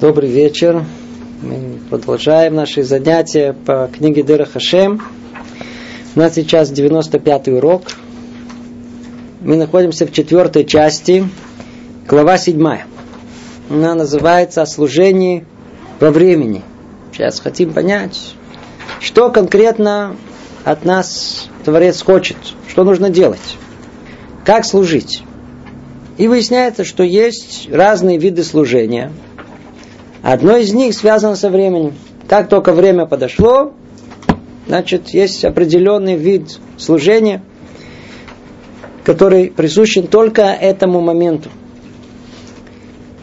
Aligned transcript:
Добрый 0.00 0.30
вечер. 0.30 0.86
Мы 1.42 1.78
продолжаем 1.90 2.54
наши 2.54 2.82
занятия 2.82 3.52
по 3.52 3.90
книге 3.94 4.22
Дыра 4.22 4.46
Хашем. 4.46 5.02
У 6.14 6.18
нас 6.18 6.36
сейчас 6.36 6.72
95-й 6.72 7.52
урок. 7.52 7.82
Мы 9.42 9.56
находимся 9.56 10.06
в 10.06 10.12
четвертой 10.12 10.64
части, 10.64 11.28
глава 12.08 12.38
седьмая. 12.38 12.86
Она 13.68 13.94
называется 13.94 14.62
«О 14.62 14.66
служении 14.66 15.44
во 16.00 16.10
времени». 16.10 16.62
Сейчас 17.12 17.38
хотим 17.38 17.74
понять, 17.74 18.34
что 19.00 19.28
конкретно 19.28 20.16
от 20.64 20.86
нас 20.86 21.50
Творец 21.62 22.00
хочет, 22.00 22.38
что 22.68 22.84
нужно 22.84 23.10
делать, 23.10 23.58
как 24.46 24.64
служить. 24.64 25.22
И 26.16 26.26
выясняется, 26.26 26.84
что 26.84 27.02
есть 27.02 27.68
разные 27.70 28.16
виды 28.16 28.44
служения. 28.44 29.12
Одно 30.22 30.56
из 30.56 30.72
них 30.74 30.94
связано 30.94 31.36
со 31.36 31.48
временем. 31.48 31.94
Как 32.28 32.48
только 32.48 32.72
время 32.72 33.06
подошло, 33.06 33.72
значит, 34.66 35.08
есть 35.10 35.44
определенный 35.44 36.16
вид 36.16 36.58
служения, 36.76 37.42
который 39.04 39.50
присущен 39.50 40.06
только 40.06 40.42
этому 40.42 41.00
моменту. 41.00 41.48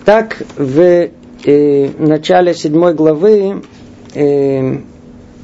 Так, 0.05 0.41
в 0.55 1.09
э, 1.45 1.89
начале 1.97 2.53
седьмой 2.53 2.93
главы 2.93 3.61
э, 4.15 4.77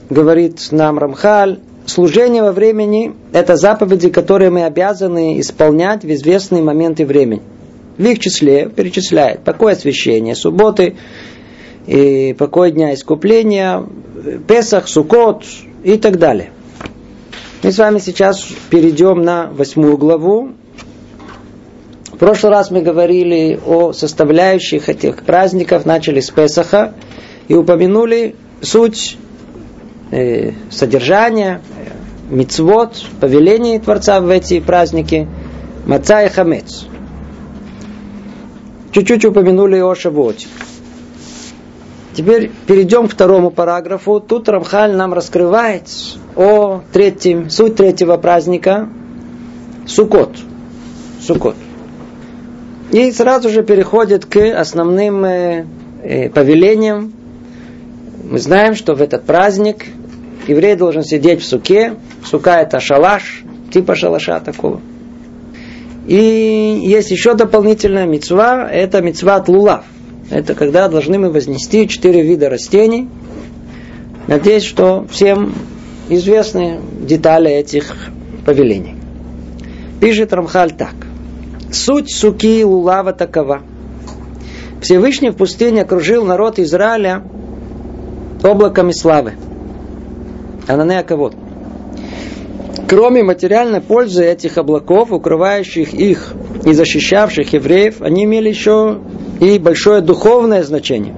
говорит 0.10 0.68
нам 0.72 0.98
Рамхаль, 0.98 1.60
служение 1.86 2.44
во 2.44 2.52
времени– 2.52 3.14
это 3.34 3.56
заповеди, 3.58 4.10
которые 4.10 4.50
мы 4.50 4.64
обязаны 4.64 5.40
исполнять 5.40 6.04
в 6.04 6.12
известные 6.12 6.64
моменты 6.64 7.06
времени. 7.06 7.42
В 7.98 8.04
их 8.06 8.20
числе 8.20 8.70
перечисляет 8.70 9.42
покой 9.44 9.74
освящения, 9.74 10.34
субботы, 10.34 10.96
и 11.88 12.34
покой 12.34 12.72
дня 12.72 12.94
искупления, 12.94 13.84
Песах, 14.48 14.88
Сукот 14.88 15.44
и 15.84 15.98
так 15.98 16.18
далее. 16.18 16.52
Мы 17.62 17.72
с 17.72 17.78
вами 17.78 18.00
сейчас 18.00 18.46
перейдем 18.70 19.22
на 19.22 19.48
восьмую 19.48 19.98
главу. 19.98 20.50
В 22.12 22.18
прошлый 22.18 22.52
раз 22.52 22.72
мы 22.72 22.82
говорили 22.82 23.60
о 23.66 23.94
составляющих 23.94 24.90
этих 24.90 25.24
праздников, 25.24 25.86
начали 25.86 26.20
с 26.20 26.30
Песаха 26.30 26.94
и 27.48 27.56
упомянули 27.56 28.36
суть 28.62 29.18
э, 30.12 30.52
содержания, 30.70 31.62
мицвод, 32.30 33.04
повелений 33.20 33.80
Творца 33.80 34.22
в 34.22 34.30
эти 34.30 34.60
праздники, 34.60 35.28
маца 35.86 36.24
и 36.24 36.30
хамец. 36.30 36.86
Чуть-чуть 38.92 39.26
упомянули 39.26 39.80
о 39.80 39.96
Шавуоте. 39.96 40.48
Теперь 42.14 42.52
перейдем 42.68 43.08
к 43.08 43.12
второму 43.12 43.50
параграфу. 43.50 44.20
Тут 44.20 44.48
Рамхаль 44.48 44.96
нам 44.96 45.14
раскрывает 45.14 45.84
о 46.36 46.82
третьем, 46.92 47.50
суть 47.50 47.76
третьего 47.76 48.18
праздника 48.18 48.90
Сукот. 49.88 50.38
Сукот. 51.22 51.56
И 52.92 53.12
сразу 53.12 53.50
же 53.50 53.64
переходит 53.64 54.26
к 54.26 54.38
основным 54.38 55.26
э, 55.26 55.66
э, 56.04 56.30
повелениям. 56.30 57.12
Мы 58.24 58.38
знаем, 58.38 58.76
что 58.76 58.94
в 58.94 59.02
этот 59.02 59.24
праздник 59.24 59.86
еврей 60.48 60.76
должен 60.76 61.04
сидеть 61.04 61.42
в 61.42 61.46
суке. 61.46 61.96
Сука 62.24 62.62
это 62.62 62.80
шалаш, 62.80 63.44
типа 63.72 63.96
шалаша 63.96 64.40
такого. 64.40 64.80
И 66.06 66.82
есть 66.84 67.10
еще 67.10 67.34
дополнительная 67.34 68.06
мецва, 68.06 68.70
это 68.70 69.02
мецва 69.02 69.44
лулав. 69.48 69.86
Это 70.34 70.56
когда 70.56 70.88
должны 70.88 71.20
мы 71.20 71.30
вознести 71.30 71.88
четыре 71.88 72.24
вида 72.24 72.50
растений. 72.50 73.08
Надеюсь, 74.28 74.64
что 74.64 75.06
всем 75.12 75.54
известны 76.10 76.80
детали 77.02 77.52
этих 77.52 77.96
повелений. 78.44 78.96
Пишет 80.02 80.34
Рамхаль 80.34 80.72
так. 80.72 80.96
Суть 81.72 82.12
суки 82.12 82.62
и 82.62 82.64
лулава 82.64 83.14
такова. 83.14 83.62
Всевышний 84.82 85.30
в 85.30 85.36
пустыне 85.36 85.84
окружил 85.84 86.26
народ 86.26 86.58
Израиля 86.58 87.22
облаками 88.42 88.92
славы. 88.92 89.34
Ананея 90.68 91.04
кого 91.04 91.32
Кроме 92.90 93.22
материальной 93.22 93.82
пользы 93.82 94.26
этих 94.26 94.58
облаков, 94.58 95.12
укрывающих 95.12 95.94
их 95.94 96.34
и 96.66 96.74
защищавших 96.74 97.54
евреев, 97.54 98.02
они 98.02 98.24
имели 98.24 98.50
еще 98.50 99.00
и 99.44 99.60
большое 99.60 100.02
духовное 100.02 100.64
значение. 100.64 101.14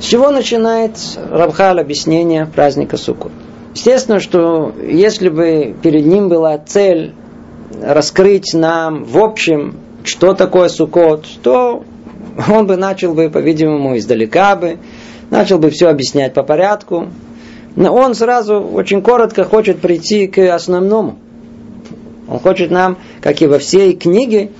С 0.00 0.04
чего 0.04 0.30
начинает 0.30 0.98
Рамхаль 1.30 1.80
объяснение 1.80 2.46
праздника 2.46 2.96
Суккот? 2.96 3.30
Естественно, 3.74 4.18
что 4.18 4.72
если 4.82 5.28
бы 5.28 5.74
перед 5.80 6.04
ним 6.04 6.28
была 6.28 6.58
цель 6.58 7.14
раскрыть 7.80 8.52
нам 8.52 9.04
в 9.04 9.16
общем, 9.18 9.76
что 10.02 10.34
такое 10.34 10.68
Суккот, 10.68 11.26
то 11.42 11.84
он 12.50 12.66
бы 12.66 12.76
начал 12.76 13.14
бы, 13.14 13.30
по-видимому, 13.30 13.96
издалека 13.96 14.56
бы, 14.56 14.78
начал 15.30 15.58
бы 15.58 15.70
все 15.70 15.88
объяснять 15.88 16.34
по 16.34 16.42
порядку. 16.42 17.08
Но 17.76 17.94
он 17.94 18.14
сразу 18.14 18.60
очень 18.60 19.02
коротко 19.02 19.44
хочет 19.44 19.80
прийти 19.80 20.26
к 20.26 20.38
основному. 20.52 21.16
Он 22.28 22.40
хочет 22.40 22.70
нам, 22.70 22.98
как 23.20 23.40
и 23.40 23.46
во 23.46 23.58
всей 23.58 23.94
книге, 23.94 24.50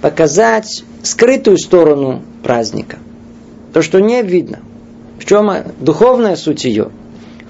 показать 0.00 0.84
скрытую 1.02 1.58
сторону 1.58 2.22
праздника. 2.42 2.98
То, 3.72 3.82
что 3.82 4.00
не 4.00 4.22
видно. 4.22 4.60
В 5.18 5.24
чем 5.24 5.50
духовная 5.80 6.36
суть 6.36 6.64
ее. 6.64 6.90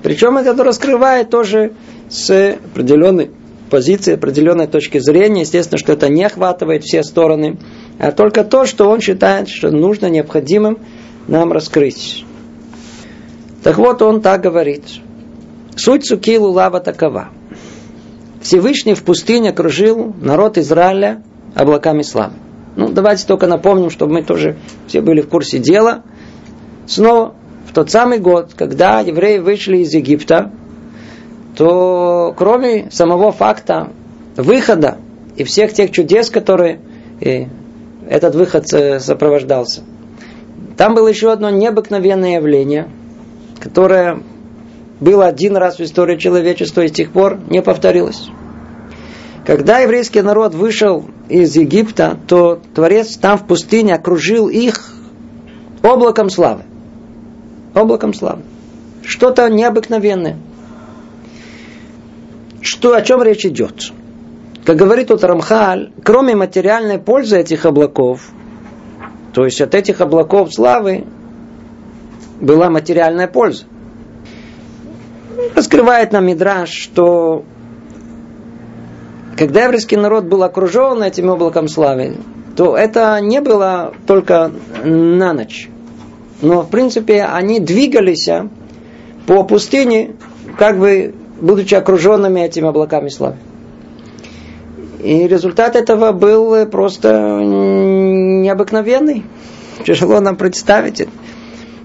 Причем 0.03 0.38
это 0.38 0.62
раскрывает 0.62 1.31
тоже 1.31 1.72
с 2.08 2.56
определенной 2.72 3.31
позиции, 3.69 4.14
определенной 4.14 4.66
точки 4.66 4.98
зрения. 4.98 5.42
Естественно, 5.42 5.78
что 5.78 5.92
это 5.92 6.08
не 6.08 6.25
охватывает 6.25 6.84
все 6.84 7.03
стороны, 7.03 7.58
а 7.98 8.12
только 8.12 8.44
то, 8.44 8.66
что 8.66 8.88
он 8.88 9.00
считает, 9.00 9.48
что 9.48 9.70
нужно, 9.70 10.06
необходимым 10.06 10.78
нам 11.26 11.53
раскрыть. 11.53 12.25
Так 13.62 13.76
вот, 13.76 14.03
он 14.03 14.22
так 14.22 14.41
говорит. 14.41 14.84
Суть 15.76 16.06
Сукилу 16.06 16.50
Лава 16.50 16.81
такова. 16.81 17.28
Всевышний 18.41 18.94
в 18.94 19.03
пустыне 19.03 19.50
окружил 19.50 20.14
народ 20.20 20.58
Израиля 20.58 21.22
облаками 21.54 22.03
славы. 22.03 22.34
Ну, 22.78 22.91
давайте 22.91 23.27
только 23.27 23.49
напомним, 23.49 23.91
чтобы 23.91 24.12
мы 24.12 24.22
тоже 24.22 24.56
все 24.87 25.00
были 25.00 25.21
в 25.21 25.28
курсе 25.28 25.59
дела. 25.59 26.05
Снова, 26.87 27.34
в 27.69 27.75
тот 27.75 27.91
самый 27.91 28.21
год, 28.21 28.53
когда 28.55 29.00
евреи 29.00 29.39
вышли 29.39 29.78
из 29.78 29.93
Египта, 29.93 30.53
то 31.56 32.33
кроме 32.37 32.88
самого 32.93 33.33
факта 33.33 33.91
выхода 34.37 34.99
и 35.34 35.43
всех 35.43 35.72
тех 35.72 35.91
чудес, 35.91 36.31
которые 36.31 36.81
э, 37.21 37.47
этот 38.09 38.37
выход 38.37 38.72
э, 38.72 39.00
сопровождался, 39.00 39.83
там 40.77 40.94
было 40.94 41.09
еще 41.09 41.33
одно 41.33 41.50
необыкновенное 41.50 42.37
явление, 42.37 42.88
которое 43.59 44.22
было 45.00 45.27
один 45.27 45.56
раз 45.56 45.78
в 45.78 45.83
истории 45.83 46.17
человечества 46.17 46.83
и 46.83 46.88
с 46.88 46.93
тех 46.93 47.11
пор 47.11 47.38
не 47.50 47.61
повторилось. 47.61 48.28
Когда 49.48 49.78
еврейский 49.78 50.20
народ 50.20 50.54
вышел 50.54 51.06
из 51.31 51.56
Египта, 51.56 52.19
то 52.26 52.60
Творец 52.75 53.16
там 53.16 53.38
в 53.38 53.47
пустыне 53.47 53.94
окружил 53.94 54.50
их 54.50 54.92
облаком 55.82 56.28
славы. 56.28 56.64
Облаком 57.72 58.12
славы. 58.12 58.42
Что-то 59.03 59.48
необыкновенное. 59.48 60.37
Что, 62.60 62.94
о 62.94 63.00
чем 63.00 63.22
речь 63.22 63.47
идет? 63.47 63.91
Как 64.66 64.76
говорит 64.76 65.08
тут 65.08 65.25
Рамхаль, 65.25 65.92
кроме 66.04 66.37
материальной 66.37 66.98
пользы 66.98 67.38
этих 67.38 67.64
облаков, 67.64 68.28
то 69.32 69.47
есть 69.47 69.62
от 69.62 69.75
этих 69.75 70.03
облаков 70.03 70.53
славы 70.53 71.06
была 72.38 72.69
материальная 72.69 73.28
польза. 73.28 73.64
Раскрывает 75.55 76.12
нам 76.12 76.26
Мидраш, 76.26 76.69
что 76.69 77.46
когда 79.38 79.64
еврейский 79.64 79.96
народ 79.96 80.25
был 80.25 80.43
окружен 80.43 81.00
этим 81.00 81.31
облаком 81.31 81.69
славы, 81.69 82.17
то 82.56 82.76
это 82.76 83.20
не 83.20 83.40
было 83.40 83.94
только 84.06 84.50
на 84.85 85.32
ночь. 85.32 85.70
Но, 86.43 86.62
в 86.62 86.70
принципе, 86.70 87.23
они 87.23 87.61
двигались 87.61 88.29
по 89.29 89.44
пустыне, 89.44 90.17
как 90.58 90.79
бы 90.79 91.14
будучи 91.40 91.76
окруженными 91.76 92.40
этими 92.40 92.69
облаками 92.69 93.11
славы. 93.11 93.37
И 94.99 95.29
результат 95.29 95.76
этого 95.76 96.11
был 96.11 96.67
просто 96.67 97.40
необыкновенный. 97.40 99.25
Тяжело 99.87 100.19
нам 100.19 100.37
представить 100.37 101.00
это. 101.00 101.11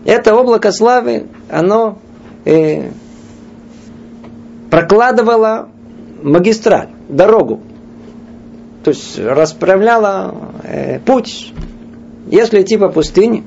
Это 0.05 0.35
облако 0.35 0.71
славы, 0.71 1.27
оно 1.50 2.00
э, 2.45 2.89
прокладывало 4.71 5.69
магистраль 6.23 6.92
дорогу. 7.09 7.61
То 8.83 8.91
есть 8.91 9.17
расправляла 9.19 10.35
э, 10.63 11.00
путь. 11.00 11.53
Если 12.29 12.61
идти 12.61 12.77
по 12.77 12.89
пустыне, 12.89 13.44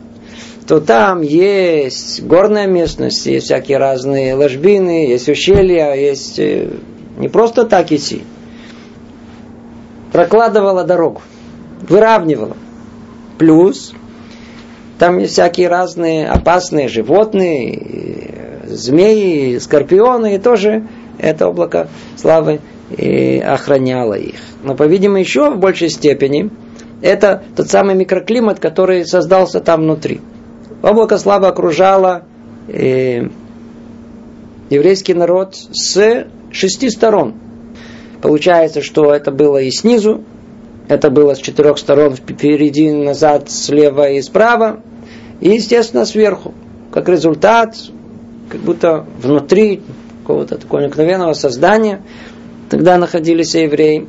то 0.67 0.81
там 0.81 1.23
есть 1.23 2.23
горная 2.23 2.67
местность, 2.67 3.26
есть 3.26 3.47
всякие 3.47 3.79
разные 3.79 4.35
ложбины, 4.35 5.06
есть 5.08 5.29
ущелья, 5.29 5.94
есть 5.94 6.38
э, 6.38 6.69
не 7.19 7.29
просто 7.29 7.64
так 7.64 7.93
идти. 7.93 8.25
Прокладывала 10.12 10.85
дорогу, 10.85 11.23
выравнивала. 11.88 12.56
Плюс 13.38 13.93
там 14.99 15.19
есть 15.19 15.35
всякие 15.35 15.69
разные 15.69 16.26
опасные 16.26 16.88
животные, 16.88 18.62
змеи, 18.67 19.58
скорпионы, 19.58 20.37
и 20.37 20.38
тоже 20.38 20.87
это 21.19 21.49
облако 21.49 21.88
славы 22.17 22.61
и 22.91 23.38
охраняло 23.38 24.15
их. 24.15 24.41
Но, 24.62 24.75
по-видимому, 24.75 25.19
еще 25.19 25.50
в 25.50 25.59
большей 25.59 25.88
степени 25.88 26.50
это 27.03 27.43
тот 27.56 27.69
самый 27.69 27.94
микроклимат, 27.94 28.59
который 28.59 29.05
создался 29.05 29.61
там 29.61 29.83
внутри. 29.83 30.21
Облако 30.83 31.19
славы 31.19 31.47
окружало 31.47 32.25
э, 32.69 33.29
еврейский 34.71 35.15
народ 35.15 35.55
с 35.55 36.27
шести 36.50 36.91
сторон. 36.91 37.35
Получается, 38.23 38.83
что 38.83 39.12
это 39.12 39.31
было 39.31 39.59
и 39.59 39.71
снизу, 39.71 40.25
это 40.89 41.11
было 41.11 41.35
с 41.35 41.39
четырех 41.39 41.79
сторон, 41.79 42.15
впереди, 42.15 42.91
назад, 42.93 43.50
слева 43.50 44.11
и 44.11 44.23
справа. 44.23 44.81
И, 45.41 45.50
естественно, 45.50 46.06
сверху. 46.06 46.55
Как 46.93 47.09
результат, 47.09 47.77
как 48.49 48.61
будто 48.61 49.05
внутри 49.21 49.82
какого-то 50.23 50.56
такого 50.56 50.81
необыкновенного 50.81 51.35
создания, 51.35 52.03
тогда 52.69 52.99
находились 52.99 53.55
евреи. 53.55 54.07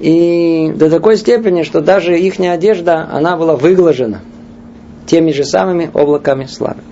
И 0.00 0.72
до 0.76 0.90
такой 0.90 1.16
степени, 1.16 1.62
что 1.62 1.80
даже 1.80 2.18
их 2.18 2.38
одежда, 2.38 3.08
она 3.10 3.36
была 3.36 3.56
выглажена 3.56 4.20
теми 5.06 5.30
же 5.30 5.44
самыми 5.44 5.90
облаками 5.94 6.44
славы. 6.44 6.82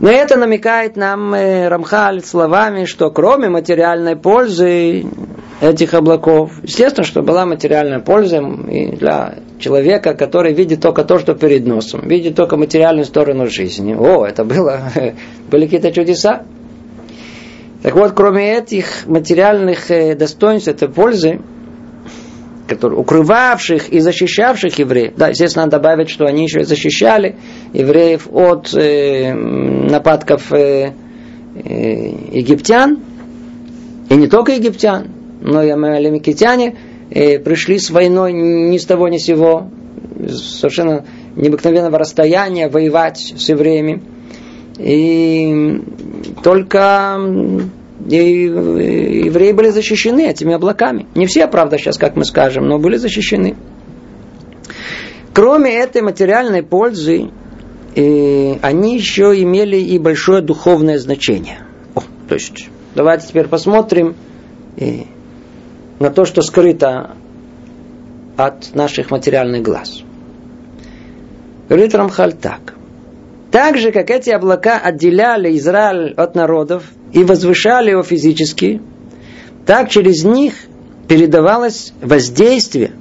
Но 0.00 0.08
это 0.08 0.36
намекает 0.36 0.96
нам 0.96 1.34
э, 1.34 1.68
Рамхаль 1.68 2.24
словами, 2.24 2.86
что 2.86 3.10
кроме 3.10 3.50
материальной 3.50 4.16
пользы 4.16 5.04
этих 5.60 5.92
облаков, 5.92 6.52
естественно, 6.62 7.04
что 7.04 7.20
была 7.20 7.44
материальная 7.44 8.00
польза 8.00 8.38
и 8.38 8.96
для 8.96 9.34
человека, 9.58 10.14
который 10.14 10.54
видит 10.54 10.80
только 10.80 11.04
то, 11.04 11.18
что 11.18 11.34
перед 11.34 11.66
носом, 11.66 12.08
видит 12.08 12.34
только 12.34 12.56
материальную 12.56 13.04
сторону 13.04 13.46
жизни. 13.46 13.94
О, 13.94 14.24
это 14.24 14.42
было, 14.42 14.80
были 15.50 15.66
какие-то 15.66 15.92
чудеса. 15.92 16.44
Так 17.82 17.94
вот, 17.94 18.12
кроме 18.12 18.56
этих 18.58 19.06
материальных 19.06 19.90
э, 19.90 20.14
достоинств, 20.14 20.68
этой 20.68 20.88
пользы, 20.88 21.40
которые, 22.70 23.00
укрывавших 23.00 23.88
и 23.88 24.00
защищавших 24.00 24.78
евреев. 24.78 25.14
Да, 25.16 25.28
естественно, 25.28 25.64
надо 25.64 25.78
добавить, 25.78 26.08
что 26.08 26.26
они 26.26 26.44
еще 26.44 26.60
и 26.60 26.64
защищали 26.64 27.36
евреев 27.72 28.28
от 28.30 28.72
э, 28.74 29.32
нападков 29.34 30.52
э, 30.52 30.92
э, 31.54 32.08
египтян. 32.32 33.00
И 34.08 34.14
не 34.14 34.28
только 34.28 34.52
египтян, 34.52 35.08
но 35.40 35.62
и 35.62 35.70
амалимикитяне 35.70 36.76
э, 37.10 37.38
пришли 37.38 37.78
с 37.78 37.90
войной 37.90 38.32
ни 38.32 38.76
с 38.78 38.84
того 38.84 39.08
ни 39.08 39.18
с 39.18 39.24
сего, 39.24 39.68
совершенно 40.28 41.04
необыкновенного 41.34 41.98
расстояния 41.98 42.68
воевать 42.68 43.34
с 43.36 43.48
евреями. 43.48 44.02
И 44.80 45.82
только 46.42 47.18
и 48.08 48.16
евреи 48.16 49.52
были 49.52 49.68
защищены 49.68 50.26
этими 50.26 50.54
облаками. 50.54 51.06
Не 51.14 51.26
все, 51.26 51.46
правда, 51.46 51.76
сейчас, 51.76 51.98
как 51.98 52.16
мы 52.16 52.24
скажем, 52.24 52.66
но 52.66 52.78
были 52.78 52.96
защищены. 52.96 53.56
Кроме 55.34 55.74
этой 55.74 56.02
материальной 56.02 56.62
пользы, 56.62 57.30
э, 57.94 58.54
они 58.62 58.96
еще 58.96 59.40
имели 59.40 59.76
и 59.76 59.98
большое 59.98 60.40
духовное 60.40 60.98
значение. 60.98 61.60
О, 61.94 62.00
то 62.28 62.34
есть, 62.34 62.68
давайте 62.94 63.28
теперь 63.28 63.48
посмотрим 63.48 64.16
э, 64.78 65.02
на 65.98 66.10
то, 66.10 66.24
что 66.24 66.40
скрыто 66.40 67.16
от 68.36 68.74
наших 68.74 69.10
материальных 69.10 69.62
глаз. 69.62 70.02
Говорит 71.68 71.94
Рамхаль 71.94 72.32
так. 72.32 72.74
Так 73.50 73.78
же, 73.78 73.90
как 73.90 74.10
эти 74.10 74.30
облака 74.30 74.78
отделяли 74.78 75.56
Израиль 75.56 76.14
от 76.14 76.34
народов 76.34 76.84
и 77.12 77.24
возвышали 77.24 77.90
его 77.90 78.02
физически, 78.02 78.80
так 79.66 79.90
через 79.90 80.24
них 80.24 80.54
передавалось 81.08 81.92
воздействие, 82.00 82.92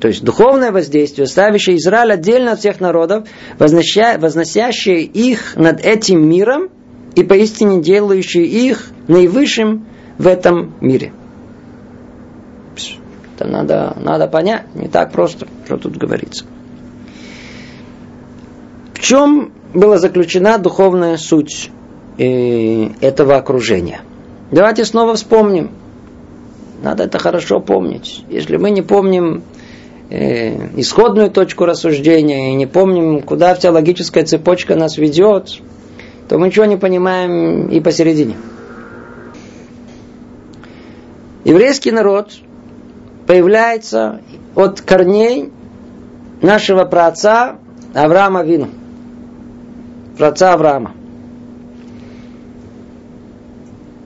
то 0.00 0.08
есть 0.08 0.22
духовное 0.22 0.72
воздействие, 0.72 1.26
ставящее 1.26 1.76
Израиль 1.76 2.12
отдельно 2.12 2.52
от 2.52 2.58
всех 2.58 2.80
народов, 2.80 3.28
возносящее 3.58 5.02
их 5.02 5.56
над 5.56 5.80
этим 5.80 6.28
миром 6.28 6.68
и 7.14 7.22
поистине 7.22 7.80
делающее 7.80 8.44
их 8.44 8.90
наивысшим 9.08 9.86
в 10.18 10.26
этом 10.26 10.74
мире. 10.80 11.12
Это 13.36 13.48
надо, 13.48 13.96
надо 13.98 14.26
понять, 14.26 14.74
не 14.74 14.88
так 14.88 15.12
просто, 15.12 15.46
что 15.64 15.78
тут 15.78 15.96
говорится. 15.96 16.44
В 18.94 19.00
чем 19.00 19.52
была 19.74 19.98
заключена 19.98 20.58
духовная 20.58 21.16
суть 21.16 21.70
э, 22.18 22.88
этого 23.00 23.36
окружения. 23.36 24.00
Давайте 24.50 24.84
снова 24.84 25.14
вспомним. 25.14 25.70
Надо 26.82 27.04
это 27.04 27.18
хорошо 27.18 27.60
помнить. 27.60 28.24
Если 28.28 28.56
мы 28.56 28.70
не 28.70 28.82
помним 28.82 29.42
э, 30.10 30.78
исходную 30.78 31.30
точку 31.30 31.64
рассуждения 31.64 32.52
и 32.52 32.54
не 32.54 32.66
помним, 32.66 33.22
куда 33.22 33.54
вся 33.54 33.70
логическая 33.70 34.24
цепочка 34.24 34.76
нас 34.76 34.98
ведет, 34.98 35.60
то 36.28 36.38
мы 36.38 36.48
ничего 36.48 36.64
не 36.66 36.76
понимаем 36.76 37.68
и 37.68 37.80
посередине. 37.80 38.36
Еврейский 41.44 41.92
народ 41.92 42.32
появляется 43.26 44.20
от 44.54 44.80
корней 44.80 45.50
нашего 46.40 46.84
праотца 46.84 47.56
Авраама 47.94 48.42
Вину– 48.42 48.68
праотца 50.16 50.52
Авраама. 50.52 50.92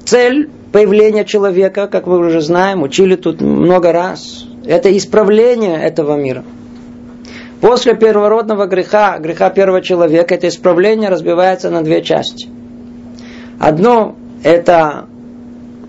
Цель 0.05 0.49
появления 0.73 1.25
человека, 1.25 1.89
как 1.89 2.07
мы 2.07 2.19
уже 2.19 2.41
знаем, 2.41 2.83
учили 2.83 3.17
тут 3.17 3.41
много 3.41 3.93
раз, 3.93 4.47
это 4.65 4.97
исправление 4.97 5.83
этого 5.83 6.17
мира. 6.17 6.45
После 7.61 7.95
первородного 7.95 8.67
греха, 8.67 9.19
греха 9.19 9.51
первого 9.51 9.81
человека, 9.81 10.35
это 10.35 10.49
исправление 10.49 11.09
разбивается 11.09 11.71
на 11.71 11.83
две 11.83 12.03
части. 12.03 12.49
Одно– 13.59 14.15
это 14.43 15.07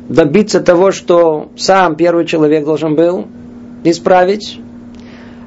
добиться 0.08 0.62
того, 0.62 0.92
что 0.92 1.52
сам 1.58 1.96
первый 1.96 2.26
человек 2.26 2.64
должен 2.64 2.96
был 2.96 3.28
исправить, 3.84 4.60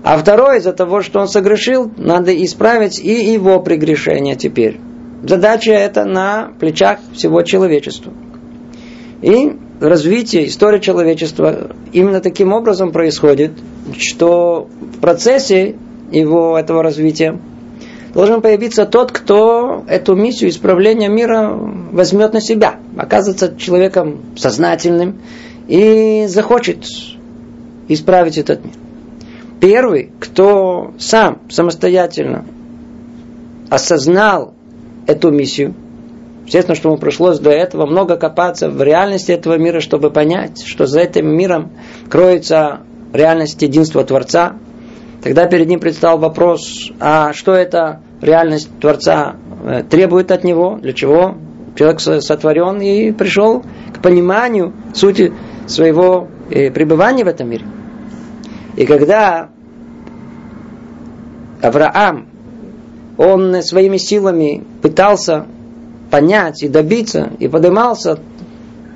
а 0.02 0.16
второе, 0.16 0.59
из-за 0.59 0.73
того, 0.73 1.02
что 1.02 1.21
он 1.21 1.28
согрешил, 1.28 1.90
надо 1.97 2.35
исправить 2.45 2.99
и 2.99 3.33
его 3.33 3.61
прегрешение 3.61 4.35
теперь. 4.35 4.80
Задача 5.23 5.73
это 5.73 6.04
на 6.04 6.52
плечах 6.59 7.00
всего 7.12 7.42
человечества. 7.42 8.12
И 9.21 9.52
развитие, 9.80 10.49
история 10.49 10.80
человечества 10.80 11.73
именно 11.92 12.21
таким 12.21 12.52
образом 12.52 12.92
происходит, 12.92 13.52
что 13.99 14.69
в 14.80 15.00
процессе 15.00 15.76
его 16.11 16.59
этого 16.59 16.83
развития 16.83 17.38
должен 18.14 18.40
появиться 18.40 18.87
тот, 18.87 19.12
кто 19.12 19.85
эту 19.87 20.14
миссию 20.14 20.49
исправления 20.49 21.09
мира 21.09 21.52
возьмет 21.92 22.33
на 22.33 22.40
себя, 22.40 22.76
оказывается 22.97 23.54
человеком 23.59 24.21
сознательным 24.37 25.21
и 25.69 26.25
захочет 26.26 26.87
исправить 27.88 28.38
этот 28.38 28.64
мир 28.64 28.75
первый, 29.60 30.10
кто 30.18 30.92
сам 30.98 31.38
самостоятельно 31.48 32.44
осознал 33.68 34.54
эту 35.06 35.30
миссию, 35.30 35.74
естественно, 36.46 36.74
что 36.74 36.88
ему 36.88 36.98
пришлось 36.98 37.38
до 37.38 37.50
этого 37.50 37.86
много 37.86 38.16
копаться 38.16 38.68
в 38.68 38.82
реальности 38.82 39.32
этого 39.32 39.58
мира, 39.58 39.80
чтобы 39.80 40.10
понять, 40.10 40.64
что 40.66 40.86
за 40.86 41.00
этим 41.00 41.28
миром 41.28 41.70
кроется 42.08 42.80
реальность 43.12 43.60
единства 43.62 44.04
Творца, 44.04 44.56
тогда 45.22 45.46
перед 45.46 45.68
ним 45.68 45.80
предстал 45.80 46.18
вопрос, 46.18 46.90
а 46.98 47.32
что 47.32 47.52
это 47.52 48.00
реальность 48.20 48.68
Творца 48.80 49.36
э, 49.64 49.82
требует 49.88 50.30
от 50.32 50.44
него, 50.44 50.78
для 50.80 50.92
чего 50.92 51.36
человек 51.76 52.00
сотворен 52.00 52.80
и 52.80 53.12
пришел 53.12 53.62
к 53.94 54.02
пониманию 54.02 54.72
сути 54.94 55.32
своего 55.66 56.28
э, 56.50 56.70
пребывания 56.70 57.24
в 57.24 57.28
этом 57.28 57.48
мире. 57.48 57.64
И 58.80 58.87
когда 58.87 59.50
Авраам, 61.60 62.28
он 63.18 63.62
своими 63.62 63.99
силами 63.99 64.64
пытался 64.80 65.44
понять 66.10 66.62
и 66.62 66.68
добиться, 66.68 67.28
и 67.38 67.46
поднимался, 67.46 68.20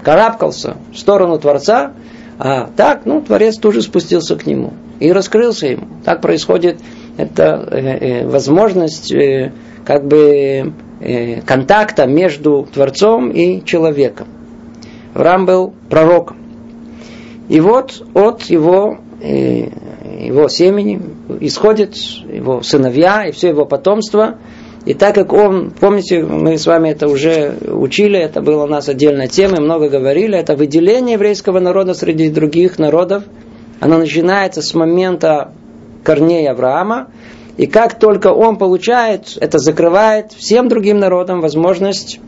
карабкался 0.03 0.79
в 0.91 0.97
сторону 0.97 1.39
Творца, 1.39 1.93
а 2.39 2.71
так, 2.75 3.05
ну, 3.05 3.21
Творец 3.21 3.59
тоже 3.59 3.83
спустился 3.83 4.37
к 4.37 4.47
нему 4.47 4.73
и 5.01 5.13
раскрылся 5.13 5.67
ему. 5.67 5.87
Так 6.03 6.23
происходит 6.23 6.81
это 7.19 7.69
э, 7.71 7.77
э, 7.77 8.27
возможность 8.27 9.13
э, 9.13 9.53
как 9.85 10.07
бы 10.07 10.73
э, 11.03 11.43
контакта 11.43 12.07
между 12.07 12.67
Творцом 12.73 13.29
и 13.29 13.63
человеком. 13.63 14.29
Авраам 15.13 15.45
был 15.45 15.75
пророком. 15.91 16.39
И 17.51 17.61
вот 17.61 18.03
от 18.15 18.45
его, 18.45 18.97
его 19.25 20.49
семени 20.49 21.01
исходят 21.41 21.95
его 21.97 22.63
сыновья 22.63 23.27
и 23.27 23.33
все 23.33 23.49
его 23.49 23.65
потомство. 23.65 24.39
И 24.85 24.93
так 24.93 25.15
как 25.15 25.33
он, 25.33 25.71
помните, 25.71 26.23
мы 26.23 26.59
с 26.59 26.67
вами 26.67 26.91
это 26.91 27.09
уже 27.09 27.57
учили, 27.69 28.19
это 28.19 28.43
была 28.43 28.65
у 28.65 28.67
нас 28.67 28.87
отдельная 28.89 29.29
тема, 29.29 29.59
много 29.59 29.89
говорили, 29.89 30.37
это 30.37 30.57
выделение 30.57 31.15
еврейского 31.15 31.59
народа 31.59 31.95
среди 31.95 32.29
других 32.29 32.79
народов, 32.79 33.25
оно 33.81 33.97
начинается 33.97 34.61
с 34.61 34.75
момента 34.75 35.53
корней 36.03 36.47
Авраама, 36.51 37.09
и 37.57 37.67
как 37.67 37.99
только 37.99 38.29
он 38.29 38.57
получает, 38.57 39.39
это 39.41 39.59
закрывает 39.59 40.33
всем 40.33 40.69
другим 40.69 40.99
народам 40.99 41.41
возможность 41.41 42.21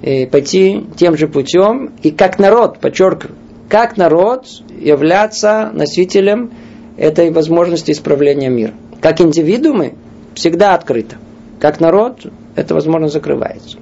э, 0.00 0.26
пойти 0.26 0.86
тем 0.96 1.18
же 1.18 1.28
путем, 1.28 1.92
и 2.02 2.10
как 2.10 2.38
народ, 2.38 2.78
подчеркиваю, 2.78 3.36
как 3.68 3.96
народ 3.96 4.46
являться 4.78 5.70
носителем 5.72 6.52
этой 6.96 7.30
возможности 7.30 7.92
исправления 7.92 8.48
мира. 8.48 8.72
Как 9.00 9.20
индивидуумы 9.20 9.94
всегда 10.34 10.74
открыто. 10.74 11.16
Как 11.60 11.80
народ 11.80 12.26
эта 12.54 12.74
возможность 12.74 13.14
закрывается. 13.14 13.78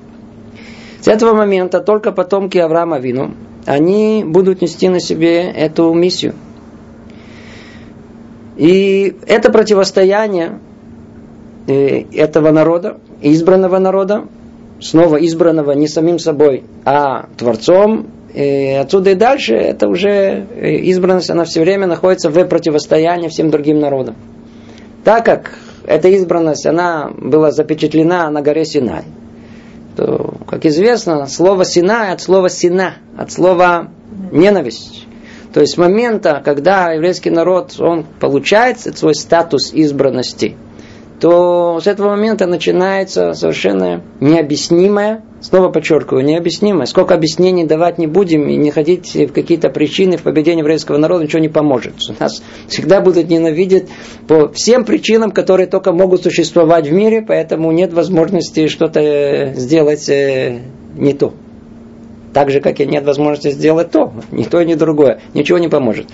С 1.00 1.08
этого 1.08 1.34
момента 1.34 1.80
только 1.80 2.12
потомки 2.12 2.58
Авраама 2.58 2.98
Вину, 2.98 3.32
они 3.66 4.24
будут 4.26 4.60
нести 4.60 4.88
на 4.88 5.00
себе 5.00 5.42
эту 5.50 5.92
миссию. 5.94 6.34
И 8.56 9.16
это 9.26 9.50
противостояние 9.50 10.58
э, 11.66 12.02
этого 12.12 12.50
народа, 12.50 12.98
избранного 13.22 13.78
народа, 13.78 14.24
снова 14.80 15.16
избранного 15.16 15.72
не 15.72 15.88
самим 15.88 16.18
собой, 16.18 16.64
а 16.84 17.26
Творцом, 17.38 18.08
и 18.34 18.78
отсюда 18.80 19.10
и 19.10 19.14
дальше 19.14 19.54
это 19.54 19.88
уже 19.88 20.08
э, 20.08 20.70
избранность, 20.76 21.30
она 21.30 21.44
все 21.44 21.60
время 21.60 21.86
находится 21.86 22.30
в 22.30 22.44
противостоянии 22.44 23.28
всем 23.28 23.50
другим 23.50 23.80
народам. 23.80 24.16
Так 25.04 25.24
как 25.24 25.58
эта 25.86 26.08
избранность, 26.08 26.66
она 26.66 27.10
была 27.16 27.50
запечатлена 27.50 28.30
на 28.30 28.42
горе 28.42 28.64
Синай, 28.64 29.04
то, 29.96 30.34
как 30.46 30.64
известно, 30.66 31.26
слово 31.26 31.64
Синай 31.64 32.12
от 32.12 32.20
слова 32.20 32.48
Сина, 32.48 32.94
от 33.16 33.32
слова 33.32 33.88
ненависть. 34.30 35.06
То 35.52 35.60
есть 35.60 35.74
с 35.74 35.78
момента, 35.78 36.40
когда 36.44 36.92
еврейский 36.92 37.30
народ, 37.30 37.74
он 37.80 38.04
получает 38.20 38.78
свой 38.78 39.14
статус 39.14 39.72
избранности– 39.72 40.56
то 41.20 41.80
с 41.80 41.86
этого 41.86 42.10
момента 42.10 42.46
начинается 42.46 43.34
совершенно 43.34 44.02
необъяснимое, 44.20 45.22
снова 45.42 45.68
подчеркиваю, 45.68 46.24
необъяснимое. 46.24 46.86
Сколько 46.86 47.14
объяснений 47.14 47.66
давать 47.66 47.98
не 47.98 48.06
будем 48.06 48.48
и 48.48 48.56
не 48.56 48.70
ходить 48.70 49.14
в 49.14 49.32
какие-то 49.32 49.68
причины 49.68 50.16
в 50.16 50.22
победении 50.22 50.60
еврейского 50.60 50.96
народа, 50.96 51.24
ничего 51.24 51.40
не 51.40 51.50
поможет. 51.50 51.94
Нас 52.18 52.42
всегда 52.68 53.02
будут 53.02 53.28
ненавидеть 53.28 53.88
по 54.26 54.48
всем 54.48 54.86
причинам, 54.86 55.30
которые 55.30 55.66
только 55.66 55.92
могут 55.92 56.22
существовать 56.22 56.88
в 56.88 56.92
мире, 56.92 57.22
поэтому 57.22 57.70
нет 57.70 57.92
возможности 57.92 58.68
что-то 58.68 59.52
сделать 59.54 60.08
э, 60.08 60.60
не 60.96 61.12
то. 61.12 61.34
Так 62.32 62.50
же, 62.50 62.60
как 62.60 62.80
и 62.80 62.86
нет 62.86 63.04
возможности 63.04 63.50
сделать 63.50 63.90
то, 63.90 64.12
ни 64.30 64.44
то, 64.44 64.62
ни 64.62 64.74
другое. 64.74 65.20
Ничего 65.34 65.58
не 65.58 65.68
поможет. 65.68 66.06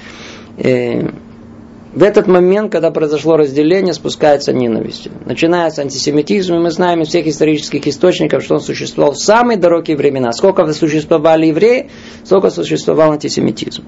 В 1.96 2.02
этот 2.02 2.26
момент, 2.26 2.70
когда 2.70 2.90
произошло 2.90 3.38
разделение, 3.38 3.94
спускается 3.94 4.52
ненависть. 4.52 5.08
Начинается 5.24 5.80
антисемитизм, 5.80 6.56
и 6.56 6.58
мы 6.58 6.70
знаем 6.70 7.00
из 7.00 7.08
всех 7.08 7.26
исторических 7.26 7.86
источников, 7.86 8.42
что 8.42 8.56
он 8.56 8.60
существовал 8.60 9.14
в 9.14 9.16
самые 9.16 9.56
далекие 9.56 9.96
времена. 9.96 10.30
Сколько 10.32 10.70
существовали 10.74 11.46
евреи, 11.46 11.88
столько 12.22 12.50
существовал 12.50 13.12
антисемитизм. 13.12 13.82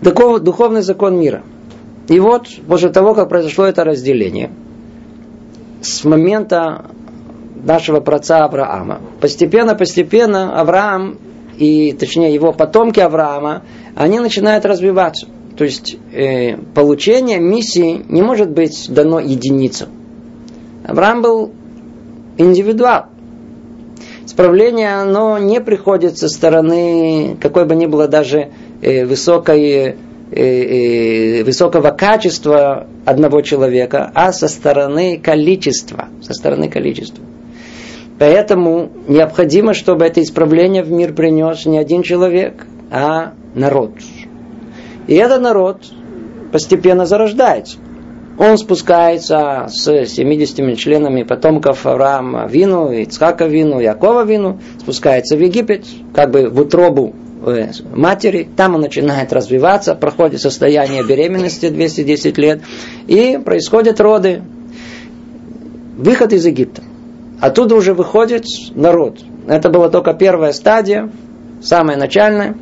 Духовный 0.00 0.82
закон 0.82 1.18
мира. 1.18 1.42
И 2.08 2.20
вот, 2.20 2.46
после 2.68 2.90
того, 2.90 3.14
как 3.14 3.28
произошло 3.28 3.64
это 3.64 3.82
разделение, 3.82 4.52
с 5.80 6.04
момента 6.04 6.84
нашего 7.64 7.98
праца 7.98 8.44
Авраама, 8.44 9.00
постепенно-постепенно 9.20 10.56
Авраам, 10.60 11.18
и 11.58 11.92
точнее 11.92 12.32
его 12.32 12.52
потомки 12.52 13.00
Авраама, 13.00 13.64
они 13.96 14.20
начинают 14.20 14.64
развиваться– 14.64 15.26
то 15.56 15.64
есть 15.64 15.96
э, 16.12 16.56
получение 16.74 17.38
миссии 17.38 18.04
не 18.08 18.22
может 18.22 18.50
быть 18.50 18.86
дано 18.88 19.20
единицам. 19.20 19.88
Авраам 20.84 21.22
был 21.22 21.52
индивидуал. 22.38 23.06
Исправление, 24.24 24.94
оно 24.94 25.38
не 25.38 25.60
приходит 25.60 26.16
со 26.16 26.28
стороны 26.28 27.36
какой 27.40 27.66
бы 27.66 27.74
ни 27.74 27.86
было 27.86 28.08
даже 28.08 28.50
э, 28.80 29.04
высокой, 29.04 29.64
э, 29.70 29.94
э, 30.30 31.42
высокого 31.44 31.90
качества 31.90 32.86
одного 33.04 33.42
человека, 33.42 34.10
а 34.14 34.32
со 34.32 34.48
стороны 34.48 35.18
количества. 35.18 36.08
Со 36.22 36.32
стороны 36.32 36.70
количества. 36.70 37.22
Поэтому 38.18 38.90
необходимо, 39.08 39.74
чтобы 39.74 40.04
это 40.04 40.22
исправление 40.22 40.82
в 40.82 40.90
мир 40.90 41.12
принес 41.12 41.66
не 41.66 41.78
один 41.78 42.02
человек, 42.02 42.66
а 42.90 43.32
народ. 43.54 43.90
И 45.06 45.14
этот 45.14 45.40
народ 45.40 45.84
постепенно 46.52 47.06
зарождается. 47.06 47.78
Он 48.38 48.56
спускается 48.56 49.66
с 49.68 49.84
70 49.84 50.78
членами 50.78 51.22
потомков 51.22 51.86
Авраама 51.86 52.46
Вину, 52.46 52.90
Ицхака 52.90 53.46
Вину, 53.46 53.78
Якова 53.78 54.24
Вину, 54.24 54.58
спускается 54.80 55.36
в 55.36 55.40
Египет, 55.40 55.84
как 56.14 56.30
бы 56.30 56.48
в 56.48 56.58
утробу 56.60 57.14
э, 57.44 57.68
матери, 57.94 58.48
там 58.56 58.74
он 58.74 58.80
начинает 58.80 59.32
развиваться, 59.32 59.94
проходит 59.94 60.40
состояние 60.40 61.04
беременности 61.06 61.68
210 61.68 62.38
лет, 62.38 62.62
и 63.06 63.38
происходят 63.44 64.00
роды. 64.00 64.42
Выход 65.98 66.32
из 66.32 66.46
Египта. 66.46 66.82
Оттуда 67.40 67.74
уже 67.74 67.92
выходит 67.92 68.46
народ. 68.74 69.18
Это 69.46 69.68
была 69.68 69.88
только 69.90 70.14
первая 70.14 70.52
стадия, 70.52 71.10
самая 71.60 71.98
начальная. 71.98 72.56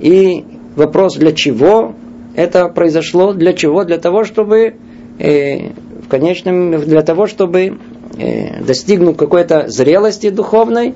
И 0.00 0.44
вопрос, 0.78 1.16
для 1.16 1.32
чего 1.32 1.94
это 2.34 2.68
произошло, 2.68 3.32
для 3.32 3.52
чего? 3.52 3.84
Для 3.84 3.98
того, 3.98 4.24
чтобы 4.24 4.74
э, 5.18 5.70
в 6.02 6.08
конечном, 6.08 6.80
для 6.80 7.02
того, 7.02 7.26
чтобы 7.26 7.78
э, 8.16 8.62
достигнув 8.62 9.16
какой-то 9.16 9.68
зрелости 9.68 10.30
духовной, 10.30 10.94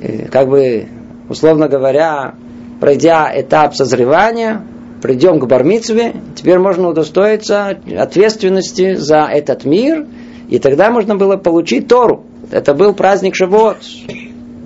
э, 0.00 0.28
как 0.28 0.48
бы, 0.48 0.86
условно 1.28 1.68
говоря, 1.68 2.34
пройдя 2.80 3.30
этап 3.34 3.74
созревания, 3.74 4.62
придем 5.02 5.40
к 5.40 5.46
бармицве, 5.46 6.14
теперь 6.36 6.58
можно 6.58 6.88
удостоиться 6.88 7.78
ответственности 7.98 8.94
за 8.94 9.24
этот 9.24 9.64
мир, 9.64 10.06
и 10.48 10.58
тогда 10.58 10.90
можно 10.90 11.16
было 11.16 11.36
получить 11.36 11.88
Тору. 11.88 12.24
Это 12.50 12.74
был 12.74 12.94
праздник 12.94 13.34
Шавуот. 13.34 13.78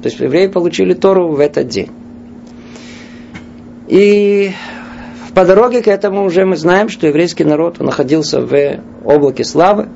То 0.02 0.08
есть 0.08 0.20
евреи 0.20 0.48
получили 0.48 0.94
Тору 0.94 1.32
в 1.32 1.40
этот 1.40 1.68
день. 1.68 1.90
И 3.86 4.52
по 5.34 5.44
дороге 5.44 5.82
к 5.82 5.88
этому 5.88 6.24
уже 6.24 6.44
мы 6.44 6.56
знаем, 6.56 6.88
что 6.88 7.06
еврейский 7.06 7.44
народ 7.44 7.80
находился 7.80 8.40
в 8.40 8.80
облаке 9.04 9.44
славы. 9.44 9.88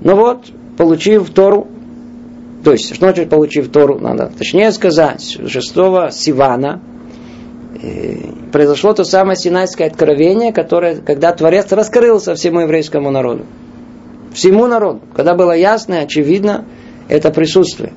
Но 0.00 0.16
вот, 0.16 0.46
получив 0.76 1.30
Тору, 1.30 1.68
то 2.64 2.72
есть, 2.72 2.86
что 2.86 2.96
значит 2.96 3.30
получив 3.30 3.70
Тору, 3.70 3.98
надо 3.98 4.30
точнее 4.36 4.72
сказать, 4.72 5.38
6 5.46 5.72
Сивана 6.12 6.80
э, 7.80 8.16
произошло 8.52 8.92
то 8.92 9.04
самое 9.04 9.36
Синайское 9.36 9.86
откровение, 9.86 10.52
которое, 10.52 10.96
когда 10.96 11.32
Творец 11.32 11.70
раскрылся 11.72 12.34
всему 12.34 12.60
еврейскому 12.60 13.10
народу. 13.10 13.46
Всему 14.34 14.66
народу, 14.66 15.00
когда 15.14 15.34
было 15.34 15.52
ясно 15.52 15.94
и 15.94 16.04
очевидно 16.04 16.64
это 17.08 17.30
присутствие. 17.30 17.92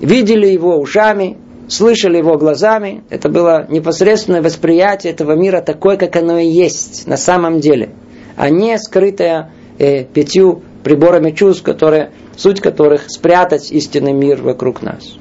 Видели 0.00 0.46
его 0.46 0.78
ушами, 0.78 1.38
слышали 1.68 2.18
его 2.18 2.36
глазами, 2.36 3.04
это 3.10 3.28
было 3.28 3.66
непосредственное 3.68 4.42
восприятие 4.42 5.12
этого 5.12 5.32
мира 5.32 5.60
такое, 5.60 5.96
как 5.96 6.16
оно 6.16 6.38
и 6.38 6.46
есть 6.46 7.06
на 7.06 7.16
самом 7.16 7.60
деле, 7.60 7.90
а 8.36 8.50
не 8.50 8.78
скрытое 8.78 9.50
э, 9.78 10.04
пятью 10.04 10.62
приборами 10.82 11.30
чувств, 11.30 11.62
которые, 11.62 12.10
суть 12.36 12.60
которых 12.60 13.10
спрятать 13.10 13.70
истинный 13.72 14.12
мир 14.12 14.42
вокруг 14.42 14.82
нас. 14.82 15.16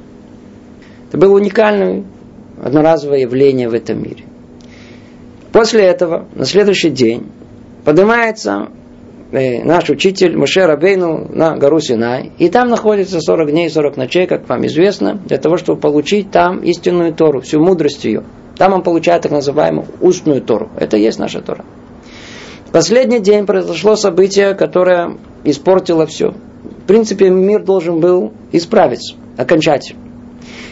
Это 1.09 1.17
было 1.17 1.35
уникальное 1.35 2.03
одноразовое 2.62 3.19
явление 3.19 3.69
в 3.69 3.73
этом 3.73 4.01
мире. 4.01 4.25
После 5.51 5.83
этого, 5.83 6.27
на 6.33 6.45
следующий 6.45 6.89
день, 6.89 7.31
поднимается 7.85 8.69
наш 9.34 9.90
учитель 9.90 10.38
Муше 10.38 10.66
Рабейну 10.66 11.28
на 11.34 11.58
гору 11.58 11.80
Синай. 11.80 12.32
И 12.38 12.50
там 12.50 12.70
находится 12.70 13.20
40 13.20 13.52
дней, 13.52 13.70
40 13.70 13.98
ночей, 13.98 14.28
как 14.28 14.48
вам 14.48 14.66
известно, 14.68 15.16
для 15.25 15.38
того, 15.38 15.58
чтобы 15.58 15.80
получить 15.80 16.30
там 16.30 16.60
истинную 16.60 17.13
Тору, 17.13 17.42
всю 17.42 17.60
мудрость 17.60 18.06
ее. 18.06 18.24
Там 18.58 18.74
он 18.74 18.84
получает 18.84 19.24
так 19.24 19.32
называемую 19.32 19.88
устную 20.02 20.42
Тору. 20.42 20.70
Это 20.78 20.98
и 20.98 21.02
есть 21.02 21.18
наша 21.18 21.42
Тора. 21.42 21.66
Последний 22.72 23.20
день 23.20 23.46
произошло 23.46 23.96
событие, 23.96 24.54
которое 24.54 25.18
испортило 25.44 26.06
все. 26.06 26.32
В 26.84 26.86
принципе, 26.86 27.30
мир 27.30 27.63
должен 27.63 28.00
был 28.00 28.34
исправиться 28.52 29.16
окончательно. 29.38 30.02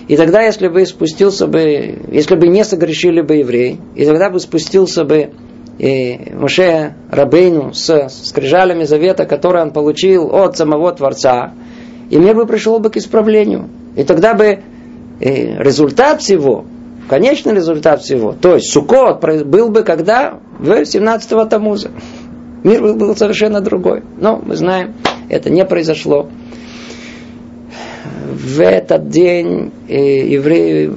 И 0.07 0.17
тогда, 0.17 0.41
если 0.41 0.67
бы 0.67 0.85
спустился 0.85 1.47
бы, 1.47 1.99
если 2.11 2.35
бы 2.35 2.47
не 2.47 2.63
согрешили 2.65 3.21
бы 3.21 3.37
евреи, 3.37 3.79
и 3.95 4.05
тогда 4.05 4.29
бы 4.29 4.39
спустился 4.39 5.03
бы 5.03 5.31
и 5.81 6.31
Моше 6.35 6.93
Рабейну 7.09 7.73
с 7.73 8.07
скрижалями 8.09 8.83
завета, 8.83 9.25
который 9.25 9.63
он 9.63 9.71
получил 9.71 10.29
от 10.31 10.55
самого 10.55 10.91
Творца, 10.91 11.53
и 12.11 12.17
мир 12.17 12.35
бы 12.35 12.45
пришел 12.45 12.77
бы 12.77 12.91
к 12.91 12.97
исправлению. 12.97 13.67
И 13.95 14.03
тогда 14.03 14.35
бы 14.35 14.59
результат 15.19 16.21
всего, 16.21 16.65
конечный 17.09 17.55
результат 17.55 18.03
всего, 18.03 18.31
то 18.31 18.53
есть 18.53 18.71
Сукот 18.71 19.25
был 19.43 19.69
бы 19.69 19.81
когда? 19.81 20.37
В 20.59 20.69
17-го 20.69 21.45
Тамуза. 21.45 21.89
Мир 22.63 22.83
был, 22.83 22.93
был 22.93 23.15
совершенно 23.15 23.59
другой. 23.59 24.03
Но 24.19 24.37
мы 24.37 24.55
знаем, 24.55 24.93
это 25.29 25.49
не 25.49 25.65
произошло. 25.65 26.29
В 28.31 28.61
этот 28.61 29.09
день 29.09 29.71
евреи 29.87 30.91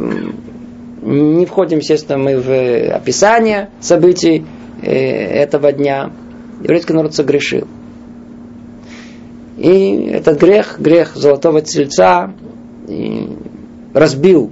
не 1.00 1.46
входим, 1.46 1.78
естественно, 1.78 2.18
мы 2.18 2.38
в 2.38 2.94
описание 2.94 3.70
событий, 3.80 4.44
Э, 4.44 4.63
этого 4.84 5.72
дня 5.72 6.10
еврейский 6.62 6.92
народ 6.92 7.14
согрешил. 7.14 7.66
И 9.56 10.08
этот 10.12 10.40
грех, 10.40 10.80
грех 10.80 11.14
золотого 11.14 11.60
тельца, 11.62 12.32
разбил 13.92 14.50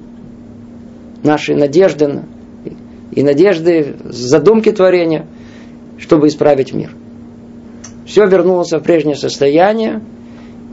наши 1.22 1.54
надежды 1.54 2.22
и 3.10 3.22
надежды, 3.22 3.96
задумки 4.04 4.70
творения, 4.70 5.26
чтобы 5.98 6.28
исправить 6.28 6.72
мир. 6.72 6.94
Все 8.06 8.26
вернулось 8.26 8.72
в 8.72 8.80
прежнее 8.80 9.16
состояние, 9.16 10.02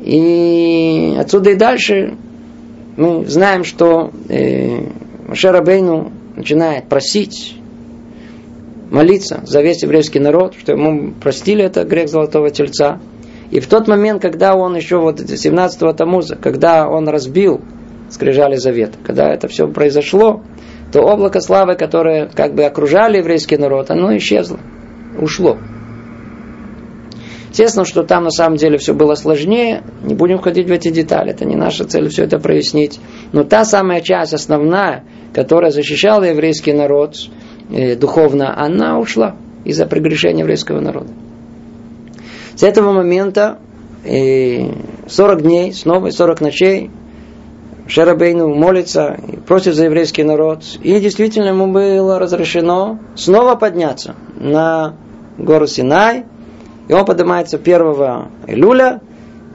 и 0.01 1.15
отсюда 1.19 1.51
и 1.51 1.55
дальше 1.55 2.15
мы 2.97 3.25
знаем, 3.25 3.63
что 3.63 4.11
э, 4.29 4.87
Машерабейну 5.27 6.11
начинает 6.35 6.87
просить 6.87 7.58
молиться 8.89 9.41
за 9.45 9.61
весь 9.61 9.83
еврейский 9.83 10.19
народ, 10.19 10.55
что 10.57 10.73
ему 10.73 11.13
простили 11.13 11.63
это 11.63 11.83
грех 11.83 12.09
золотого 12.09 12.49
тельца. 12.49 12.99
И 13.51 13.59
в 13.59 13.67
тот 13.67 13.87
момент, 13.87 14.21
когда 14.21 14.55
он 14.55 14.75
еще 14.75 14.97
вот 14.97 15.19
17-го 15.19 15.93
Тамуза, 15.93 16.35
когда 16.35 16.87
он 16.87 17.07
разбил 17.07 17.61
скрижали 18.09 18.55
завет, 18.55 18.95
когда 19.03 19.31
это 19.31 19.47
все 19.47 19.67
произошло, 19.67 20.41
то 20.91 21.01
облако 21.01 21.39
славы, 21.39 21.75
которое 21.75 22.27
как 22.27 22.55
бы 22.55 22.63
окружали 22.63 23.17
еврейский 23.17 23.57
народ, 23.57 23.91
оно 23.91 24.15
исчезло, 24.17 24.59
ушло. 25.19 25.57
Естественно, 27.49 27.85
что 27.85 28.03
там 28.03 28.23
на 28.23 28.29
самом 28.29 28.57
деле 28.57 28.77
все 28.77 28.93
было 28.93 29.15
сложнее, 29.15 29.83
не 30.03 30.13
будем 30.13 30.37
входить 30.37 30.67
в 30.67 30.71
эти 30.71 30.89
детали, 30.89 31.31
это 31.31 31.45
не 31.45 31.55
наша 31.55 31.85
цель 31.85 32.09
все 32.09 32.23
это 32.23 32.39
прояснить. 32.39 32.99
Но 33.31 33.43
та 33.43 33.65
самая 33.65 34.01
часть 34.01 34.33
основная, 34.33 35.03
которая 35.33 35.71
защищала 35.71 36.23
еврейский 36.23 36.73
народ, 36.73 37.15
э, 37.69 37.95
духовно, 37.95 38.57
она 38.57 38.99
ушла 38.99 39.35
из-за 39.65 39.85
прегрешения 39.85 40.41
еврейского 40.41 40.79
народа. 40.79 41.11
С 42.55 42.63
этого 42.63 42.91
момента 42.91 43.59
э, 44.03 44.71
40 45.07 45.41
дней, 45.41 45.73
снова 45.73 46.09
40 46.09 46.41
ночей, 46.41 46.91
Шерабейну 47.89 48.53
молится, 48.53 49.19
просит 49.47 49.73
за 49.73 49.85
еврейский 49.85 50.23
народ. 50.23 50.63
И 50.83 50.99
действительно 50.99 51.47
ему 51.47 51.71
было 51.71 52.19
разрешено 52.19 52.99
снова 53.15 53.55
подняться 53.55 54.15
на 54.35 54.95
гору 55.39 55.65
Синай. 55.65 56.25
И 56.87 56.93
он 56.93 57.05
поднимается 57.05 57.57
1 57.57 57.75
июля, 58.47 59.01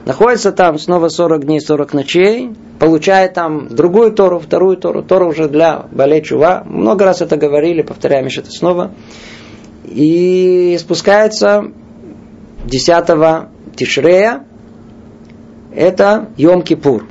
находится 0.05 0.51
там 0.51 0.77
снова 0.77 1.07
40 1.07 1.45
дней, 1.45 1.61
40 1.61 1.93
ночей, 1.93 2.51
получает 2.79 3.33
там 3.33 3.67
другую 3.69 4.11
Тору, 4.11 4.39
вторую 4.39 4.77
Тору, 4.77 5.03
Тору 5.03 5.29
уже 5.29 5.47
для 5.47 5.85
Балей 5.91 6.21
Чува. 6.21 6.63
Много 6.65 7.05
раз 7.05 7.21
это 7.21 7.37
говорили, 7.37 7.81
повторяем 7.81 8.25
еще 8.25 8.41
это 8.41 8.51
снова. 8.51 8.91
И 9.85 10.75
спускается 10.79 11.71
10 12.65 13.05
Тишрея, 13.75 14.45
это 15.73 16.29
Йом-Кипур. 16.37 17.03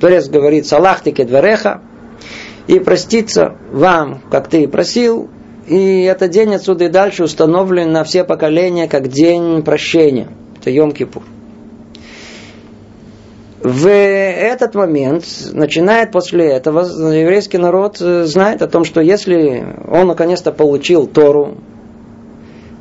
Творец 0.00 0.28
говорит, 0.28 0.66
Салахтике 0.66 1.24
двореха, 1.24 1.82
и 2.66 2.78
проститься 2.78 3.56
вам, 3.70 4.22
как 4.30 4.48
ты 4.48 4.66
просил, 4.68 5.28
и 5.66 6.02
этот 6.02 6.30
день 6.30 6.54
отсюда 6.54 6.84
и 6.84 6.88
дальше 6.88 7.24
установлен 7.24 7.92
на 7.92 8.04
все 8.04 8.24
поколения 8.24 8.88
как 8.88 9.08
день 9.08 9.62
прощения. 9.62 10.28
Это 10.60 10.70
Йом-Кипур 10.70 11.22
в 13.68 13.86
этот 13.86 14.74
момент 14.74 15.26
начинает 15.52 16.10
после 16.10 16.52
этого 16.52 16.80
еврейский 17.12 17.58
народ 17.58 18.00
э, 18.00 18.24
знает 18.24 18.62
о 18.62 18.66
том, 18.66 18.84
что 18.84 19.02
если 19.02 19.76
он 19.86 20.06
наконец-то 20.06 20.52
получил 20.52 21.06
Тору, 21.06 21.58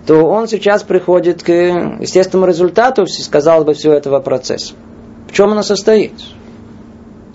то 0.06 0.24
он 0.24 0.48
сейчас 0.48 0.84
приходит 0.84 1.44
к 1.44 1.52
естественному 1.52 2.48
результату, 2.48 3.06
сказал 3.06 3.66
бы, 3.66 3.74
всего 3.74 3.94
этого 3.94 4.22
процесса. 4.22 4.76
В 5.28 5.34
чем 5.34 5.52
она 5.52 5.62
состоит? 5.62 6.14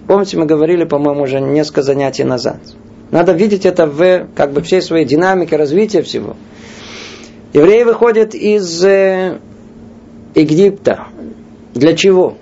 Помните, 0.07 0.39
мы 0.39 0.47
говорили, 0.47 0.85
по-моему, 0.85 1.25
уже 1.25 1.39
несколько 1.39 1.83
занятий 1.83 2.25
назад. 2.25 2.61
Надо 3.11 3.33
видеть 3.33 3.67
это 3.67 3.87
в 3.87 4.29
как 4.35 4.53
бы 4.53 4.63
всей 4.63 4.81
своей 4.81 5.05
динамике 5.05 5.57
развития 5.57 6.01
всего. 6.01 6.37
Евреи 7.53 7.83
выходят 7.83 8.35
из 8.35 8.83
э, 8.83 9.41
Египта. 10.35 11.09
Для 11.75 11.95
чего? 11.95 12.39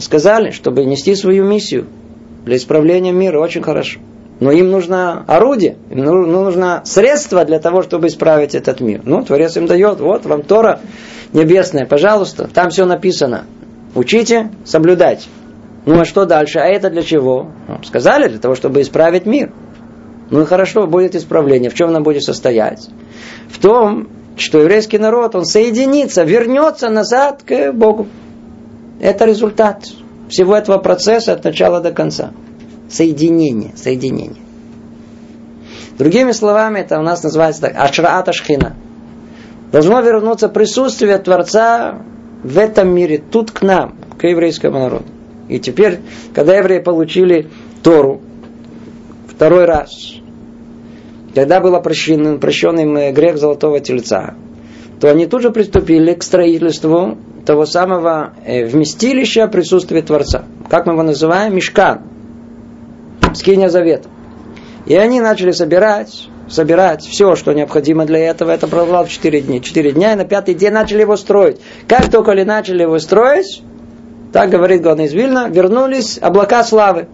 Сказали, 0.00 0.50
чтобы 0.50 0.84
нести 0.84 1.14
свою 1.14 1.44
миссию 1.44 1.86
для 2.44 2.56
исправления 2.56 3.12
мира, 3.12 3.40
очень 3.40 3.62
хорошо. 3.62 4.00
Но 4.40 4.52
им 4.52 4.70
нужно 4.70 5.24
орудие, 5.26 5.76
им 5.90 6.04
нужно 6.04 6.82
средство 6.84 7.44
для 7.44 7.58
того, 7.58 7.82
чтобы 7.82 8.06
исправить 8.06 8.54
этот 8.54 8.80
мир. 8.80 9.02
Ну, 9.04 9.24
Творец 9.24 9.56
им 9.56 9.66
дает, 9.66 10.00
вот 10.00 10.26
вам 10.26 10.42
Тора 10.42 10.80
небесная, 11.32 11.86
пожалуйста, 11.86 12.48
там 12.52 12.70
все 12.70 12.84
написано. 12.84 13.44
Учите, 13.94 14.50
соблюдайте. 14.64 15.26
Ну 15.86 16.00
а 16.00 16.04
что 16.04 16.26
дальше? 16.26 16.58
А 16.58 16.66
это 16.66 16.90
для 16.90 17.02
чего? 17.02 17.50
Ну, 17.66 17.82
сказали, 17.82 18.28
для 18.28 18.38
того, 18.38 18.54
чтобы 18.54 18.82
исправить 18.82 19.26
мир. 19.26 19.50
Ну 20.30 20.42
и 20.42 20.44
хорошо, 20.44 20.86
будет 20.86 21.14
исправление. 21.14 21.70
В 21.70 21.74
чем 21.74 21.88
оно 21.88 22.00
будет 22.00 22.22
состоять? 22.22 22.88
В 23.48 23.58
том, 23.58 24.08
что 24.36 24.60
еврейский 24.60 24.98
народ, 24.98 25.34
он 25.34 25.44
соединится, 25.44 26.24
вернется 26.24 26.90
назад 26.90 27.42
к 27.44 27.72
Богу. 27.72 28.06
Это 29.00 29.24
результат 29.24 29.84
всего 30.28 30.56
этого 30.56 30.78
процесса 30.78 31.32
от 31.32 31.44
начала 31.44 31.80
до 31.80 31.92
конца. 31.92 32.32
Соединение, 32.90 33.72
соединение. 33.76 34.42
Другими 35.98 36.32
словами, 36.32 36.80
это 36.80 36.98
у 36.98 37.02
нас 37.02 37.22
называется 37.22 37.62
так, 37.62 37.76
ашраат 37.76 38.28
ашхина. 38.28 38.76
Должно 39.72 40.00
вернуться 40.00 40.48
присутствие 40.48 41.18
Творца 41.18 42.02
в 42.42 42.56
этом 42.56 42.94
мире, 42.94 43.18
тут 43.18 43.50
к 43.50 43.62
нам, 43.62 43.96
к 44.18 44.24
еврейскому 44.24 44.78
народу. 44.78 45.04
И 45.48 45.58
теперь, 45.58 46.00
когда 46.34 46.56
евреи 46.56 46.78
получили 46.78 47.50
Тору 47.82 48.20
второй 49.26 49.64
раз, 49.64 50.14
когда 51.34 51.60
был 51.60 51.80
прощен, 51.80 52.38
прощен 52.38 52.78
им 52.78 53.14
грех 53.14 53.38
золотого 53.38 53.80
тельца, 53.80 54.34
то 55.00 55.10
они 55.10 55.26
тут 55.26 55.42
же 55.42 55.50
приступили 55.50 56.14
к 56.14 56.22
строительству 56.22 57.18
того 57.46 57.66
самого 57.66 58.32
э, 58.44 58.64
вместилища 58.66 59.46
присутствия 59.46 60.02
Творца. 60.02 60.44
Как 60.68 60.86
мы 60.86 60.92
его 60.92 61.02
называем? 61.02 61.54
Мешкан. 61.54 62.02
Скиния 63.34 63.68
Завета. 63.68 64.08
И 64.86 64.94
они 64.94 65.20
начали 65.20 65.52
собирать, 65.52 66.28
собирать 66.48 67.04
все, 67.04 67.36
что 67.36 67.52
необходимо 67.52 68.06
для 68.06 68.18
этого. 68.18 68.50
Это 68.50 68.66
продолжалось 68.66 69.10
4 69.10 69.42
дня. 69.42 69.60
4 69.60 69.92
дня, 69.92 70.14
и 70.14 70.16
на 70.16 70.24
пятый 70.24 70.54
день 70.54 70.72
начали 70.72 71.02
его 71.02 71.16
строить. 71.16 71.60
Как 71.86 72.10
только 72.10 72.32
они 72.32 72.44
начали 72.44 72.82
его 72.82 72.98
строить, 72.98 73.62
так 74.32 74.50
говорит 74.50 74.82
Гон 74.82 75.00
из 75.00 75.12
Вильна, 75.12 75.48
вернулись 75.48 76.18
облака 76.20 76.64
славы. 76.64 77.08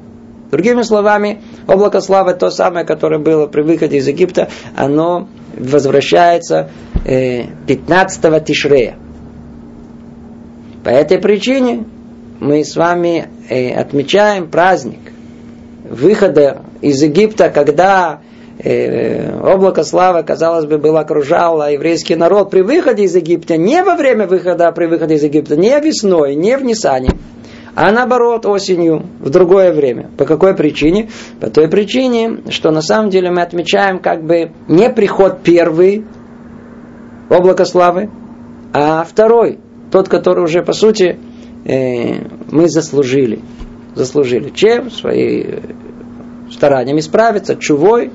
Другими 0.50 0.82
словами, 0.82 1.42
облако 1.66 2.00
славы, 2.00 2.34
то 2.34 2.50
самое, 2.50 2.84
которое 2.84 3.18
было 3.18 3.46
при 3.46 3.62
выходе 3.62 3.98
из 3.98 4.08
Египта, 4.08 4.48
оно 4.76 5.28
возвращается 5.56 6.70
15 7.04 8.24
э, 8.24 8.40
Тишрея. 8.44 8.96
По 10.82 10.88
этой 10.90 11.18
причине 11.18 11.84
мы 12.40 12.64
с 12.64 12.76
вами 12.76 13.28
э, 13.48 13.72
отмечаем 13.74 14.50
праздник 14.50 14.98
выхода 15.88 16.62
из 16.80 17.02
Египта, 17.02 17.50
когда 17.50 18.20
э, 18.58 19.38
облако 19.40 19.84
славы, 19.84 20.22
казалось 20.22 20.66
бы, 20.66 20.78
было 20.78 21.00
окружало 21.00 21.72
еврейский 21.72 22.16
народ 22.16 22.50
при 22.50 22.62
выходе 22.62 23.04
из 23.04 23.14
Египта, 23.14 23.56
не 23.56 23.82
во 23.82 23.94
время 23.96 24.26
выхода, 24.26 24.68
а 24.68 24.72
при 24.72 24.86
выходе 24.86 25.14
из 25.14 25.22
Египта, 25.22 25.56
не 25.56 25.78
весной, 25.80 26.34
не 26.34 26.56
в 26.56 26.64
Нисане, 26.64 27.10
а 27.74 27.90
наоборот 27.90 28.46
осенью, 28.46 29.04
в 29.20 29.30
другое 29.30 29.72
время. 29.72 30.08
По 30.16 30.24
какой 30.24 30.54
причине? 30.54 31.10
По 31.40 31.50
той 31.50 31.68
причине, 31.68 32.42
что 32.50 32.70
на 32.70 32.82
самом 32.82 33.10
деле 33.10 33.30
мы 33.30 33.42
отмечаем 33.42 33.98
как 33.98 34.24
бы 34.24 34.52
не 34.68 34.90
приход 34.90 35.42
первый, 35.42 36.04
облако 37.28 37.64
славы, 37.64 38.10
а 38.72 39.04
второй, 39.04 39.58
тот, 39.90 40.08
который 40.08 40.44
уже 40.44 40.62
по 40.62 40.72
сути 40.72 41.18
э, 41.64 42.14
мы 42.50 42.68
заслужили. 42.68 43.40
Заслужили. 43.94 44.50
Чем? 44.50 44.90
Свои 44.90 45.44
стараниями 46.52 47.00
справиться, 47.00 47.56
чувой. 47.56 48.12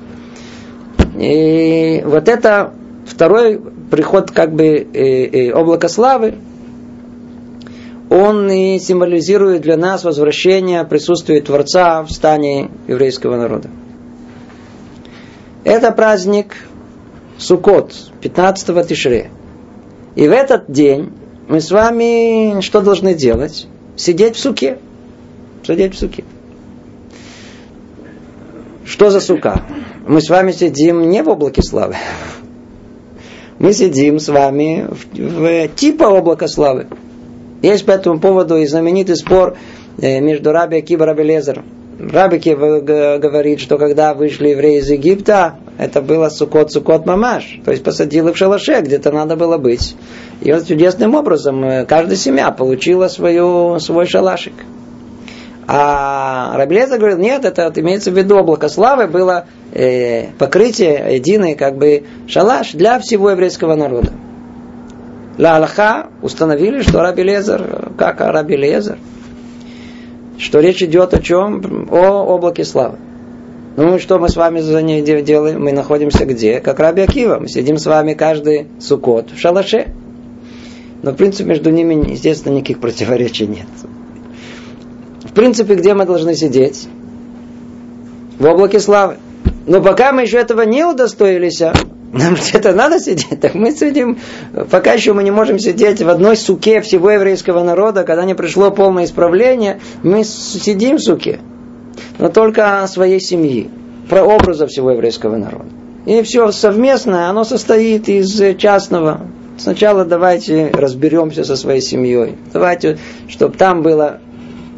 И 1.18 2.02
вот 2.04 2.28
это 2.28 2.72
второй 3.06 3.60
приход 3.90 4.30
как 4.30 4.54
бы 4.54 4.66
э, 4.66 5.24
э, 5.26 5.50
облака 5.50 5.88
славы, 5.88 6.34
он 8.10 8.50
и 8.50 8.80
символизирует 8.80 9.62
для 9.62 9.76
нас 9.76 10.02
возвращение 10.02 10.84
присутствия 10.84 11.40
Творца 11.40 12.02
в 12.02 12.10
стане 12.10 12.68
еврейского 12.88 13.36
народа. 13.36 13.70
Это 15.62 15.92
праздник 15.92 16.56
Суккот, 17.38 17.94
15 18.20 18.88
Тишре. 18.88 19.30
И 20.16 20.26
в 20.26 20.32
этот 20.32 20.70
день 20.70 21.12
мы 21.48 21.60
с 21.60 21.70
вами 21.70 22.60
что 22.62 22.80
должны 22.80 23.14
делать? 23.14 23.68
Сидеть 23.94 24.34
в 24.34 24.40
суке. 24.40 24.78
Сидеть 25.64 25.94
в 25.94 25.98
суке. 25.98 26.24
Что 28.84 29.10
за 29.10 29.20
сука? 29.20 29.62
Мы 30.08 30.20
с 30.20 30.28
вами 30.28 30.50
сидим 30.50 31.08
не 31.08 31.22
в 31.22 31.28
облаке 31.28 31.62
славы. 31.62 31.94
Мы 33.60 33.72
сидим 33.72 34.18
с 34.18 34.28
вами 34.28 34.88
в, 34.88 35.16
в 35.16 35.68
типа 35.76 36.06
облака 36.06 36.48
славы. 36.48 36.88
Есть 37.62 37.84
по 37.84 37.90
этому 37.90 38.20
поводу 38.20 38.56
и 38.56 38.66
знаменитый 38.66 39.16
спор 39.16 39.56
э, 40.00 40.20
между 40.20 40.52
Раби 40.52 40.78
Акива 40.78 41.04
и 41.04 41.06
Раби 41.06 41.22
Лезер. 41.24 41.62
Раби 41.98 42.36
Акива 42.36 42.80
говорит, 42.80 43.60
что 43.60 43.76
когда 43.76 44.14
вышли 44.14 44.48
евреи 44.48 44.78
из 44.78 44.88
Египта, 44.88 45.56
это 45.76 46.00
было 46.00 46.30
сукот 46.30 46.72
сукот 46.72 47.04
мамаш, 47.04 47.60
то 47.64 47.70
есть 47.70 47.84
посадил 47.84 48.28
их 48.28 48.34
в 48.34 48.38
шалаше, 48.38 48.80
где-то 48.80 49.12
надо 49.12 49.36
было 49.36 49.58
быть. 49.58 49.94
И 50.40 50.50
вот 50.52 50.66
чудесным 50.66 51.14
образом 51.14 51.62
э, 51.62 51.84
каждая 51.84 52.16
семья 52.16 52.50
получила 52.50 53.08
свою, 53.08 53.78
свой 53.80 54.06
шалашик. 54.06 54.54
А 55.66 56.56
Рабелеза 56.56 56.98
говорит, 56.98 57.18
нет, 57.18 57.44
это 57.44 57.66
вот, 57.66 57.78
имеется 57.78 58.10
в 58.10 58.16
виду 58.16 58.36
облако 58.38 58.68
славы 58.68 59.06
было 59.06 59.44
э, 59.72 60.32
покрытие, 60.38 61.14
единый 61.16 61.54
как 61.54 61.76
бы 61.76 62.04
шалаш 62.26 62.72
для 62.72 62.98
всего 62.98 63.30
еврейского 63.30 63.74
народа. 63.74 64.10
Ла 65.40 65.56
Аллаха 65.56 66.10
установили, 66.20 66.82
что 66.82 67.00
Раби 67.00 67.22
Лезер, 67.22 67.92
как 67.96 68.20
Раби 68.20 68.56
Лезер, 68.56 68.98
что 70.36 70.60
речь 70.60 70.82
идет 70.82 71.14
о 71.14 71.22
чем? 71.22 71.88
О 71.90 72.24
облаке 72.34 72.62
славы. 72.62 72.98
Ну, 73.78 73.98
что 73.98 74.18
мы 74.18 74.28
с 74.28 74.36
вами 74.36 74.60
за 74.60 74.82
ней 74.82 75.00
делаем? 75.00 75.62
Мы 75.64 75.72
находимся 75.72 76.26
где? 76.26 76.60
Как 76.60 76.78
Раби 76.78 77.00
Акива. 77.00 77.38
Мы 77.40 77.48
сидим 77.48 77.78
с 77.78 77.86
вами 77.86 78.12
каждый 78.12 78.66
сукот 78.80 79.30
в 79.30 79.38
шалаше. 79.38 79.94
Но, 81.02 81.12
в 81.12 81.16
принципе, 81.16 81.48
между 81.48 81.70
ними, 81.70 82.10
естественно, 82.10 82.56
никаких 82.56 82.78
противоречий 82.78 83.46
нет. 83.46 83.68
В 85.24 85.32
принципе, 85.32 85.74
где 85.74 85.94
мы 85.94 86.04
должны 86.04 86.34
сидеть? 86.34 86.86
В 88.38 88.44
облаке 88.44 88.78
славы. 88.78 89.16
Но 89.66 89.80
пока 89.80 90.12
мы 90.12 90.20
еще 90.20 90.36
этого 90.36 90.62
не 90.62 90.84
удостоились, 90.84 91.62
а 91.62 91.72
нам 92.12 92.34
где-то 92.34 92.72
надо 92.72 92.98
сидеть, 92.98 93.40
так 93.40 93.54
мы 93.54 93.72
сидим, 93.72 94.18
пока 94.70 94.92
еще 94.94 95.12
мы 95.12 95.22
не 95.22 95.30
можем 95.30 95.58
сидеть 95.58 96.02
в 96.02 96.08
одной 96.08 96.36
суке 96.36 96.80
всего 96.80 97.10
еврейского 97.10 97.62
народа, 97.62 98.02
когда 98.04 98.24
не 98.24 98.34
пришло 98.34 98.70
полное 98.70 99.04
исправление, 99.04 99.80
мы 100.02 100.24
сидим 100.24 100.96
в 100.96 101.02
суке, 101.02 101.40
но 102.18 102.28
только 102.28 102.84
своей 102.88 103.20
семьи, 103.20 103.70
про 104.08 104.24
образа 104.24 104.66
всего 104.66 104.90
еврейского 104.90 105.36
народа. 105.36 105.66
И 106.06 106.22
все 106.22 106.50
совместное, 106.50 107.28
оно 107.28 107.44
состоит 107.44 108.08
из 108.08 108.56
частного. 108.56 109.20
Сначала 109.58 110.04
давайте 110.04 110.70
разберемся 110.72 111.44
со 111.44 111.54
своей 111.54 111.82
семьей. 111.82 112.36
Давайте, 112.52 112.98
чтобы 113.28 113.56
там 113.56 113.82
было 113.82 114.18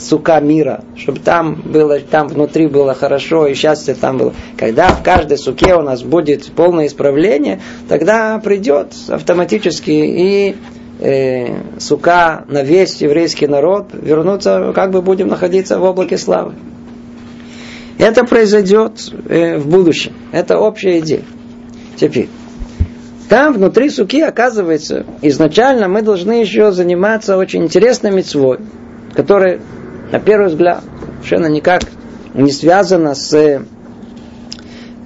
сука 0.05 0.41
мира, 0.41 0.85
чтобы 0.97 1.21
там 1.21 1.63
было, 1.65 1.99
там 2.01 2.29
внутри 2.29 2.67
было 2.67 2.95
хорошо 2.95 3.47
и 3.47 3.55
счастье 3.55 3.95
там 3.95 4.19
было. 4.19 4.35
Когда 4.57 4.89
в 4.89 5.03
каждой 5.03 5.39
суке 5.39 5.75
у 5.75 5.83
нас 5.83 6.03
будет 6.03 6.53
полное 6.53 6.87
исправление, 6.87 7.61
тогда 7.89 8.39
придет 8.39 8.95
автоматически 9.09 9.91
и 9.91 10.57
э, 11.01 11.79
сука 11.79 12.45
на 12.49 12.63
весь 12.63 13.01
еврейский 13.01 13.47
народ 13.47 13.89
вернуться, 13.93 14.73
как 14.75 14.91
бы 14.91 15.03
будем 15.03 15.29
находиться 15.29 15.79
в 15.79 15.85
облаке 15.85 16.19
славы. 16.19 16.55
Это 17.99 18.25
произойдет 18.25 19.13
э, 19.29 19.59
в 19.59 19.69
будущем. 19.69 20.13
Это 20.33 20.59
общая 20.59 20.99
идея. 20.99 21.23
Теперь. 21.97 22.29
Там 23.29 23.55
внутри 23.55 23.89
суки, 23.89 24.21
оказывается, 24.21 25.07
изначально 25.23 25.89
мы 25.89 26.03
должны 26.03 26.33
еще 26.33 26.71
заниматься 26.73 27.39
очень 27.39 27.65
интересной 27.65 28.11
мецвой, 28.11 28.59
которая 29.15 29.61
на 30.13 30.21
первый 30.21 30.49
взгляд, 30.49 30.85
совершенно 31.15 31.47
никак 31.47 31.83
не 32.35 32.53
связано 32.53 33.15
с, 33.15 33.33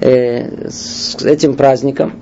э, 0.00 0.68
с 0.68 1.24
этим 1.24 1.54
праздником. 1.54 2.12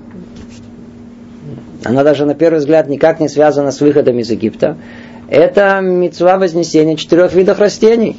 Она 1.83 2.03
даже 2.03 2.25
на 2.25 2.35
первый 2.35 2.59
взгляд 2.59 2.87
никак 2.87 3.19
не 3.19 3.27
связана 3.27 3.71
с 3.71 3.81
выходом 3.81 4.19
из 4.19 4.29
Египта. 4.29 4.77
Это 5.29 5.79
мецва 5.81 6.37
вознесения 6.37 6.95
четырех 6.95 7.33
видов 7.33 7.59
растений. 7.59 8.15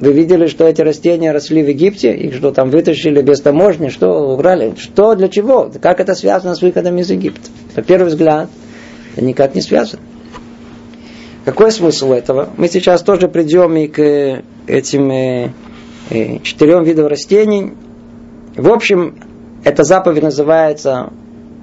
Вы 0.00 0.12
видели, 0.12 0.46
что 0.46 0.66
эти 0.66 0.80
растения 0.80 1.32
росли 1.32 1.62
в 1.62 1.68
Египте, 1.68 2.12
их 2.12 2.34
что 2.34 2.52
там 2.52 2.70
вытащили 2.70 3.22
без 3.22 3.40
таможни, 3.40 3.88
что 3.88 4.32
убрали, 4.34 4.74
что 4.78 5.14
для 5.14 5.28
чего, 5.28 5.70
как 5.80 6.00
это 6.00 6.14
связано 6.14 6.54
с 6.54 6.62
выходом 6.62 6.98
из 6.98 7.10
Египта. 7.10 7.48
На 7.76 7.82
первый 7.82 8.08
взгляд, 8.08 8.48
это 9.16 9.24
никак 9.24 9.54
не 9.54 9.60
связано. 9.60 10.02
Какой 11.48 11.72
смысл 11.72 12.12
этого? 12.12 12.50
Мы 12.58 12.68
сейчас 12.68 13.00
тоже 13.00 13.26
придем 13.26 13.74
и 13.74 13.86
к 13.86 14.42
этим 14.66 15.10
э, 15.10 15.50
э, 16.10 16.40
четырем 16.40 16.84
видам 16.84 17.06
растений. 17.06 17.72
В 18.54 18.70
общем, 18.70 19.14
эта 19.64 19.82
заповедь 19.82 20.22
называется 20.22 21.10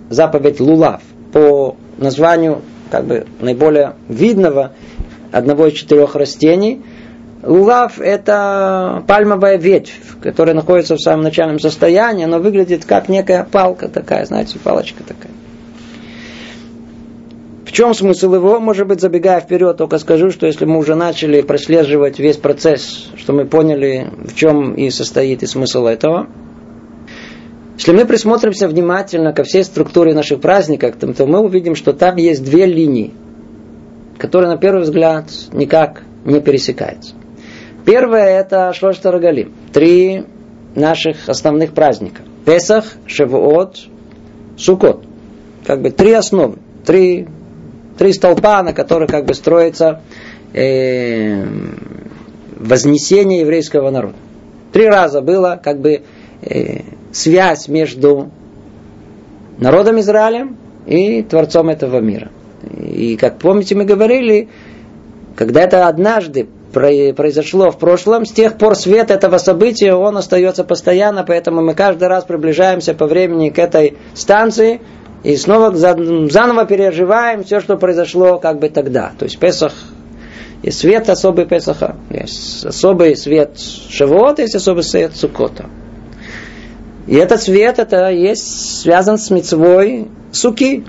заповедь 0.10 0.60
лулав 0.60 1.04
по 1.32 1.76
названию 2.00 2.64
как 2.90 3.06
бы 3.06 3.28
наиболее 3.40 3.94
видного 4.10 4.72
одного 5.32 5.68
из 5.68 5.74
четырех 5.74 6.16
растений. 6.16 6.82
Лулав– 7.44 8.00
это 8.00 9.04
пальмовая 9.06 9.58
ветвь, 9.58 10.00
которая 10.20 10.56
находится 10.56 10.96
в 10.96 11.00
самом 11.00 11.22
начальном 11.22 11.60
состоянии. 11.60 12.26
Она 12.26 12.40
выглядит 12.40 12.86
как 12.86 13.08
некая 13.08 13.44
палка 13.44 13.88
такая, 13.88 14.26
знаете, 14.26 14.58
палочка 14.58 15.04
такая 15.04 15.32
чем 17.76 17.94
смысл 17.94 18.36
его? 18.36 18.62
Может 18.62 18.88
быть, 18.88 19.02
забегая 19.02 19.42
вперед, 19.42 19.76
только 19.76 19.98
скажу, 19.98 20.30
что 20.30 20.48
если 20.48 20.64
мы 20.64 20.78
уже 20.78 20.96
начали 20.96 21.42
прослеживать 21.42 22.20
весь 22.20 22.38
процесс, 22.38 23.10
что 23.18 23.34
мы 23.34 23.46
поняли, 23.46 24.10
в 24.18 24.34
чем 24.34 24.76
и 24.76 24.90
состоит 24.90 25.44
и 25.44 25.46
смысл 25.46 25.86
этого, 25.86 26.28
если 27.78 27.92
мы 27.92 28.06
присмотримся 28.06 28.70
внимательно 28.70 29.34
ко 29.34 29.44
всей 29.44 29.66
структуре 29.66 30.14
наших 30.14 30.40
праздников, 30.40 30.96
то 30.96 31.26
мы 31.26 31.42
увидим, 31.42 31.76
что 31.76 31.92
там 31.92 32.16
есть 32.16 32.46
две 32.46 32.66
линии, 32.66 33.14
которые 34.20 34.50
на 34.50 34.58
первый 34.58 34.84
взгляд 34.84 35.26
никак 35.52 36.04
не 36.24 36.40
пересекаются. 36.40 37.14
Первое 37.84 38.40
это 38.40 38.72
Шлошта 38.72 39.12
Рогалим. 39.12 39.52
Три 39.74 40.24
наших 40.76 41.28
основных 41.28 41.74
праздника. 41.74 42.22
Песах, 42.46 42.86
Шевуот, 43.06 43.80
Сукот. 44.58 45.04
Как 45.66 45.82
бы 45.82 45.90
три 45.92 46.14
основы. 46.14 46.60
Три 46.86 47.28
Три 47.98 48.14
столпа, 48.14 48.62
на 48.64 48.74
которых 48.74 49.10
как 49.10 49.26
бы 49.26 49.34
строится 49.34 50.02
э, 50.54 51.46
вознесение 52.58 53.42
еврейского 53.42 53.90
народа. 53.90 54.16
Три 54.74 54.88
раза 54.88 55.22
было 55.22 55.60
как 55.62 55.80
бы 55.80 56.02
э, 56.42 56.82
связь 57.14 57.68
между 57.68 58.30
народом 59.58 60.00
Израилем 60.00 60.58
и 60.86 61.24
Творцом 61.24 61.70
этого 61.70 62.00
мира. 62.00 62.30
И 62.82 63.16
как 63.18 63.38
помните, 63.38 63.76
мы 63.76 63.86
говорили, 63.86 64.50
когда 65.36 65.62
это 65.62 65.88
однажды 65.88 66.48
произошло 66.74 67.72
в 67.72 67.78
прошлом, 67.78 68.26
с 68.26 68.32
тех 68.32 68.58
пор 68.58 68.76
свет 68.76 69.10
этого 69.10 69.38
события, 69.38 69.94
он 69.94 70.18
остается 70.18 70.66
постоянно, 70.66 71.24
поэтому 71.24 71.62
мы 71.62 71.74
каждый 71.74 72.10
раз 72.10 72.26
приближаемся 72.26 72.94
по 72.94 73.08
времени 73.08 73.50
к 73.50 73.60
этой 73.60 73.98
станции, 74.14 74.82
и 75.24 75.36
снова 75.38 75.76
заново 75.76 76.66
переживаем 76.66 77.44
все, 77.44 77.60
что 77.60 77.78
произошло 77.78 78.38
как 78.38 78.60
бы 78.60 78.70
тогда. 78.70 79.12
То 79.18 79.26
есть 79.26 79.40
Песах 79.40 79.74
и 80.62 80.72
свет 80.72 81.10
особый 81.10 81.46
Песаха, 81.46 81.96
есть 82.10 82.66
особый 82.66 83.16
свет 83.16 83.60
Шавуота, 83.90 84.42
есть 84.42 84.56
особый 84.56 84.84
свет 84.84 85.16
Сукота. 85.16 85.66
И 87.08 87.16
этот 87.16 87.42
свет, 87.42 87.78
это 87.80 88.10
есть 88.10 88.82
связан 88.82 89.18
с 89.18 89.30
мецвой 89.30 90.08
суки. 90.32 90.84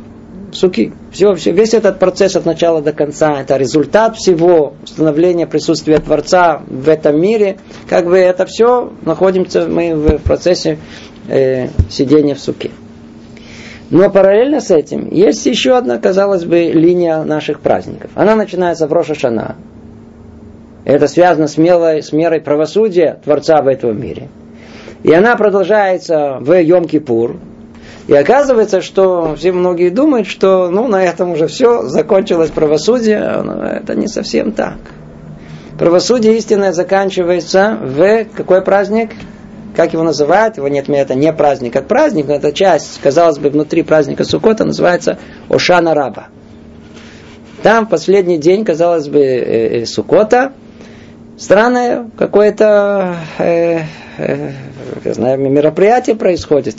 Суки. 0.52 0.92
Все, 1.12 1.34
все, 1.34 1.52
весь 1.52 1.74
этот 1.74 1.98
процесс 1.98 2.36
от 2.36 2.46
начала 2.46 2.80
до 2.80 2.92
конца, 2.92 3.40
это 3.40 3.56
результат 3.56 4.16
всего 4.16 4.74
установления 4.82 5.46
присутствия 5.46 5.98
Творца 5.98 6.62
в 6.66 6.88
этом 6.88 7.20
мире. 7.20 7.58
Как 7.88 8.06
бы 8.06 8.16
это 8.16 8.46
все 8.46 8.92
находимся 9.02 9.66
мы 9.66 9.94
в 9.94 10.18
процессе 10.18 10.78
э, 11.28 11.68
сидения 11.90 12.34
в 12.34 12.40
суке. 12.40 12.70
Но 13.90 14.10
параллельно 14.10 14.60
с 14.60 14.70
этим 14.70 15.08
есть 15.10 15.46
еще 15.46 15.76
одна, 15.76 15.98
казалось 15.98 16.44
бы, 16.44 16.58
линия 16.72 17.22
наших 17.22 17.60
праздников. 17.60 18.10
Она 18.14 18.34
начинается 18.34 18.88
в 18.88 18.92
Роша 18.92 19.14
Шана. 19.14 19.56
Это 20.84 21.06
связано 21.08 21.46
с, 21.46 21.56
мерой, 21.56 22.02
с 22.02 22.12
мерой 22.12 22.40
правосудия 22.40 23.20
Творца 23.24 23.62
в 23.62 23.68
этом 23.68 24.00
мире. 24.00 24.28
И 25.02 25.12
она 25.12 25.36
продолжается 25.36 26.38
в 26.40 26.50
Йом-Кипур. 26.50 27.36
И 28.08 28.14
оказывается, 28.14 28.80
что 28.80 29.34
все 29.36 29.52
многие 29.52 29.90
думают, 29.90 30.26
что 30.26 30.68
ну, 30.68 30.88
на 30.88 31.04
этом 31.04 31.32
уже 31.32 31.46
все, 31.46 31.82
закончилось 31.82 32.50
правосудие. 32.50 33.42
Но 33.42 33.64
это 33.64 33.94
не 33.94 34.08
совсем 34.08 34.52
так. 34.52 34.78
Правосудие 35.78 36.36
истинное 36.38 36.72
заканчивается 36.72 37.78
в 37.80 38.24
какой 38.36 38.62
праздник? 38.62 39.10
Как 39.76 39.92
его 39.92 40.02
называют? 40.02 40.56
Его 40.56 40.68
нет, 40.68 40.88
это 40.88 41.14
не 41.14 41.30
праздник 41.34 41.74
как 41.74 41.86
праздник, 41.86 42.30
это 42.30 42.50
часть, 42.50 42.98
казалось 43.02 43.38
бы, 43.38 43.50
внутри 43.50 43.82
праздника 43.82 44.24
Сукота 44.24 44.64
называется 44.64 45.18
Ошана 45.50 45.92
Раба. 45.92 46.28
Там 47.62 47.86
последний 47.86 48.38
день, 48.38 48.64
казалось 48.64 49.06
бы, 49.08 49.18
э, 49.18 49.82
э, 49.82 49.86
Сукота, 49.86 50.52
странное 51.36 52.08
какое-то 52.16 53.16
э, 53.38 53.80
э, 54.16 54.52
знаю, 55.04 55.38
мероприятие 55.40 56.16
происходит. 56.16 56.76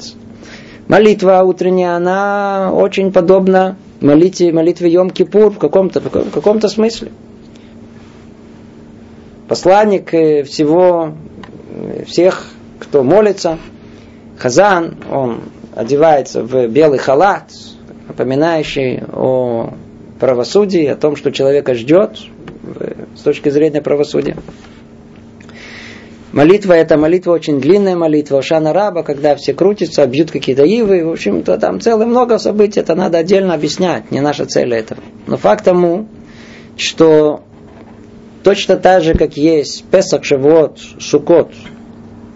Молитва 0.88 1.44
утренняя, 1.44 1.98
она 1.98 2.72
очень 2.74 3.12
подобна 3.12 3.78
молитве, 4.02 4.52
молитве 4.52 4.92
Йом-Кипур 4.92 5.52
в 5.52 5.60
каком-то, 5.60 6.00
в 6.00 6.32
каком-то 6.32 6.68
смысле. 6.68 7.12
Посланник 9.48 10.12
э, 10.16 10.44
всего, 10.44 11.14
всех, 12.08 12.48
кто 12.88 13.04
молится, 13.04 13.60
Хазан, 14.38 14.98
он 15.12 15.42
одевается 15.76 16.44
в 16.44 16.68
белый 16.68 17.00
халат, 17.00 17.52
напоминающий 18.08 19.04
о 19.12 19.74
правосудии, 20.20 20.86
о 20.86 20.96
том, 20.96 21.16
что 21.16 21.32
человека 21.32 21.76
ждет 21.76 22.18
с 23.16 23.22
точки 23.22 23.50
зрения 23.50 23.82
правосудия. 23.82 24.38
Молитва 26.32 26.74
это 26.74 26.98
молитва 26.98 27.32
очень 27.32 27.60
длинная 27.60 27.96
молитва, 27.96 28.42
Шана 28.42 28.72
Раба, 28.72 29.04
когда 29.04 29.36
все 29.36 29.54
крутятся, 29.54 30.06
бьют 30.06 30.30
какие-то 30.30 30.64
ивы, 30.64 31.06
в 31.06 31.12
общем-то 31.12 31.58
там 31.58 31.82
целое 31.82 32.06
много 32.06 32.38
событий, 32.38 32.80
это 32.80 32.96
надо 32.96 33.18
отдельно 33.18 33.54
объяснять, 33.54 34.12
не 34.12 34.22
наша 34.22 34.46
цель 34.46 34.74
этого. 34.74 35.02
Но 35.26 35.38
факт 35.38 35.66
тому, 35.66 36.08
что 36.76 37.42
точно 38.44 38.78
так 38.78 39.04
же, 39.04 39.14
как 39.14 39.36
есть 39.36 39.84
Песах, 39.86 40.26
Шавуот, 40.26 40.80
Сукот, 41.00 41.52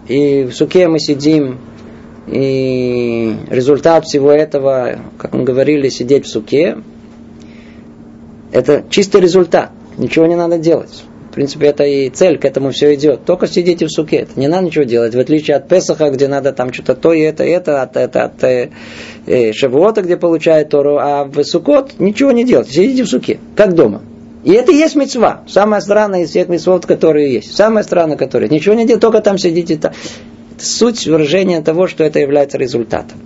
и 0.08 0.44
в 0.44 0.52
Суке 0.52 0.88
мы 0.88 0.98
сидим, 0.98 1.58
и 2.26 3.34
результат 3.50 4.04
всего 4.04 4.30
этого, 4.30 4.98
как 5.18 5.32
мы 5.32 5.44
говорили, 5.44 5.88
сидеть 5.88 6.26
в 6.26 6.30
Суке, 6.30 6.78
это 8.52 8.84
чистый 8.90 9.20
результат, 9.20 9.70
ничего 9.96 10.26
не 10.26 10.36
надо 10.36 10.58
делать. 10.58 11.04
В 11.32 11.34
принципе, 11.34 11.68
это 11.68 11.84
и 11.84 12.10
цель, 12.10 12.38
к 12.38 12.44
этому 12.44 12.72
все 12.72 12.94
идет. 12.94 13.24
Только 13.24 13.46
сидите 13.46 13.86
в 13.86 13.90
суке, 13.90 14.16
это 14.16 14.38
не 14.38 14.48
надо 14.48 14.66
ничего 14.66 14.84
делать. 14.84 15.14
В 15.14 15.18
отличие 15.18 15.56
от 15.56 15.66
Песаха, 15.66 16.10
где 16.10 16.28
надо 16.28 16.52
там 16.52 16.74
что-то 16.74 16.94
то 16.94 17.14
и 17.14 17.20
это, 17.20 17.42
и 17.42 17.48
это, 17.48 17.80
от, 17.80 17.96
это, 17.96 18.24
от 18.24 18.44
э, 18.44 18.68
э, 19.24 19.52
Шавуота, 19.54 20.02
где 20.02 20.18
получает 20.18 20.68
Тору, 20.68 20.98
а 20.98 21.24
в 21.24 21.42
Сукот 21.42 21.98
ничего 21.98 22.32
не 22.32 22.44
делать. 22.44 22.68
Сидите 22.68 23.04
в 23.04 23.08
суке, 23.08 23.38
как 23.56 23.74
дома. 23.74 24.02
И 24.44 24.52
это 24.52 24.72
и 24.72 24.76
есть 24.76 24.96
мецва. 24.96 25.42
Самая 25.46 25.80
странная 25.80 26.22
из 26.22 26.30
всех 26.30 26.48
мецвод, 26.48 26.86
которые 26.86 27.32
есть. 27.32 27.54
Самая 27.54 27.84
странная, 27.84 28.16
которая 28.16 28.48
Ничего 28.48 28.74
не 28.74 28.86
делать, 28.86 29.00
только 29.00 29.20
там 29.20 29.38
сидите. 29.38 29.74
Это 29.74 29.92
суть 30.58 31.06
выражения 31.06 31.60
того, 31.62 31.86
что 31.86 32.04
это 32.04 32.18
является 32.18 32.58
результатом. 32.58 33.18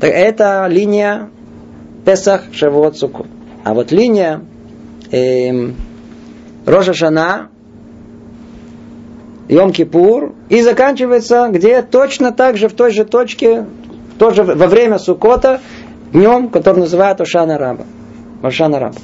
Так 0.00 0.10
это 0.10 0.66
линия 0.68 1.30
Песах, 2.04 2.44
Шавуот, 2.52 2.96
Сукот. 2.96 3.26
А 3.64 3.74
вот 3.74 3.92
линия 3.92 4.42
эм, 5.10 5.76
Рожа 6.66 6.94
Шана, 6.94 7.50
Йом-Кипур, 9.48 10.34
и 10.48 10.62
заканчивается 10.62 11.48
где 11.50 11.82
точно 11.82 12.32
так 12.32 12.56
же, 12.56 12.68
в 12.68 12.72
той 12.72 12.92
же 12.92 13.04
точке, 13.04 13.66
тоже 14.18 14.42
во 14.42 14.66
время 14.66 14.98
Сукота, 14.98 15.60
днем, 16.12 16.48
который 16.48 16.80
называют 16.80 17.20
Ошана 17.20 17.58
Раба. 17.58 17.84
Ошана 18.42 18.78
Раба. 18.78 18.98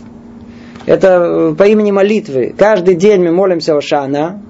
Это 0.88 1.08
э, 1.08 1.54
по 1.54 1.64
имени 1.64 1.90
молитвы. 1.90 2.54
Каждый 2.56 2.94
день 2.94 3.20
мы 3.20 3.30
молимся 3.30 3.76
Ошана, 3.76 4.40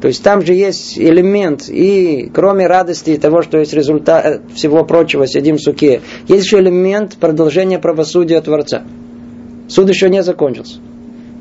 то 0.00 0.08
есть 0.08 0.22
там 0.22 0.40
же 0.40 0.54
есть 0.54 0.98
элемент, 0.98 1.68
и 1.68 2.30
кроме 2.32 2.66
радости 2.66 3.18
того, 3.18 3.42
что 3.42 3.58
есть 3.58 3.74
результат 3.74 4.24
э, 4.24 4.40
всего 4.54 4.86
прочего, 4.86 5.26
сидим 5.26 5.56
в 5.56 5.60
суке, 5.60 6.00
есть 6.28 6.46
еще 6.46 6.60
элемент 6.60 7.18
продолжения 7.18 7.78
правосудия 7.78 8.40
Творца. 8.40 8.84
Суд 9.68 9.90
еще 9.90 10.08
не 10.08 10.22
закончился. 10.22 10.78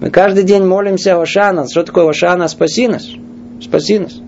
Мы 0.02 0.10
каждый 0.10 0.44
день 0.44 0.66
молимся 0.66 1.22
Ошана. 1.22 1.66
Что 1.70 1.84
такое 1.84 2.10
Ошана? 2.10 2.50
Спаси 2.50 2.90
нас. 2.90 3.08
Спаси 3.62 4.00
нас. 4.00 4.20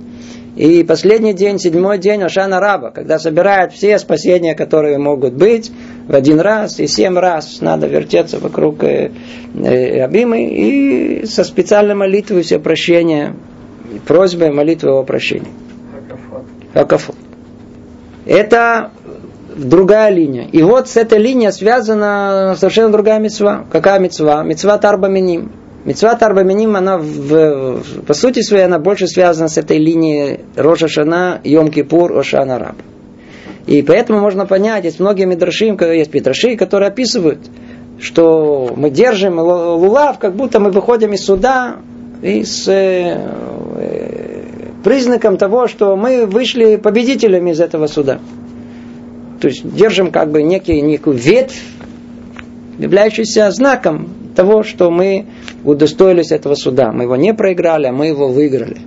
И 0.55 0.83
последний 0.83 1.33
день, 1.33 1.57
седьмой 1.57 1.97
день 1.97 2.21
Ошана 2.21 2.59
Раба, 2.59 2.91
когда 2.91 3.17
собирают 3.17 3.73
все 3.73 3.97
спасения, 3.97 4.53
которые 4.53 4.99
могут 4.99 5.33
быть, 5.33 5.71
в 6.07 6.13
один 6.13 6.39
раз 6.39 6.79
и 6.79 6.85
семь 6.85 7.17
раз 7.17 7.59
надо 7.61 7.87
вертеться 7.87 8.37
вокруг 8.37 8.83
э, 8.83 9.11
э, 9.55 10.03
Абимы 10.03 10.45
и 10.45 11.25
со 11.25 11.43
специальной 11.43 11.95
молитвой 11.95 12.43
все 12.43 12.59
прощения, 12.59 13.35
просьбой 14.05 14.51
молитвы 14.51 14.91
о 14.91 15.03
прощении. 15.03 15.51
Акафот. 16.75 17.15
Это 18.25 18.91
другая 19.55 20.11
линия. 20.11 20.47
И 20.51 20.61
вот 20.61 20.87
с 20.87 20.97
этой 20.97 21.17
линией 21.17 21.51
связана 21.51 22.55
совершенно 22.57 22.91
другая 22.91 23.19
мецва. 23.19 23.65
Какая 23.71 23.99
мецва? 23.99 24.43
Мецва 24.43 24.77
Тарбаминим. 24.77 25.51
Мецва 25.85 26.15
Тарбаминим, 26.15 26.77
она 26.77 26.97
в, 26.97 27.83
по 28.07 28.13
сути 28.13 28.41
своей, 28.41 28.63
она 28.63 28.79
больше 28.79 29.07
связана 29.07 29.49
с 29.49 29.57
этой 29.57 29.77
линией 29.77 30.39
Роша 30.55 30.87
Шана, 30.87 31.41
Йом 31.43 31.69
Кипур, 31.71 32.17
Ошана 32.17 32.57
Раб. 32.57 32.75
И 33.67 33.81
поэтому 33.81 34.19
можно 34.19 34.45
понять, 34.45 34.85
есть 34.85 34.99
многие 35.01 35.25
мидрашим, 35.25 35.77
есть 35.79 36.11
петраши, 36.11 36.55
которые 36.55 36.87
описывают, 36.87 37.39
что 37.99 38.71
мы 38.75 38.89
держим 38.89 39.39
лулав, 39.39 40.19
как 40.19 40.35
будто 40.35 40.61
мы 40.61 40.71
выходим 40.71 41.13
из 41.13 41.25
суда 41.25 41.77
и 42.21 42.43
с 42.43 42.67
э, 42.69 43.17
э, 43.75 44.43
признаком 44.85 45.37
того, 45.37 45.67
что 45.67 45.97
мы 45.97 46.25
вышли 46.25 46.77
победителями 46.77 47.51
из 47.51 47.59
этого 47.59 47.87
суда. 47.87 48.19
То 49.41 49.49
есть 49.49 49.69
держим 49.75 50.11
как 50.11 50.31
бы 50.31 50.43
некий, 50.43 50.81
некую 50.81 51.17
ветвь, 51.17 51.61
являющуюся 52.79 53.51
знаком 53.51 54.22
того, 54.35 54.63
что 54.63 54.91
мы 54.91 55.25
удостоились 55.63 56.31
этого 56.31 56.55
суда. 56.55 56.91
Мы 56.91 57.03
его 57.03 57.15
не 57.15 57.33
проиграли, 57.33 57.87
а 57.87 57.91
мы 57.91 58.07
его 58.07 58.27
выиграли. 58.27 58.77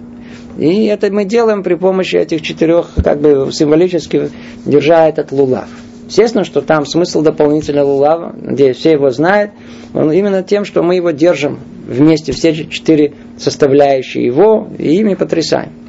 И 0.59 0.87
это 0.87 1.13
мы 1.13 1.25
делаем 1.25 1.63
при 1.63 1.75
помощи 1.75 2.17
этих 2.17 2.43
четырех, 2.43 2.91
как 3.03 3.21
бы 3.21 3.51
символически 3.53 4.31
держа 4.65 5.09
этот 5.09 5.33
лулав. 5.33 5.69
Естественно, 6.07 6.45
что 6.45 6.63
там 6.63 6.87
смысл 6.87 7.23
дополнительного 7.23 7.87
лулава, 7.87 8.35
надеюсь, 8.41 8.77
все 8.77 8.93
его 8.93 9.11
знают, 9.11 9.51
он 9.93 10.13
именно 10.13 10.43
тем, 10.43 10.65
что 10.65 10.83
мы 10.83 10.95
его 10.95 11.11
держим 11.11 11.59
вместе, 11.87 12.33
все 12.33 12.55
четыре 12.55 13.15
составляющие 13.39 14.25
его, 14.25 14.69
и 14.79 14.97
ими 14.97 15.15
потрясаем. 15.15 15.86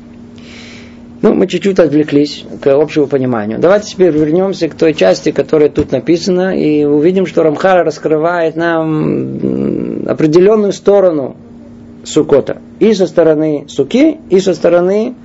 Ну, 1.21 1.33
мы 1.33 1.47
чуть-чуть 1.47 1.79
отвлеклись 1.79 2.45
к 2.61 2.67
общему 2.67 3.07
пониманию. 3.07 3.59
Давайте 3.59 3.89
теперь 3.89 4.11
вернемся 4.11 4.69
к 4.69 4.75
той 4.75 4.93
части, 4.93 5.31
которая 5.31 5.69
тут 5.69 5.91
написана, 5.91 6.55
и 6.55 6.83
увидим, 6.83 7.25
что 7.25 7.41
Рамхара 7.41 7.83
раскрывает 7.83 8.55
нам 8.55 10.03
определенную 10.07 10.73
сторону 10.73 11.35
Сукота. 12.03 12.61
И 12.79 12.93
со 12.93 13.07
стороны 13.07 13.65
Суки, 13.67 14.17
и 14.29 14.39
со 14.39 14.53
стороны 14.53 15.15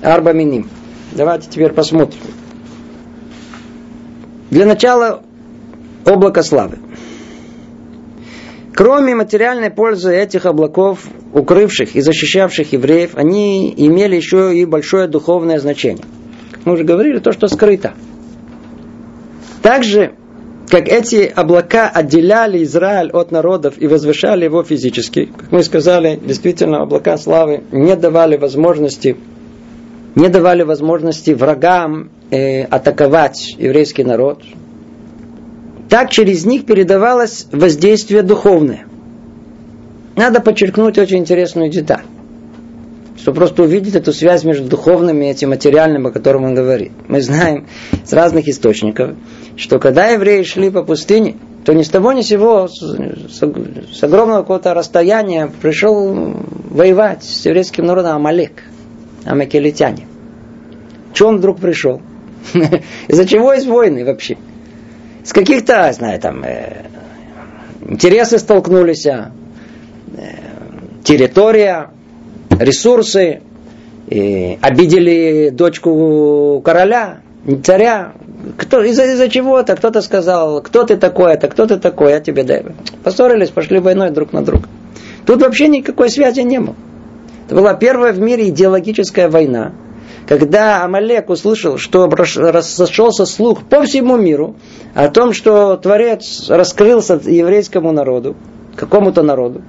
Арбаминим. 0.00 0.68
Давайте 1.12 1.48
теперь 1.50 1.72
посмотрим. 1.72 2.20
Для 4.50 4.64
начала 4.66 5.22
облако 6.06 6.42
славы. 6.42 6.78
Кроме 8.74 9.14
материальной 9.14 9.70
пользы 9.70 10.14
этих 10.16 10.46
облаков, 10.46 11.00
укрывших 11.34 11.94
и 11.94 12.00
защищавших 12.00 12.72
евреев, 12.72 13.16
они 13.16 13.72
имели 13.76 14.16
еще 14.16 14.56
и 14.56 14.64
большое 14.64 15.08
духовное 15.08 15.58
значение. 15.58 16.04
Мы 16.64 16.74
уже 16.74 16.84
говорили, 16.84 17.18
то, 17.18 17.32
что 17.32 17.48
скрыто. 17.48 17.92
Также, 19.62 20.14
как 20.68 20.88
эти 20.88 21.30
облака 21.34 21.88
отделяли 21.88 22.62
Израиль 22.64 23.10
от 23.10 23.30
народов 23.30 23.74
и 23.76 23.86
возвышали 23.86 24.44
его 24.44 24.62
физически, 24.62 25.26
как 25.26 25.52
мы 25.52 25.62
сказали, 25.62 26.18
действительно, 26.22 26.82
облака 26.82 27.18
славы 27.18 27.64
не 27.72 27.94
давали 27.94 28.36
возможности 28.36 29.16
не 30.14 30.28
давали 30.28 30.62
возможности 30.62 31.30
врагам 31.30 32.10
э, 32.30 32.64
атаковать 32.64 33.54
еврейский 33.58 34.04
народ, 34.04 34.42
так 35.92 36.08
через 36.08 36.46
них 36.46 36.64
передавалось 36.64 37.48
воздействие 37.52 38.22
духовное. 38.22 38.86
Надо 40.16 40.40
подчеркнуть 40.40 40.96
очень 40.96 41.18
интересную 41.18 41.68
деталь. 41.68 42.04
чтобы 43.18 43.36
просто 43.36 43.62
увидеть 43.62 43.94
эту 43.94 44.14
связь 44.14 44.42
между 44.42 44.68
духовным 44.68 45.20
и 45.20 45.26
этим 45.26 45.50
материальным, 45.50 46.06
о 46.06 46.10
котором 46.10 46.44
он 46.44 46.54
говорит. 46.54 46.92
Мы 47.08 47.20
знаем 47.20 47.66
с 48.06 48.12
разных 48.14 48.48
источников, 48.48 49.16
что 49.58 49.78
когда 49.78 50.06
евреи 50.08 50.44
шли 50.44 50.70
по 50.70 50.82
пустыне, 50.82 51.36
то 51.66 51.74
ни 51.74 51.82
с 51.82 51.90
того 51.90 52.12
ни 52.12 52.22
сего, 52.22 52.68
с 52.68 54.02
огромного 54.02 54.40
какого-то 54.40 54.72
расстояния 54.72 55.50
пришел 55.60 56.34
воевать 56.70 57.22
с 57.22 57.44
еврейским 57.44 57.84
народом 57.84 58.16
Амалек, 58.16 58.62
амакелитяне. 59.26 60.06
Чего 61.12 61.28
он 61.28 61.36
вдруг 61.36 61.60
пришел? 61.60 62.00
Из-за 63.08 63.26
чего 63.26 63.52
есть 63.52 63.66
войны 63.66 64.06
вообще? 64.06 64.38
С 65.24 65.32
каких-то, 65.32 65.92
знаю, 65.92 66.20
там, 66.20 66.42
э, 66.44 66.86
интересы 67.86 68.38
столкнулись, 68.38 69.06
э, 69.06 69.30
территория, 71.04 71.90
ресурсы, 72.50 73.40
и 74.08 74.58
обидели 74.60 75.50
дочку 75.50 76.60
короля, 76.64 77.20
царя, 77.62 78.12
кто, 78.56 78.82
из-за, 78.82 79.04
из-за 79.12 79.28
чего-то, 79.28 79.76
кто-то 79.76 80.02
сказал, 80.02 80.60
кто 80.60 80.84
ты 80.84 80.96
такой, 80.96 81.34
это 81.34 81.48
кто 81.48 81.66
ты 81.66 81.78
такой, 81.78 82.12
я 82.12 82.20
тебе 82.20 82.42
даю. 82.42 82.72
Поссорились, 83.04 83.50
пошли 83.50 83.78
войной 83.78 84.10
друг 84.10 84.32
на 84.32 84.44
друга. 84.44 84.68
Тут 85.24 85.42
вообще 85.42 85.68
никакой 85.68 86.10
связи 86.10 86.40
не 86.40 86.58
было. 86.58 86.74
Это 87.46 87.54
была 87.54 87.74
первая 87.74 88.12
в 88.12 88.20
мире 88.20 88.48
идеологическая 88.48 89.28
война, 89.28 89.72
когда 90.26 90.84
Амалек 90.84 91.30
услышал, 91.30 91.78
что 91.78 92.08
разошелся 92.08 93.26
слух 93.26 93.64
по 93.64 93.82
всему 93.82 94.16
миру 94.16 94.56
о 94.94 95.08
том, 95.08 95.32
что 95.32 95.76
Творец 95.76 96.48
раскрылся 96.48 97.20
еврейскому 97.24 97.92
народу, 97.92 98.36
какому-то 98.76 99.22
народу, 99.22 99.62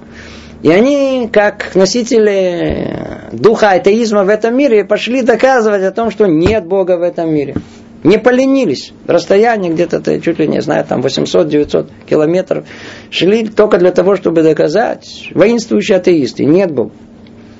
и 0.62 0.70
они, 0.70 1.28
как 1.30 1.74
носители 1.74 3.28
духа 3.32 3.72
атеизма 3.72 4.24
в 4.24 4.30
этом 4.30 4.56
мире, 4.56 4.84
пошли 4.84 5.20
доказывать 5.20 5.82
о 5.82 5.92
том, 5.92 6.10
что 6.10 6.26
нет 6.26 6.64
Бога 6.66 6.96
в 6.96 7.02
этом 7.02 7.30
мире. 7.30 7.54
Не 8.02 8.18
поленились. 8.18 8.92
Расстояние 9.06 9.72
где-то, 9.72 10.20
чуть 10.20 10.38
ли 10.38 10.48
не 10.48 10.62
знаю, 10.62 10.86
там 10.86 11.00
800-900 11.00 11.90
километров. 12.08 12.64
Шли 13.10 13.46
только 13.46 13.78
для 13.78 13.92
того, 13.92 14.16
чтобы 14.16 14.42
доказать, 14.42 15.28
воинствующие 15.34 15.98
атеисты, 15.98 16.46
нет 16.46 16.70
Бога. 16.70 16.92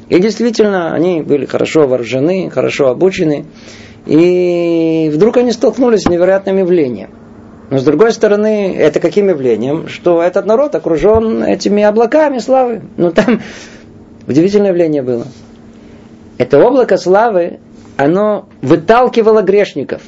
И 0.09 0.19
действительно, 0.19 0.95
они 0.95 1.23
были 1.23 1.47
хорошо 1.47 1.87
вооружены, 1.87 2.51
хорошо 2.51 2.89
обучены. 2.89 3.47
И 4.07 5.11
вдруг 5.13 5.39
они 5.39 5.53
столкнулись 5.53 6.03
с 6.03 6.09
невероятным 6.09 6.59
явлением. 6.59 7.11
Но 7.71 7.79
с 7.79 7.85
другой 7.85 8.13
стороны, 8.13 8.75
это 8.77 9.01
каким 9.01 9.29
явлением? 9.29 9.89
Что 9.89 10.23
этот 10.23 10.45
народ 10.45 10.75
окружен 10.75 11.43
этими 11.43 11.83
облаками 11.83 12.39
славы. 12.39 12.83
Ну 12.99 13.11
там 13.11 13.41
удивительное 14.27 14.69
явление 14.69 15.03
было. 15.03 15.27
Это 16.37 16.59
облако 16.63 16.99
славы, 16.99 17.61
оно 17.97 18.47
выталкивало 18.61 19.41
грешников. 19.41 20.03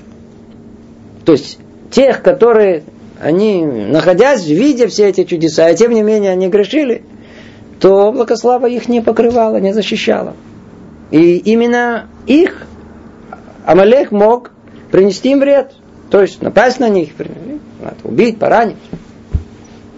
То 1.24 1.32
есть 1.32 1.58
тех, 1.90 2.22
которые 2.22 2.82
они, 3.18 3.64
находясь, 3.64 4.46
видя 4.46 4.88
все 4.88 5.08
эти 5.08 5.24
чудеса, 5.24 5.64
а 5.64 5.74
тем 5.74 5.92
не 5.92 6.02
менее 6.02 6.32
они 6.32 6.48
грешили– 6.48 7.02
то 7.80 8.08
облако 8.08 8.34
их 8.66 8.88
не 8.88 9.00
покрывало, 9.00 9.58
не 9.58 9.72
защищало. 9.72 10.34
И 11.10 11.36
именно 11.36 12.06
их 12.26 12.66
Амалек 13.64 14.10
мог 14.12 14.50
принести 14.90 15.32
им 15.32 15.40
вред. 15.40 15.72
То 16.10 16.22
есть 16.22 16.40
напасть 16.40 16.78
на 16.80 16.88
них, 16.88 17.10
убить, 18.04 18.38
поранить. 18.38 18.76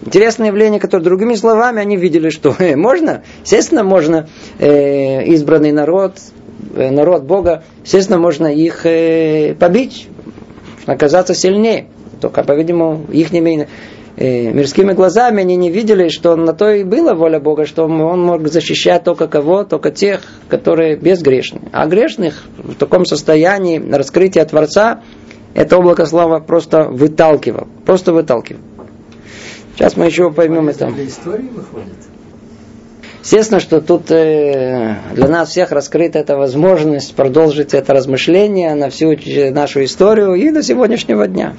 Интересное 0.05 0.47
явление, 0.47 0.79
которое 0.79 1.03
другими 1.03 1.35
словами 1.35 1.81
они 1.81 1.97
видели, 1.97 2.29
что 2.29 2.55
э, 2.57 2.75
можно, 2.75 3.23
естественно, 3.43 3.83
можно 3.83 4.27
э, 4.57 5.25
избранный 5.25 5.71
народ, 5.71 6.13
э, 6.75 6.89
народ 6.89 7.23
Бога, 7.23 7.63
естественно, 7.83 8.17
можно 8.17 8.47
их 8.47 8.85
э, 8.85 9.55
побить, 9.59 10.07
оказаться 10.85 11.35
сильнее. 11.35 11.87
Только, 12.21 12.43
по-видимому, 12.43 13.05
их 13.11 13.31
э, 14.19 14.51
мирскими 14.51 14.93
глазами 14.93 15.41
они 15.41 15.55
не 15.55 15.71
видели, 15.71 16.09
что 16.09 16.35
на 16.35 16.53
то 16.53 16.69
и 16.71 16.83
была 16.83 17.13
воля 17.13 17.39
Бога, 17.39 17.65
что 17.65 17.85
он 17.85 18.21
мог 18.21 18.47
защищать 18.47 19.03
только 19.03 19.27
кого? 19.27 19.63
Только 19.63 19.91
тех, 19.91 20.21
которые 20.49 20.97
безгрешны. 20.97 21.61
А 21.71 21.87
грешных 21.87 22.43
в 22.57 22.75
таком 22.75 23.05
состоянии 23.05 23.79
раскрытия 23.79 24.45
Творца 24.45 25.01
это 25.53 25.77
облако 25.77 26.05
слава 26.05 26.39
просто 26.39 26.83
выталкивал. 26.83 27.67
Просто 27.85 28.13
выталкивал. 28.13 28.61
Сейчас 29.75 29.95
мы 29.95 30.05
еще 30.05 30.31
поймем 30.31 30.69
это. 30.69 30.87
Для 30.87 31.07
истории 31.07 31.47
выходит? 31.47 31.95
Естественно, 33.21 33.59
что 33.59 33.81
тут 33.81 34.11
э, 34.11 34.95
для 35.13 35.27
нас 35.27 35.49
всех 35.49 35.71
раскрыта 35.71 36.19
эта 36.19 36.37
возможность 36.37 37.15
продолжить 37.15 37.73
это 37.73 37.93
размышление 37.93 38.75
на 38.75 38.89
всю 38.89 39.15
нашу 39.51 39.83
историю 39.83 40.35
и 40.35 40.49
до 40.51 40.63
сегодняшнего 40.63 41.27
дня. 41.27 41.53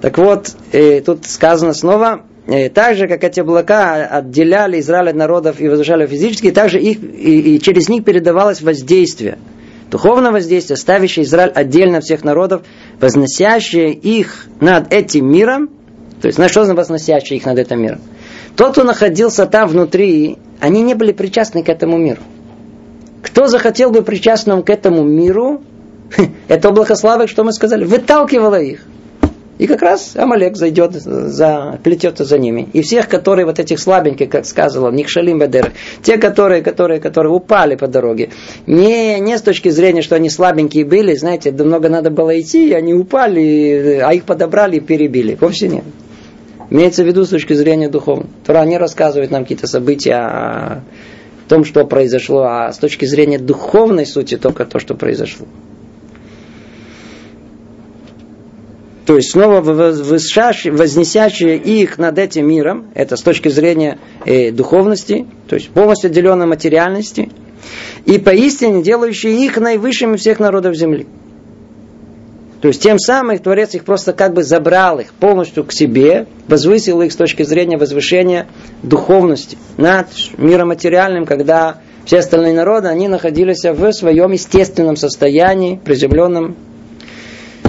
Так 0.00 0.18
вот, 0.18 0.50
э, 0.72 1.00
тут 1.00 1.26
сказано 1.26 1.72
снова, 1.72 2.22
э, 2.46 2.68
так 2.68 2.96
же, 2.96 3.08
как 3.08 3.24
эти 3.24 3.40
облака 3.40 4.06
отделяли 4.06 4.80
Израиль 4.80 5.10
от 5.10 5.16
народов 5.16 5.60
и 5.60 5.68
возвышали 5.68 6.06
физически, 6.06 6.50
так 6.50 6.70
же 6.70 6.78
их, 6.78 7.02
и, 7.02 7.56
и 7.56 7.60
через 7.60 7.88
них 7.88 8.04
передавалось 8.04 8.60
воздействие. 8.60 9.38
Духовное 9.90 10.32
воздействие, 10.32 10.76
ставящее 10.76 11.24
Израиль 11.24 11.52
отдельно 11.54 11.98
от 11.98 12.04
всех 12.04 12.24
народов, 12.24 12.62
возносящее 13.00 13.92
их 13.92 14.46
над 14.60 14.92
этим 14.92 15.30
миром, 15.30 15.70
то 16.20 16.26
есть, 16.26 16.38
на 16.38 16.48
что 16.48 16.64
возносящее 16.64 17.38
их 17.38 17.46
над 17.46 17.58
этим 17.58 17.82
миром? 17.82 18.00
Тот, 18.56 18.72
кто 18.72 18.84
находился 18.84 19.46
там 19.46 19.68
внутри, 19.68 20.38
они 20.60 20.82
не 20.82 20.94
были 20.94 21.12
причастны 21.12 21.62
к 21.62 21.68
этому 21.68 21.98
миру. 21.98 22.22
Кто 23.22 23.48
захотел 23.48 23.90
быть 23.90 24.04
причастным 24.04 24.62
к 24.62 24.70
этому 24.70 25.04
миру, 25.04 25.62
это 26.48 26.70
облако 26.70 26.96
славы, 26.96 27.28
что 27.28 27.44
мы 27.44 27.52
сказали, 27.52 27.84
выталкивало 27.84 28.60
их. 28.60 28.80
И 29.58 29.66
как 29.66 29.80
раз 29.80 30.14
Амалек 30.16 30.56
зайдет, 30.56 30.92
за, 30.92 31.78
плетется 31.82 32.24
за 32.24 32.38
ними. 32.38 32.68
И 32.74 32.82
всех, 32.82 33.08
которые 33.08 33.46
вот 33.46 33.58
этих 33.58 33.78
слабеньких, 33.78 34.28
как 34.28 34.44
сказано, 34.44 34.88
Никшалим 34.90 35.38
Бедер, 35.38 35.72
те, 36.02 36.18
которые, 36.18 36.62
которые, 36.62 37.00
которые 37.00 37.32
упали 37.32 37.74
по 37.74 37.86
дороге, 37.86 38.30
не, 38.66 39.18
не 39.18 39.38
с 39.38 39.42
точки 39.42 39.70
зрения, 39.70 40.02
что 40.02 40.14
они 40.14 40.28
слабенькие 40.28 40.84
были, 40.84 41.14
знаете, 41.14 41.52
много 41.52 41.88
надо 41.88 42.10
было 42.10 42.38
идти, 42.38 42.68
и 42.68 42.72
они 42.72 42.92
упали, 42.92 44.00
а 44.04 44.12
их 44.12 44.24
подобрали 44.24 44.76
и 44.76 44.80
перебили. 44.80 45.38
Вовсе 45.40 45.68
нет. 45.68 45.84
Имеется 46.68 47.02
в 47.02 47.06
виду 47.06 47.24
с 47.24 47.28
точки 47.28 47.54
зрения 47.54 47.88
духовной. 47.88 48.26
Тора 48.44 48.64
не 48.64 48.76
рассказывает 48.76 49.30
нам 49.30 49.44
какие-то 49.44 49.66
события 49.66 50.14
о 50.16 50.80
том, 51.48 51.64
что 51.64 51.84
произошло, 51.84 52.42
а 52.42 52.72
с 52.72 52.78
точки 52.78 53.04
зрения 53.04 53.38
духовной 53.38 54.04
сути 54.04 54.36
только 54.36 54.66
то, 54.66 54.80
что 54.80 54.94
произошло. 54.94 55.46
То 59.06 59.14
есть 59.14 59.30
снова 59.30 59.60
вознесящие 59.60 61.56
их 61.56 61.96
над 61.96 62.18
этим 62.18 62.48
миром, 62.48 62.88
это 62.94 63.16
с 63.16 63.22
точки 63.22 63.48
зрения 63.48 63.98
э, 64.24 64.50
духовности, 64.50 65.26
то 65.48 65.54
есть 65.54 65.70
полностью 65.70 66.10
отделенной 66.10 66.46
материальности, 66.46 67.30
и 68.04 68.18
поистине 68.18 68.82
делающие 68.82 69.44
их 69.46 69.58
наивысшими 69.58 70.16
всех 70.16 70.40
народов 70.40 70.74
земли. 70.74 71.06
То 72.60 72.68
есть 72.68 72.82
тем 72.82 72.98
самым 72.98 73.38
Творец 73.38 73.74
их 73.74 73.84
просто 73.84 74.12
как 74.12 74.34
бы 74.34 74.42
забрал 74.42 74.98
их 74.98 75.12
полностью 75.12 75.62
к 75.62 75.72
себе, 75.72 76.26
возвысил 76.48 77.00
их 77.00 77.12
с 77.12 77.16
точки 77.16 77.44
зрения 77.44 77.76
возвышения 77.76 78.48
духовности 78.82 79.56
над 79.76 80.08
миром 80.36 80.68
материальным, 80.68 81.26
когда 81.26 81.80
все 82.04 82.18
остальные 82.18 82.54
народы, 82.54 82.88
они 82.88 83.06
находились 83.06 83.62
в 83.62 83.92
своем 83.92 84.32
естественном 84.32 84.96
состоянии, 84.96 85.76
приземленном 85.76 86.56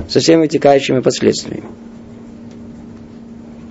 со 0.07 0.19
всеми 0.19 0.41
вытекающими 0.41 0.99
последствиями. 0.99 1.65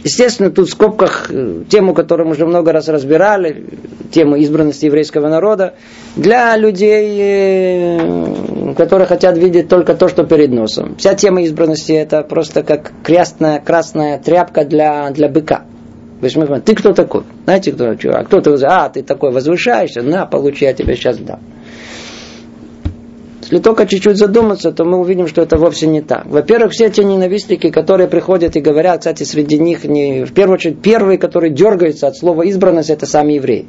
Естественно, 0.06 0.50
тут 0.50 0.68
в 0.68 0.70
скобках 0.70 1.26
э, 1.30 1.64
тему, 1.68 1.92
которую 1.92 2.28
мы 2.28 2.34
уже 2.34 2.46
много 2.46 2.70
раз 2.70 2.88
разбирали, 2.88 3.64
тему 4.12 4.36
избранности 4.36 4.86
еврейского 4.86 5.28
народа, 5.28 5.74
для 6.14 6.56
людей, 6.56 7.18
э, 7.18 8.74
которые 8.76 9.08
хотят 9.08 9.36
видеть 9.36 9.68
только 9.68 9.94
то, 9.94 10.06
что 10.06 10.22
перед 10.22 10.52
носом. 10.52 10.94
Вся 10.96 11.14
тема 11.14 11.42
избранности 11.42 11.90
это 11.90 12.22
просто 12.22 12.62
как 12.62 12.92
красная, 13.02 13.58
красная 13.58 14.20
тряпка 14.20 14.64
для, 14.64 15.10
для 15.10 15.28
быка. 15.28 15.64
Ты 16.20 16.74
кто 16.76 16.92
такой? 16.92 17.24
Знаете, 17.44 17.72
кто? 17.72 17.90
А 17.90 18.24
кто 18.24 18.40
ты? 18.40 18.54
А, 18.64 18.88
ты 18.88 19.02
такой 19.02 19.32
возвышаешься? 19.32 20.02
На, 20.02 20.24
получи, 20.26 20.64
я 20.64 20.72
тебе 20.72 20.94
сейчас 20.94 21.18
дам. 21.18 21.40
Если 23.46 23.58
только 23.58 23.86
чуть-чуть 23.86 24.16
задуматься, 24.16 24.72
то 24.72 24.84
мы 24.84 24.98
увидим, 24.98 25.28
что 25.28 25.40
это 25.40 25.56
вовсе 25.56 25.86
не 25.86 26.00
так. 26.00 26.26
Во-первых, 26.26 26.72
все 26.72 26.90
те 26.90 27.04
ненавистники, 27.04 27.70
которые 27.70 28.08
приходят 28.08 28.56
и 28.56 28.60
говорят, 28.60 28.98
кстати, 29.00 29.22
среди 29.22 29.56
них, 29.56 29.84
не, 29.84 30.24
в 30.24 30.32
первую 30.32 30.54
очередь, 30.54 30.82
первые, 30.82 31.16
которые 31.16 31.52
дергаются 31.52 32.08
от 32.08 32.16
слова 32.16 32.42
избранность, 32.42 32.90
это 32.90 33.06
сами 33.06 33.34
евреи. 33.34 33.66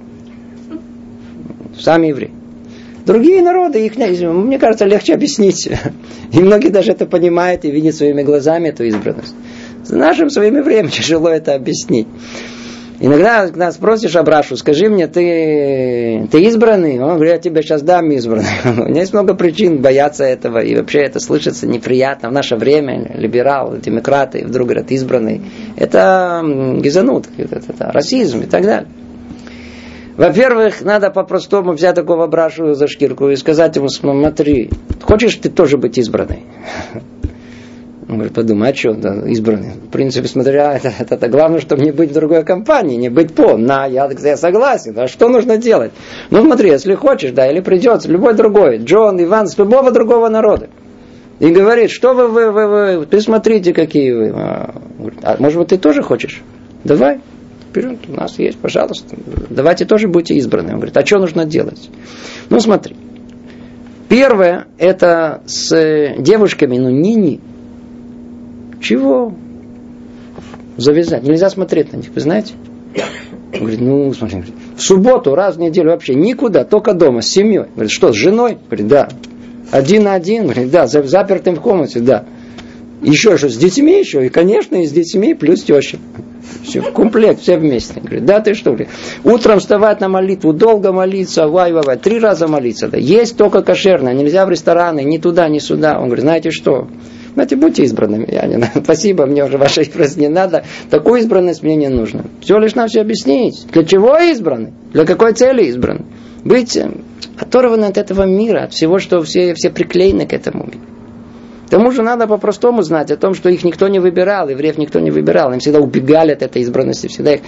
Сами 1.79 2.07
евреи. 2.07 2.31
Другие 3.05 3.43
народы, 3.43 3.85
их, 3.85 3.97
мне 3.97 4.57
кажется, 4.57 4.85
легче 4.85 5.13
объяснить. 5.13 5.69
И 6.31 6.39
многие 6.39 6.69
даже 6.69 6.93
это 6.93 7.05
понимают 7.05 7.63
и 7.63 7.69
видят 7.69 7.93
своими 7.93 8.23
глазами 8.23 8.69
эту 8.69 8.83
избранность. 8.83 9.35
С 9.85 9.91
нашим 9.91 10.31
своим 10.31 10.57
евреям 10.57 10.89
тяжело 10.89 11.29
это 11.29 11.53
объяснить. 11.53 12.07
Иногда, 12.99 13.45
когда 13.45 13.71
спросишь 13.71 14.15
Абрашу, 14.15 14.57
скажи 14.57 14.89
мне, 14.89 15.07
ты, 15.07 16.27
ты 16.31 16.43
избранный? 16.45 16.99
Он 16.99 17.15
говорит, 17.15 17.33
я 17.33 17.37
тебе 17.39 17.61
сейчас 17.61 17.83
дам 17.83 18.09
избранный. 18.11 18.47
У 18.65 18.89
меня 18.89 19.01
есть 19.01 19.13
много 19.13 19.35
причин 19.35 19.81
бояться 19.81 20.23
этого, 20.23 20.59
и 20.59 20.75
вообще 20.75 20.99
это 21.01 21.19
слышится 21.19 21.67
неприятно. 21.67 22.29
В 22.29 22.31
наше 22.31 22.55
время 22.55 23.11
либерал, 23.15 23.77
демократы 23.77 24.43
вдруг 24.45 24.69
говорят, 24.69 24.89
избранный. 24.91 25.41
Это 25.75 26.41
гизанут, 26.79 27.27
это, 27.37 27.57
это 27.67 27.91
расизм 27.91 28.41
и 28.41 28.45
так 28.45 28.63
далее. 28.63 28.89
Во-первых, 30.15 30.81
надо 30.81 31.11
по-простому 31.11 31.73
взять 31.73 31.93
такого 31.93 32.25
брашу 32.25 32.73
за 32.73 32.87
шкирку 32.87 33.29
и 33.29 33.35
сказать 33.35 33.75
ему, 33.75 33.89
смотри, 33.89 34.71
хочешь 35.03 35.35
ты 35.35 35.49
тоже 35.49 35.77
быть 35.77 35.99
избранный? 35.99 36.43
Он 38.07 38.15
говорит, 38.15 38.33
подумай, 38.33 38.71
а 38.71 38.75
что 38.75 38.93
да, 38.93 39.15
избранный? 39.27 39.73
В 39.73 39.89
принципе, 39.89 40.27
смотря, 40.27 40.73
это, 40.77 40.93
это, 40.97 41.15
это 41.15 41.27
главное, 41.27 41.59
чтобы 41.59 41.83
не 41.83 41.91
быть 41.91 42.11
в 42.11 42.13
другой 42.13 42.45
компании, 42.45 42.95
не 42.95 43.09
быть 43.09 43.33
по. 43.33 43.57
На, 43.57 43.85
я, 43.85 44.09
я 44.09 44.37
согласен. 44.37 44.97
А 44.97 45.07
что 45.07 45.27
нужно 45.27 45.57
делать? 45.57 45.91
Ну, 46.29 46.41
смотри, 46.43 46.69
если 46.69 46.95
хочешь, 46.95 47.31
да, 47.31 47.49
или 47.51 47.59
придется, 47.59 48.09
любой 48.09 48.33
другой, 48.33 48.77
Джон, 48.77 49.21
Иван, 49.21 49.47
с 49.47 49.57
любого 49.57 49.91
другого 49.91 50.29
народа. 50.29 50.69
И 51.39 51.51
говорит, 51.51 51.91
что 51.91 52.13
вы, 52.13 52.27
вы, 52.29 52.51
вы, 52.51 52.97
вы, 52.99 53.05
ты 53.05 53.19
смотрите, 53.19 53.73
какие 53.73 54.11
вы. 54.11 54.29
А, 54.33 54.73
говорит, 54.97 55.19
а 55.23 55.35
может 55.39 55.59
быть, 55.59 55.67
ты 55.67 55.77
тоже 55.77 56.01
хочешь? 56.01 56.41
Давай, 56.83 57.19
вперед, 57.69 57.99
у 58.07 58.13
нас 58.13 58.39
есть, 58.39 58.57
пожалуйста. 58.57 59.17
Давайте 59.49 59.85
тоже 59.85 60.07
будьте 60.07 60.33
избраны. 60.35 60.69
Он 60.69 60.77
говорит, 60.77 60.97
а 60.97 61.05
что 61.05 61.19
нужно 61.19 61.45
делать? 61.45 61.89
Ну, 62.49 62.59
смотри. 62.59 62.95
Первое, 64.09 64.67
это 64.77 65.41
с 65.45 66.15
девушками, 66.17 66.77
ну, 66.77 66.89
ни-ни. 66.89 67.41
Чего? 68.81 69.33
Завязать. 70.77 71.23
Нельзя 71.23 71.49
смотреть 71.49 71.91
на 71.93 71.97
них, 71.97 72.09
вы 72.13 72.21
знаете? 72.21 72.53
Он 73.53 73.59
говорит, 73.59 73.81
ну, 73.81 74.13
смотри, 74.13 74.43
в 74.75 74.81
субботу, 74.81 75.33
раз 75.33 75.55
в 75.55 75.59
неделю 75.59 75.91
вообще 75.91 76.13
никуда, 76.13 76.63
только 76.63 76.93
дома, 76.93 77.21
с 77.21 77.27
семьей. 77.27 77.65
Говорит, 77.73 77.91
что, 77.91 78.11
с 78.11 78.15
женой? 78.15 78.57
Говорит, 78.67 78.87
да. 78.87 79.09
Один 79.71 80.03
на 80.03 80.13
один? 80.13 80.43
Говорит, 80.43 80.69
да, 80.69 80.87
запертым 80.87 81.55
в 81.55 81.61
комнате, 81.61 81.99
да. 81.99 82.25
Еще 83.01 83.37
что, 83.37 83.49
с 83.49 83.57
детьми 83.57 83.99
еще? 83.99 84.25
И, 84.25 84.29
конечно, 84.29 84.75
и 84.75 84.85
с 84.85 84.91
детьми, 84.91 85.33
плюс 85.33 85.63
теща. 85.63 85.97
Все, 86.63 86.81
комплект, 86.81 87.41
все 87.41 87.57
вместе. 87.57 87.99
Говорит, 87.99 88.25
да 88.25 88.39
ты 88.39 88.53
что 88.53 88.75
ли? 88.75 88.87
Утром 89.23 89.59
вставать 89.59 90.01
на 90.01 90.09
молитву, 90.09 90.53
долго 90.53 90.91
молиться, 90.91 91.47
вай, 91.47 91.71
вай, 91.71 91.83
вай, 91.85 91.97
три 91.97 92.19
раза 92.19 92.47
молиться. 92.47 92.87
Да. 92.87 92.97
Есть 92.97 93.37
только 93.37 93.61
кошерное, 93.61 94.13
нельзя 94.13 94.45
в 94.45 94.49
рестораны, 94.49 95.03
ни 95.03 95.17
туда, 95.17 95.47
ни 95.47 95.59
сюда. 95.59 95.97
Он 95.99 96.05
говорит, 96.05 96.23
знаете 96.23 96.51
что? 96.51 96.87
Знаете, 97.37 97.55
будьте 97.55 97.83
избранными. 97.83 98.27
Я 98.31 98.47
не, 98.47 98.59
спасибо, 98.83 99.27
мне 99.27 99.45
уже 99.45 99.59
ваша 99.59 99.81
избранность 99.81 100.17
не 100.17 100.27
надо. 100.27 100.63
Такую 100.89 101.19
избранность 101.19 101.61
мне 101.61 101.75
не 101.75 101.87
нужно. 101.87 102.25
Все 102.41 102.57
лишь 102.57 102.73
нам 102.73 102.87
все 102.87 103.01
объяснить. 103.01 103.67
Для 103.71 103.83
чего 103.83 104.17
избраны? 104.17 104.73
Для 104.91 105.05
какой 105.05 105.33
цели 105.33 105.65
избраны? 105.65 106.05
Быть 106.43 106.75
э, 106.75 106.89
оторваны 107.37 107.85
от 107.85 107.99
этого 107.99 108.23
мира, 108.23 108.63
от 108.63 108.73
всего, 108.73 108.97
что 108.97 109.21
все, 109.21 109.53
все 109.53 109.69
приклеены 109.69 110.25
к 110.25 110.33
этому 110.33 110.65
миру. 110.65 110.79
К 111.67 111.69
тому 111.69 111.91
же 111.91 112.01
надо 112.01 112.25
по-простому 112.25 112.81
знать 112.81 113.11
о 113.11 113.17
том, 113.17 113.35
что 113.35 113.49
их 113.49 113.63
никто 113.63 113.87
не 113.87 113.99
выбирал, 113.99 114.49
евреев 114.49 114.79
никто 114.79 114.99
не 114.99 115.11
выбирал. 115.11 115.53
Им 115.53 115.59
всегда 115.59 115.79
убегали 115.79 116.31
от 116.31 116.41
этой 116.41 116.63
избранности, 116.63 117.05
всегда 117.05 117.35
их 117.35 117.41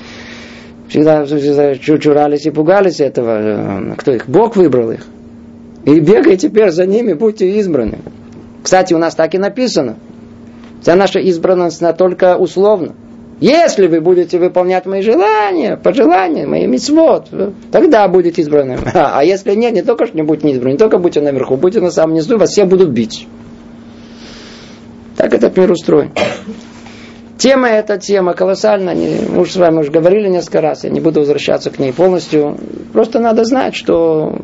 всегда, 0.88 1.26
всегда 1.26 1.76
чурались 1.76 2.46
и 2.46 2.52
пугались 2.52 3.00
этого. 3.00 3.40
Э, 3.40 3.96
кто 3.98 4.12
их? 4.12 4.30
Бог 4.30 4.56
выбрал 4.56 4.92
их. 4.92 5.08
И 5.86 6.00
бегай 6.00 6.38
теперь 6.38 6.70
за 6.70 6.86
ними, 6.86 7.14
будьте 7.14 7.50
избраны. 7.58 7.98
Кстати, 8.64 8.94
у 8.94 8.98
нас 8.98 9.16
так 9.16 9.34
и 9.36 9.38
написано. 9.38 9.98
Вся 10.82 10.96
наша 10.96 11.20
избранность 11.20 11.82
только 11.98 12.38
условно. 12.38 12.96
Если 13.42 13.88
вы 13.88 14.02
будете 14.02 14.38
выполнять 14.38 14.86
мои 14.86 15.02
желания, 15.02 15.78
пожелания, 15.78 16.46
мои 16.46 16.68
мецвод, 16.68 17.28
тогда 17.72 18.08
будете 18.08 18.42
избранным. 18.42 18.80
А, 18.94 19.20
а 19.20 19.24
если 19.24 19.56
нет, 19.56 19.74
не 19.74 19.82
только 19.82 20.08
что 20.08 20.18
не 20.18 20.24
будете 20.24 20.50
избранным, 20.50 20.74
не 20.74 20.78
только 20.78 20.98
будете 20.98 21.22
наверху, 21.22 21.56
будете 21.56 21.80
на 21.80 21.92
самом 21.92 22.16
низу, 22.16 22.38
вас 22.38 22.50
все 22.50 22.66
будут 22.66 22.90
бить. 22.90 23.28
Так 25.16 25.34
этот 25.34 25.56
мир 25.56 25.72
устроен. 25.72 26.12
Тема 27.38 27.70
эта 27.70 27.98
тема 27.98 28.34
колоссальная. 28.34 28.96
Мы 28.96 29.42
уже 29.42 29.54
с 29.54 29.56
вами 29.56 29.80
уже 29.80 29.92
говорили 29.92 30.28
несколько 30.28 30.60
раз, 30.60 30.84
я 30.84 30.90
не 30.90 31.00
буду 31.00 31.22
возвращаться 31.22 31.70
к 31.70 31.80
ней 31.80 31.94
полностью. 31.94 32.58
Просто 32.92 33.20
надо 33.20 33.46
знать, 33.46 33.74
что 33.74 34.38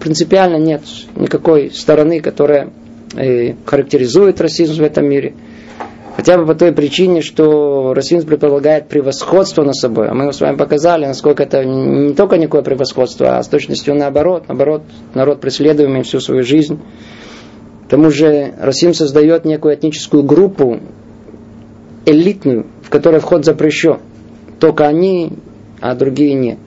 принципиально 0.00 0.56
нет 0.56 0.80
никакой 1.16 1.70
стороны, 1.70 2.20
которая 2.20 2.70
характеризует 3.64 4.40
расизм 4.40 4.82
в 4.82 4.84
этом 4.84 5.08
мире. 5.08 5.34
Хотя 6.16 6.36
бы 6.36 6.46
по 6.46 6.54
той 6.54 6.72
причине, 6.72 7.22
что 7.22 7.94
расизм 7.94 8.28
предполагает 8.28 8.88
превосходство 8.88 9.64
на 9.64 9.72
собой. 9.72 10.08
А 10.08 10.14
мы 10.14 10.32
с 10.32 10.40
вами 10.40 10.56
показали, 10.56 11.06
насколько 11.06 11.42
это 11.42 11.64
не 11.64 12.12
только 12.14 12.36
никакое 12.36 12.62
превосходство, 12.62 13.38
а 13.38 13.42
с 13.42 13.48
точностью 13.48 13.94
наоборот. 13.94 14.44
Наоборот, 14.48 14.82
народ 15.14 15.40
преследуемый 15.40 16.02
всю 16.02 16.20
свою 16.20 16.42
жизнь. 16.42 16.78
К 17.86 17.90
тому 17.90 18.10
же 18.10 18.52
расизм 18.60 18.92
создает 18.92 19.44
некую 19.44 19.74
этническую 19.74 20.22
группу, 20.22 20.80
элитную, 22.04 22.66
в 22.82 22.90
которой 22.90 23.20
вход 23.20 23.44
запрещен. 23.44 23.98
Только 24.60 24.86
они, 24.86 25.32
а 25.80 25.94
другие 25.94 26.34
нет. 26.34 26.58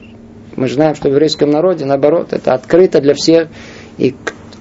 Мы 0.55 0.67
знаем, 0.69 0.95
что 0.95 1.09
в 1.09 1.11
еврейском 1.11 1.49
народе, 1.49 1.85
наоборот, 1.85 2.29
это 2.31 2.53
открыто 2.53 2.99
для 2.99 3.13
всех. 3.13 3.49
И 3.97 4.15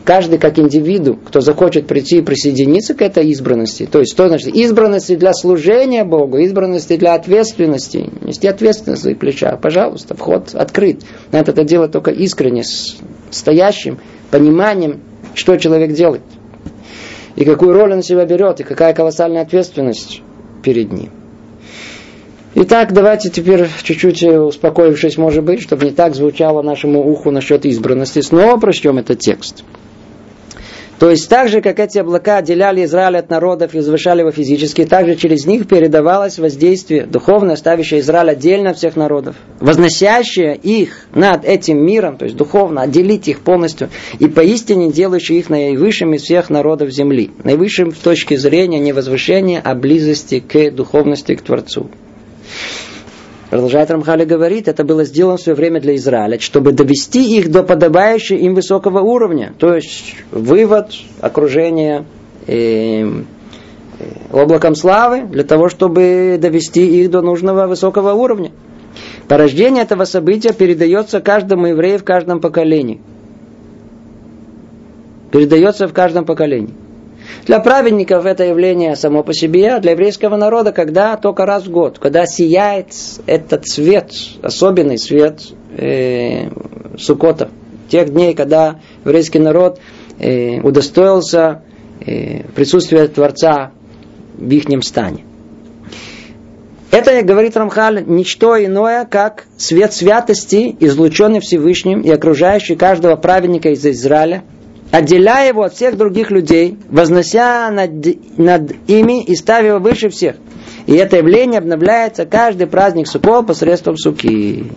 каждый 0.04 0.38
как 0.38 0.58
индивиду, 0.58 1.16
кто 1.16 1.40
захочет 1.40 1.86
прийти 1.86 2.18
и 2.18 2.22
присоединиться 2.22 2.94
к 2.94 3.02
этой 3.02 3.26
избранности, 3.28 3.88
то 3.90 4.00
есть 4.00 4.12
что 4.12 4.28
значит 4.28 4.48
избранности 4.54 5.16
для 5.16 5.32
служения 5.32 6.04
Богу, 6.04 6.38
избранности 6.38 6.96
для 6.96 7.14
ответственности, 7.14 8.10
нести 8.20 8.46
ответственность 8.46 9.02
за 9.02 9.14
плеча, 9.14 9.56
пожалуйста, 9.56 10.14
вход 10.14 10.54
открыт. 10.54 11.00
Надо 11.32 11.52
это 11.52 11.64
делать 11.64 11.92
только 11.92 12.10
искренне, 12.10 12.64
с 12.64 12.96
стоящим 13.30 13.98
пониманием, 14.30 15.00
что 15.34 15.56
человек 15.56 15.92
делает. 15.92 16.22
И 17.36 17.44
какую 17.44 17.72
роль 17.72 17.92
он 17.92 18.02
себя 18.02 18.24
берет, 18.26 18.60
и 18.60 18.64
какая 18.64 18.94
колоссальная 18.94 19.42
ответственность 19.42 20.22
перед 20.62 20.92
ним. 20.92 21.10
Итак, 22.56 22.92
давайте 22.92 23.30
теперь 23.30 23.66
чуть-чуть 23.82 24.22
успокоившись, 24.22 25.16
может 25.16 25.42
быть, 25.42 25.60
чтобы 25.60 25.86
не 25.86 25.90
так 25.90 26.14
звучало 26.14 26.62
нашему 26.62 27.00
уху 27.00 27.32
насчет 27.32 27.66
избранности, 27.66 28.20
снова 28.20 28.58
прочтем 28.58 28.98
этот 28.98 29.18
текст. 29.18 29.64
То 30.98 31.10
есть 31.10 31.28
так 31.28 31.48
же, 31.48 31.60
как 31.60 31.80
эти 31.80 31.98
облака 31.98 32.38
отделяли 32.38 32.84
Израиль 32.84 33.16
от 33.16 33.28
народов 33.28 33.74
и 33.74 33.78
возвышали 33.78 34.20
его 34.20 34.30
физически, 34.30 34.84
так 34.84 35.06
же 35.06 35.16
через 35.16 35.44
них 35.44 35.66
передавалось 35.66 36.38
воздействие 36.38 37.06
духовное, 37.06 37.56
ставящее 37.56 38.00
Израиль 38.00 38.30
отдельно 38.30 38.70
от 38.70 38.78
всех 38.78 38.94
народов, 38.96 39.36
возносящее 39.60 40.56
их 40.56 41.06
над 41.14 41.44
этим 41.44 41.84
миром, 41.84 42.16
то 42.16 42.24
есть 42.24 42.36
духовно, 42.36 42.82
отделить 42.82 43.26
их 43.28 43.40
полностью, 43.40 43.90
и 44.18 44.28
поистине 44.28 44.92
делающее 44.92 45.38
их 45.38 45.50
наивысшим 45.50 46.14
из 46.14 46.22
всех 46.22 46.48
народов 46.48 46.90
земли. 46.90 47.32
Наивысшим 47.42 47.92
с 47.92 47.98
точки 47.98 48.36
зрения 48.36 48.78
не 48.78 48.92
возвышения, 48.92 49.60
а 49.64 49.74
близости 49.74 50.40
к 50.40 50.70
духовности, 50.70 51.34
к 51.34 51.42
Творцу. 51.42 51.90
Продолжает 53.54 53.88
Рамхали 53.88 54.24
говорит, 54.24 54.66
это 54.66 54.82
было 54.82 55.04
сделано 55.04 55.36
в 55.36 55.40
свое 55.40 55.54
время 55.54 55.80
для 55.80 55.94
Израиля, 55.94 56.40
чтобы 56.40 56.72
довести 56.72 57.38
их 57.38 57.52
до 57.52 57.62
подобающего 57.62 58.36
им 58.36 58.56
высокого 58.56 58.98
уровня. 58.98 59.54
То 59.56 59.76
есть 59.76 60.16
вывод, 60.32 60.90
окружение 61.20 62.04
э, 62.48 63.04
э, 63.04 63.12
облаком 64.32 64.74
славы, 64.74 65.22
для 65.26 65.44
того, 65.44 65.68
чтобы 65.68 66.36
довести 66.36 67.00
их 67.00 67.12
до 67.12 67.22
нужного 67.22 67.68
высокого 67.68 68.12
уровня. 68.14 68.50
Порождение 69.28 69.84
этого 69.84 70.02
события 70.02 70.52
передается 70.52 71.20
каждому 71.20 71.66
еврею 71.66 72.00
в 72.00 72.04
каждом 72.04 72.40
поколении. 72.40 73.00
Передается 75.30 75.86
в 75.86 75.92
каждом 75.92 76.24
поколении. 76.24 76.74
Для 77.46 77.60
праведников 77.60 78.26
это 78.26 78.44
явление 78.44 78.96
само 78.96 79.22
по 79.22 79.34
себе, 79.34 79.72
а 79.72 79.80
для 79.80 79.92
еврейского 79.92 80.36
народа, 80.36 80.72
когда 80.72 81.16
только 81.16 81.46
раз 81.46 81.64
в 81.64 81.70
год, 81.70 81.98
когда 81.98 82.26
сияет 82.26 82.88
этот 83.26 83.68
свет, 83.68 84.12
особенный 84.42 84.98
свет 84.98 85.40
э, 85.76 86.48
Сукота, 86.98 87.50
тех 87.88 88.10
дней, 88.10 88.34
когда 88.34 88.80
еврейский 89.04 89.38
народ 89.38 89.78
э, 90.18 90.60
удостоился 90.60 91.62
э, 92.00 92.44
присутствия 92.54 93.08
Творца 93.08 93.72
в 94.38 94.50
их 94.50 94.84
стане. 94.84 95.24
Это, 96.90 97.22
говорит 97.22 97.56
Рамхаль, 97.56 98.04
ничто 98.06 98.62
иное, 98.64 99.04
как 99.04 99.46
свет 99.56 99.92
святости, 99.92 100.76
излученный 100.78 101.40
Всевышним 101.40 102.00
и 102.00 102.10
окружающий 102.10 102.76
каждого 102.76 103.16
праведника 103.16 103.70
из 103.70 103.84
Израиля– 103.84 104.44
отделяя 104.96 105.48
его 105.48 105.64
от 105.64 105.74
всех 105.74 105.96
других 105.96 106.30
людей, 106.30 106.78
вознося 106.88 107.68
над, 107.70 107.90
над 108.38 108.72
ими 108.86 109.24
и 109.24 109.34
ставя 109.34 109.70
его 109.70 109.78
выше 109.80 110.08
всех. 110.08 110.36
И 110.86 110.94
это 110.94 111.16
явление 111.16 111.58
обновляется 111.58 112.26
каждый 112.26 112.68
праздник 112.68 113.08
Суко 113.08 113.42
посредством 113.42 113.96
Суки. 113.96 114.70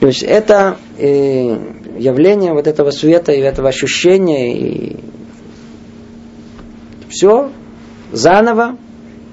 То 0.00 0.08
есть 0.08 0.22
это 0.22 0.76
э, 0.98 1.56
явление 1.98 2.52
вот 2.52 2.66
этого 2.66 2.90
света 2.90 3.32
и 3.32 3.40
этого 3.40 3.70
ощущения 3.70 4.54
и 4.58 4.96
все 7.08 7.50
заново 8.12 8.76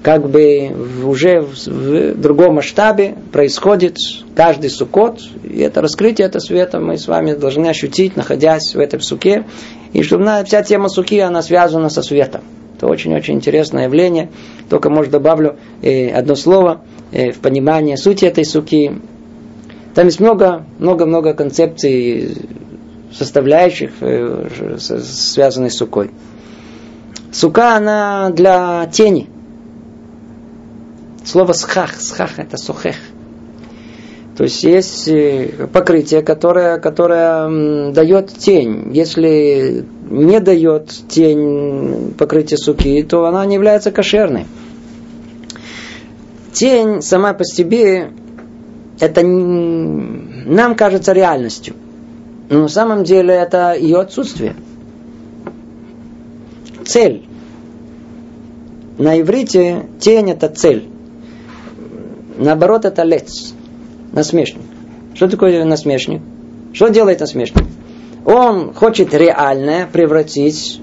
как 0.02 0.28
бы 0.28 0.70
уже 1.04 1.40
в 1.40 2.20
другом 2.20 2.54
масштабе 2.54 3.16
происходит 3.32 3.96
каждый 4.36 4.70
сукот. 4.70 5.20
И 5.42 5.60
это 5.60 5.80
раскрытие 5.80 6.28
этого 6.28 6.40
света 6.40 6.78
мы 6.78 6.96
с 6.98 7.08
вами 7.08 7.34
должны 7.34 7.66
ощутить, 7.66 8.16
находясь 8.16 8.74
в 8.74 8.78
этой 8.78 9.00
суке. 9.00 9.44
И 9.92 10.02
чтобы 10.02 10.24
вся 10.44 10.62
тема 10.62 10.88
суки, 10.88 11.18
она 11.18 11.42
связана 11.42 11.88
со 11.88 12.02
светом. 12.02 12.42
Это 12.76 12.86
очень-очень 12.86 13.34
интересное 13.34 13.84
явление. 13.84 14.30
Только, 14.70 14.88
может, 14.88 15.10
добавлю 15.10 15.56
э, 15.82 16.10
одно 16.10 16.36
слово 16.36 16.82
э, 17.10 17.32
в 17.32 17.40
понимание 17.40 17.96
сути 17.96 18.24
этой 18.24 18.44
суки. 18.44 19.00
Там 19.96 20.06
есть 20.06 20.20
много, 20.20 20.64
много-много 20.78 21.34
концепций, 21.34 22.36
составляющих, 23.12 23.90
э, 24.00 24.76
связанных 24.78 25.72
с 25.72 25.76
сукой. 25.76 26.12
Сука, 27.32 27.74
она 27.74 28.30
для 28.30 28.86
тени. 28.92 29.28
Слово 31.28 31.52
схах, 31.52 32.00
схах 32.00 32.38
это 32.38 32.56
сухех. 32.56 32.96
То 34.38 34.44
есть 34.44 34.64
есть 34.64 35.10
покрытие, 35.74 36.22
которое, 36.22 36.78
которое 36.78 37.92
дает 37.92 38.32
тень. 38.32 38.92
Если 38.94 39.84
не 40.08 40.40
дает 40.40 40.88
тень 41.08 42.14
покрытия 42.16 42.56
суки, 42.56 43.02
то 43.02 43.26
она 43.26 43.44
не 43.44 43.56
является 43.56 43.90
кошерной. 43.90 44.46
Тень 46.54 47.02
сама 47.02 47.34
по 47.34 47.44
себе, 47.44 48.10
это 48.98 49.22
нам 49.22 50.76
кажется 50.76 51.12
реальностью. 51.12 51.74
Но 52.48 52.62
на 52.62 52.68
самом 52.68 53.04
деле 53.04 53.34
это 53.34 53.74
ее 53.78 54.00
отсутствие. 54.00 54.56
Цель. 56.86 57.26
На 58.96 59.20
иврите 59.20 59.90
тень 60.00 60.30
это 60.30 60.48
цель. 60.48 60.88
Наоборот, 62.38 62.84
это 62.84 63.02
лец. 63.02 63.52
Насмешник. 64.12 64.62
Что 65.14 65.28
такое 65.28 65.64
насмешник? 65.64 66.22
Что 66.72 66.88
делает 66.88 67.20
насмешник? 67.20 67.64
Он 68.24 68.72
хочет 68.72 69.12
реальное 69.12 69.86
превратить 69.86 70.80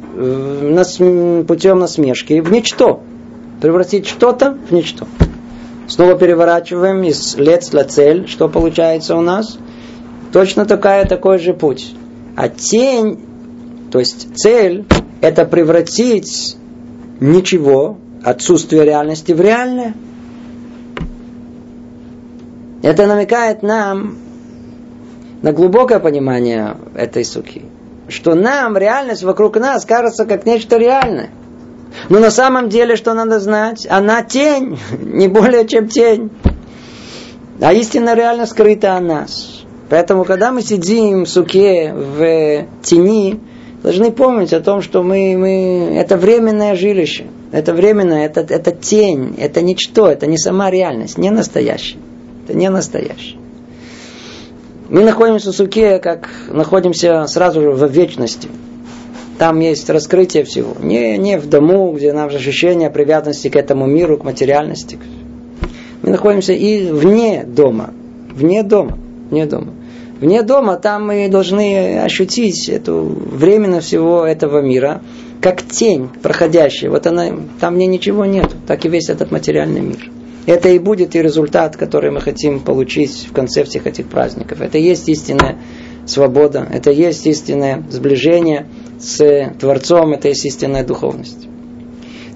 путем 1.47 1.79
насмешки 1.79 2.39
в 2.41 2.51
ничто. 2.51 3.01
Превратить 3.61 4.07
что-то 4.07 4.57
в 4.67 4.71
ничто. 4.73 5.07
Снова 5.87 6.17
переворачиваем 6.17 7.03
из 7.03 7.35
лец 7.35 7.71
на 7.71 7.83
цель. 7.83 8.27
Что 8.27 8.49
получается 8.49 9.15
у 9.15 9.21
нас? 9.21 9.57
Точно 10.33 10.65
такая, 10.65 11.05
такой 11.05 11.39
же 11.39 11.53
путь. 11.53 11.93
А 12.35 12.49
тень, 12.49 13.19
то 13.91 13.99
есть 13.99 14.35
цель, 14.35 14.85
это 15.21 15.45
превратить 15.45 16.57
ничего, 17.21 17.97
отсутствие 18.23 18.83
реальности 18.83 19.31
в 19.31 19.39
реальное. 19.39 19.93
Это 22.85 23.07
намекает 23.07 23.63
нам 23.63 24.15
на 25.41 25.51
глубокое 25.53 25.97
понимание 25.97 26.77
этой 26.93 27.25
суки. 27.25 27.63
Что 28.07 28.35
нам 28.35 28.77
реальность 28.77 29.23
вокруг 29.23 29.57
нас 29.57 29.85
кажется 29.85 30.25
как 30.25 30.45
нечто 30.45 30.77
реальное. 30.77 31.31
Но 32.09 32.19
на 32.19 32.29
самом 32.29 32.69
деле, 32.69 32.95
что 32.95 33.15
надо 33.15 33.39
знать? 33.39 33.87
Она 33.89 34.21
тень, 34.21 34.77
не 35.01 35.27
более 35.27 35.67
чем 35.67 35.87
тень. 35.87 36.29
А 37.59 37.73
истина 37.73 38.13
реально 38.13 38.45
скрыта 38.45 38.97
от 38.97 39.03
нас. 39.03 39.65
Поэтому, 39.89 40.23
когда 40.23 40.51
мы 40.51 40.61
сидим 40.61 41.23
в 41.23 41.27
суке, 41.27 41.91
в 41.91 42.67
тени, 42.83 43.39
должны 43.81 44.11
помнить 44.11 44.53
о 44.53 44.61
том, 44.61 44.83
что 44.83 45.01
мы, 45.01 45.35
мы 45.35 45.97
это 45.97 46.17
временное 46.17 46.75
жилище. 46.75 47.25
Это 47.51 47.73
временное, 47.73 48.27
это, 48.27 48.41
это 48.41 48.69
тень, 48.69 49.33
это 49.39 49.63
ничто, 49.63 50.07
это 50.07 50.27
не 50.27 50.37
сама 50.37 50.69
реальность, 50.69 51.17
не 51.17 51.31
настоящая. 51.31 51.97
Это 52.45 52.55
не 52.55 52.69
настоящее. 52.69 53.39
Мы 54.87 55.03
находимся 55.03 55.51
в 55.51 55.55
суке, 55.55 55.97
как 55.97 56.29
находимся 56.47 57.25
сразу 57.25 57.61
же 57.61 57.71
в 57.71 57.91
вечности. 57.91 58.49
Там 59.39 59.59
есть 59.59 59.89
раскрытие 59.89 60.43
всего. 60.43 60.75
Не, 60.79 61.17
не 61.17 61.39
в 61.39 61.49
дому, 61.49 61.91
где 61.91 62.13
нам 62.13 62.29
ощущение 62.29 62.91
привязанности 62.91 63.47
к 63.47 63.55
этому 63.55 63.87
миру, 63.87 64.17
к 64.17 64.23
материальности. 64.23 64.99
Мы 66.03 66.11
находимся 66.11 66.53
и 66.53 66.91
вне 66.91 67.43
дома. 67.43 67.93
Вне 68.31 68.61
дома. 68.61 68.97
Вне 69.31 69.47
дома. 69.47 69.73
Вне 70.21 70.43
дома 70.43 70.75
там 70.75 71.07
мы 71.07 71.27
должны 71.29 71.99
ощутить 71.99 72.69
эту 72.69 73.01
временно 73.03 73.81
всего 73.81 74.23
этого 74.23 74.61
мира, 74.61 75.01
как 75.41 75.63
тень 75.63 76.09
проходящая. 76.21 76.91
Вот 76.91 77.07
она, 77.07 77.31
там 77.59 77.75
мне 77.75 77.87
ничего 77.87 78.23
нет. 78.25 78.55
Так 78.67 78.85
и 78.85 78.89
весь 78.89 79.09
этот 79.09 79.31
материальный 79.31 79.81
мир. 79.81 80.11
Это 80.45 80.69
и 80.69 80.79
будет 80.79 81.15
и 81.15 81.21
результат, 81.21 81.75
который 81.75 82.11
мы 82.11 82.21
хотим 82.21 82.59
получить 82.59 83.27
в 83.29 83.33
конце 83.33 83.63
всех 83.63 83.87
этих 83.87 84.07
праздников. 84.07 84.61
Это 84.61 84.77
есть 84.77 85.09
истинная 85.09 85.57
свобода, 86.05 86.67
это 86.71 86.91
есть 86.91 87.25
истинное 87.25 87.83
сближение 87.89 88.67
с 88.99 89.53
Творцом, 89.59 90.13
это 90.13 90.27
есть 90.27 90.45
истинная 90.45 90.83
духовность. 90.83 91.47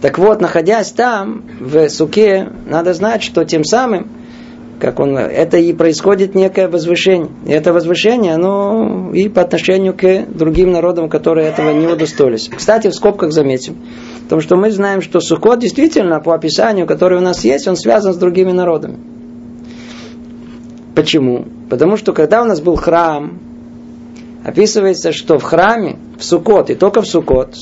Так 0.01 0.17
вот, 0.17 0.41
находясь 0.41 0.91
там, 0.91 1.43
в 1.59 1.89
суке, 1.89 2.47
надо 2.65 2.93
знать, 2.93 3.21
что 3.21 3.43
тем 3.43 3.63
самым, 3.63 4.07
как 4.79 4.99
он, 4.99 5.17
это 5.17 5.57
и 5.57 5.73
происходит 5.73 6.35
некое 6.35 6.69
возвышение. 6.69 7.29
И 7.45 7.51
это 7.51 7.73
возвышение, 7.73 8.33
оно 8.33 9.11
и 9.13 9.27
по 9.27 9.41
отношению 9.41 9.93
к 9.93 10.25
другим 10.33 10.71
народам, 10.71 11.09
которые 11.09 11.49
этого 11.49 11.71
не 11.71 11.85
удостоились. 11.85 12.49
Кстати, 12.49 12.87
в 12.87 12.95
скобках 12.95 13.33
заметим, 13.33 13.75
Потому 14.29 14.43
что 14.43 14.57
мы 14.57 14.69
знаем, 14.69 15.01
что 15.01 15.21
Сукот 15.21 15.57
действительно, 15.57 16.19
по 16.19 16.35
описанию, 16.35 16.85
которое 16.85 17.15
у 17.19 17.23
нас 17.23 17.43
есть, 17.43 17.67
он 17.67 17.75
связан 17.75 18.13
с 18.13 18.17
другими 18.17 18.51
народами. 18.51 18.99
Почему? 20.93 21.47
Потому 21.67 21.97
что 21.97 22.13
когда 22.13 22.43
у 22.43 22.45
нас 22.45 22.61
был 22.61 22.75
храм, 22.75 23.39
описывается, 24.45 25.13
что 25.13 25.39
в 25.39 25.43
храме, 25.43 25.97
в 26.19 26.23
Сукот, 26.23 26.69
и 26.69 26.75
только 26.75 27.01
в 27.01 27.07
Сукот, 27.07 27.55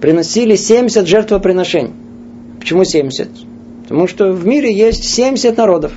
приносили 0.00 0.56
70 0.56 1.06
жертвоприношений. 1.06 1.92
Почему 2.58 2.82
70? 2.82 3.28
Потому 3.84 4.08
что 4.08 4.32
в 4.32 4.44
мире 4.44 4.74
есть 4.74 5.04
70 5.04 5.56
народов. 5.56 5.92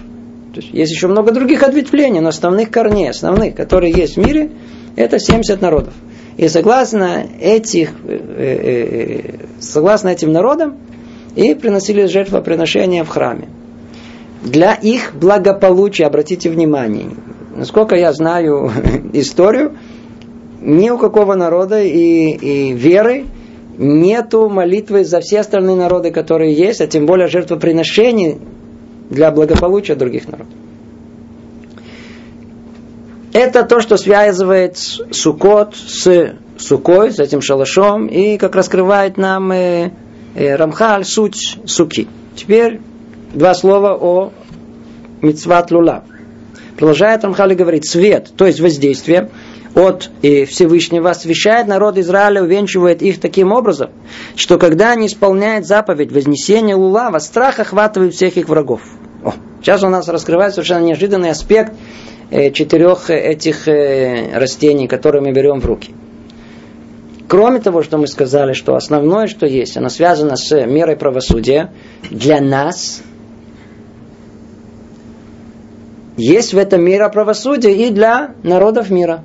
То 0.54 0.60
есть, 0.62 0.72
есть 0.72 0.92
еще 0.92 1.08
много 1.08 1.32
других 1.32 1.64
ответвлений, 1.64 2.20
но 2.20 2.30
основных 2.30 2.70
корней, 2.70 3.10
основных, 3.10 3.56
которые 3.56 3.92
есть 3.92 4.18
в 4.18 4.20
мире, 4.20 4.52
это 4.96 5.18
70 5.18 5.60
народов. 5.60 5.96
И 6.38 6.48
согласно, 6.48 7.26
этих, 7.40 7.92
э, 8.06 8.20
э, 8.38 9.20
э, 9.22 9.36
согласно 9.60 10.10
этим 10.10 10.32
народам, 10.32 10.78
и 11.36 11.54
приносили 11.56 12.06
жертвоприношения 12.06 13.04
в 13.04 13.10
храме. 13.10 13.50
Для 14.44 14.74
их 14.74 15.14
благополучия, 15.16 16.06
обратите 16.06 16.50
внимание, 16.50 17.10
насколько 17.56 17.96
я 17.96 18.14
знаю 18.14 18.72
историю, 19.14 19.78
ни 20.62 20.90
у 20.90 20.98
какого 20.98 21.36
народа 21.36 21.82
и, 21.82 22.32
и 22.32 22.74
веры 22.74 23.26
нету 23.78 24.50
молитвы 24.50 25.04
за 25.04 25.20
все 25.20 25.40
остальные 25.40 25.76
народы, 25.76 26.12
которые 26.12 26.54
есть, 26.54 26.82
а 26.82 26.88
тем 26.88 27.06
более 27.06 27.28
жертвоприношений 27.28 28.38
для 29.10 29.32
благополучия 29.32 29.96
других 29.96 30.28
народов. 30.28 30.54
Это 33.34 33.64
то, 33.64 33.82
что 33.82 33.98
связывает 33.98 34.78
Сукот 34.78 35.76
с 35.76 36.36
Сукой, 36.60 37.12
с 37.12 37.20
этим 37.20 37.42
шалашом, 37.42 38.06
и 38.06 38.38
как 38.38 38.56
раскрывает 38.56 39.18
нам 39.18 39.52
э, 39.52 39.90
э, 40.36 40.56
Рамхаль 40.56 41.04
суть 41.04 41.58
Суки. 41.66 42.08
Теперь 42.36 42.80
два 43.34 43.56
слова 43.56 43.98
о 44.00 44.32
Мицват 45.24 45.72
Лула. 45.72 46.04
Продолжает 46.78 47.24
Рамхаль 47.24 47.54
и 47.54 47.56
говорит, 47.56 47.86
свет, 47.86 48.30
то 48.38 48.46
есть 48.46 48.60
воздействие 48.60 49.32
от 49.74 50.12
э, 50.22 50.46
Всевышнего 50.46 51.10
освещает 51.10 51.66
народ 51.68 51.98
Израиля, 51.98 52.44
увенчивает 52.44 53.02
их 53.02 53.20
таким 53.20 53.52
образом, 53.52 53.90
что 54.36 54.60
когда 54.60 54.92
они 54.92 55.08
исполняют 55.08 55.66
заповедь 55.66 56.12
вознесения 56.12 56.76
Лулава, 56.76 57.18
страх 57.18 57.60
охватывает 57.60 58.14
всех 58.14 58.38
их 58.38 58.48
врагов. 58.48 58.82
О, 59.24 59.34
сейчас 59.62 59.82
у 59.84 59.90
нас 59.90 60.08
раскрывается 60.08 60.58
совершенно 60.58 60.86
неожиданный 60.86 61.32
аспект 61.32 61.74
четырех 62.34 63.12
этих 63.12 63.68
э, 63.68 64.36
растений, 64.36 64.88
которые 64.88 65.22
мы 65.22 65.32
берем 65.32 65.60
в 65.60 65.66
руки. 65.66 65.94
Кроме 67.28 67.60
того, 67.60 67.84
что 67.84 67.98
мы 67.98 68.08
сказали, 68.08 68.54
что 68.54 68.76
основное, 68.76 69.28
что 69.28 69.46
есть, 69.46 69.78
оно 69.78 69.90
связано 69.90 70.36
с 70.36 70.66
мерой 70.66 70.96
правосудия, 70.96 71.72
для 72.10 72.42
нас 72.42 73.04
есть 76.18 76.54
в 76.54 76.58
этом 76.58 76.84
мире 76.84 77.08
правосудие 77.10 77.88
и 77.88 77.92
для 77.92 78.34
народов 78.42 78.90
мира. 78.90 79.24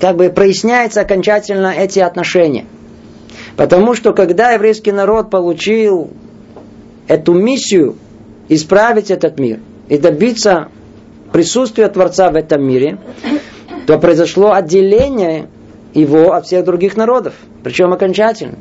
Как 0.00 0.16
бы 0.16 0.30
проясняется 0.30 1.00
окончательно 1.00 1.72
эти 1.76 1.98
отношения. 1.98 2.66
Потому 3.56 3.94
что 3.94 4.12
когда 4.12 4.52
еврейский 4.52 4.92
народ 4.92 5.30
получил 5.30 6.10
эту 7.08 7.32
миссию 7.34 7.96
исправить 8.48 9.10
этот 9.10 9.38
мир– 9.40 9.58
и 9.88 9.98
добиться 9.98 10.68
присутствия 11.32 11.88
Творца 11.88 12.30
в 12.30 12.36
этом 12.36 12.62
мире, 12.62 12.98
то 13.86 13.98
произошло 13.98 14.52
отделение 14.52 15.48
его 15.94 16.32
от 16.32 16.46
всех 16.46 16.64
других 16.64 16.96
народов, 16.96 17.34
причем 17.62 17.92
окончательно. 17.92 18.58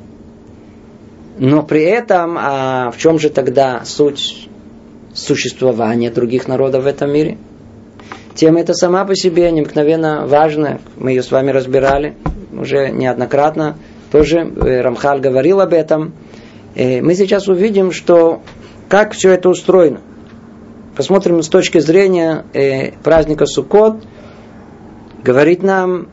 Но 1.37 1.63
при 1.63 1.83
этом, 1.83 2.37
а 2.39 2.91
в 2.91 2.97
чем 2.97 3.19
же 3.19 3.29
тогда 3.29 3.83
суть 3.85 4.49
существования 5.13 6.11
других 6.11 6.47
народов 6.47 6.83
в 6.83 6.87
этом 6.87 7.11
мире? 7.11 7.37
Тема 8.35 8.61
эта 8.61 8.73
сама 8.73 9.05
по 9.05 9.15
себе 9.15 9.51
необыкновенно 9.51 10.25
важная. 10.25 10.79
Мы 10.97 11.11
ее 11.11 11.23
с 11.23 11.31
вами 11.31 11.51
разбирали 11.51 12.15
уже 12.51 12.89
неоднократно. 12.89 13.77
Тоже 14.11 14.39
э, 14.39 14.81
Рамхаль 14.81 15.19
говорил 15.19 15.61
об 15.61 15.73
этом. 15.73 16.13
Э, 16.75 17.01
мы 17.01 17.15
сейчас 17.15 17.47
увидим, 17.47 17.91
что 17.91 18.41
как 18.87 19.13
все 19.13 19.31
это 19.31 19.49
устроено. 19.49 19.99
Посмотрим 20.95 21.41
с 21.41 21.47
точки 21.47 21.79
зрения 21.79 22.43
э, 22.53 22.91
праздника 23.03 23.45
Суккот. 23.45 24.03
Говорит 25.23 25.63
нам 25.63 26.09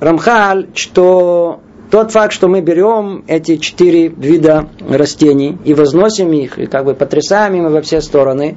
Рамхаль, 0.00 0.68
что 0.74 1.60
тот 1.90 2.12
факт, 2.12 2.32
что 2.32 2.48
мы 2.48 2.62
берем 2.62 3.24
эти 3.26 3.58
четыре 3.58 4.08
вида 4.08 4.68
растений 4.88 5.58
и 5.64 5.74
возносим 5.74 6.32
их, 6.32 6.58
и 6.58 6.64
как 6.64 6.86
бы 6.86 6.94
потрясаем 6.94 7.54
им 7.56 7.70
во 7.70 7.82
все 7.82 8.00
стороны, 8.00 8.56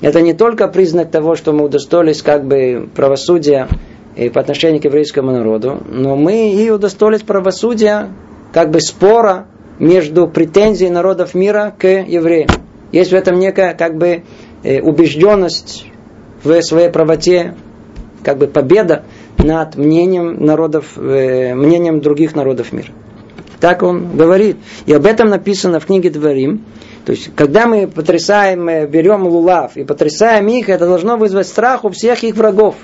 это 0.00 0.20
не 0.20 0.32
только 0.32 0.68
признак 0.68 1.10
того, 1.10 1.34
что 1.34 1.52
мы 1.52 1.64
удостоились 1.64 2.22
как 2.22 2.46
бы 2.46 2.88
правосудия 2.94 3.66
э, 4.14 4.30
по 4.30 4.40
отношению 4.40 4.80
к 4.80 4.84
еврейскому 4.84 5.32
народу, 5.32 5.82
но 5.88 6.14
мы 6.14 6.52
и 6.52 6.70
удостоились 6.70 7.22
правосудия 7.22 8.10
как 8.52 8.70
бы 8.70 8.80
спора 8.80 9.46
между 9.80 10.28
претензией 10.28 10.90
народов 10.90 11.34
мира 11.34 11.74
к 11.76 11.86
евреям. 11.88 12.48
Есть 12.92 13.10
в 13.10 13.14
этом 13.14 13.38
некая 13.38 13.74
как 13.74 13.96
бы 13.96 14.22
убежденность 14.62 15.86
в 16.42 16.62
своей 16.62 16.90
правоте, 16.90 17.54
как 18.22 18.38
бы 18.38 18.46
победа 18.46 19.04
над 19.38 19.76
мнением 19.76 20.44
народов, 20.44 20.96
э, 20.96 21.54
мнением 21.54 22.00
других 22.00 22.34
народов 22.34 22.72
мира. 22.72 22.88
Так 23.60 23.82
он 23.82 24.16
говорит. 24.16 24.56
И 24.86 24.92
об 24.92 25.06
этом 25.06 25.28
написано 25.28 25.80
в 25.80 25.86
книге 25.86 26.10
Дворим, 26.10 26.64
то 27.04 27.12
есть, 27.12 27.30
когда 27.34 27.66
мы 27.66 27.86
потрясаем, 27.86 28.66
берем 28.88 29.26
лулав 29.26 29.76
и 29.76 29.84
потрясаем 29.84 30.46
их, 30.48 30.68
это 30.68 30.86
должно 30.86 31.16
вызвать 31.16 31.46
страх 31.46 31.84
у 31.84 31.90
всех 31.90 32.22
их 32.24 32.36
врагов. 32.36 32.76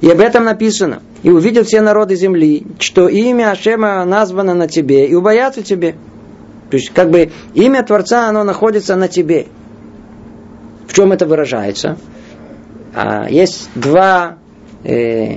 И 0.00 0.10
об 0.10 0.20
этом 0.20 0.44
написано. 0.44 1.02
И 1.22 1.30
увидят 1.30 1.66
все 1.66 1.82
народы 1.82 2.14
земли, 2.14 2.66
что 2.78 3.08
имя 3.08 3.50
Ашема 3.50 4.04
названо 4.06 4.54
на 4.54 4.66
тебе, 4.66 5.06
и 5.06 5.14
убоятся 5.14 5.62
тебе. 5.62 5.94
То 6.70 6.76
есть, 6.76 6.90
как 6.90 7.10
бы 7.10 7.30
имя 7.52 7.82
Творца, 7.82 8.28
оно 8.28 8.42
находится 8.42 8.96
на 8.96 9.08
тебе. 9.08 9.46
В 10.90 10.92
чем 10.92 11.12
это 11.12 11.24
выражается? 11.24 11.98
А, 12.92 13.28
есть 13.30 13.70
два, 13.76 14.38
э, 14.82 15.36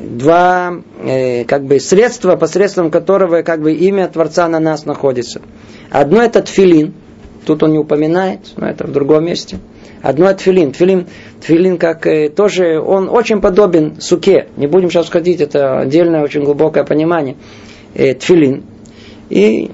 два 0.00 0.72
э, 1.04 1.44
как 1.44 1.64
бы 1.64 1.78
средства, 1.78 2.36
посредством 2.36 2.90
которого 2.90 3.42
как 3.42 3.60
бы 3.60 3.74
имя 3.74 4.08
Творца 4.08 4.48
на 4.48 4.60
нас 4.60 4.86
находится. 4.86 5.42
Одно 5.90 6.22
это 6.22 6.40
тфилин, 6.40 6.94
тут 7.44 7.62
он 7.62 7.72
не 7.72 7.78
упоминает, 7.78 8.54
но 8.56 8.66
это 8.66 8.86
в 8.86 8.92
другом 8.92 9.26
месте. 9.26 9.58
Одно 10.00 10.24
это 10.24 10.38
тфилин. 10.38 10.72
Тфилин, 10.72 11.06
тфилин 11.42 11.76
как 11.76 12.06
э, 12.06 12.30
тоже, 12.30 12.80
он 12.80 13.10
очень 13.10 13.42
подобен 13.42 14.00
суке. 14.00 14.46
Не 14.56 14.68
будем 14.68 14.88
сейчас 14.88 15.08
входить, 15.08 15.42
это 15.42 15.80
отдельное 15.80 16.22
очень 16.22 16.44
глубокое 16.44 16.84
понимание. 16.84 17.36
Э, 17.92 18.14
тфилин. 18.14 18.64
И 19.28 19.70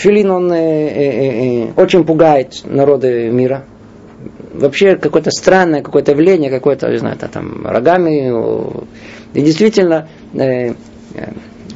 тфилин, 0.00 0.30
он 0.30 0.52
э, 0.52 0.56
э, 0.56 1.02
э, 1.02 1.64
э 1.66 1.72
очень 1.76 2.04
пугает 2.04 2.62
народы 2.64 3.30
мира. 3.30 3.64
Вообще 4.54 4.96
какое-то 4.96 5.30
странное 5.30 5.82
какое-то 5.82 6.12
явление, 6.12 6.50
какое-то, 6.50 6.88
не 6.90 6.98
знаю, 6.98 7.16
там 7.16 7.66
рогами. 7.66 8.32
И 9.32 9.42
действительно, 9.42 10.08
э, 10.34 10.74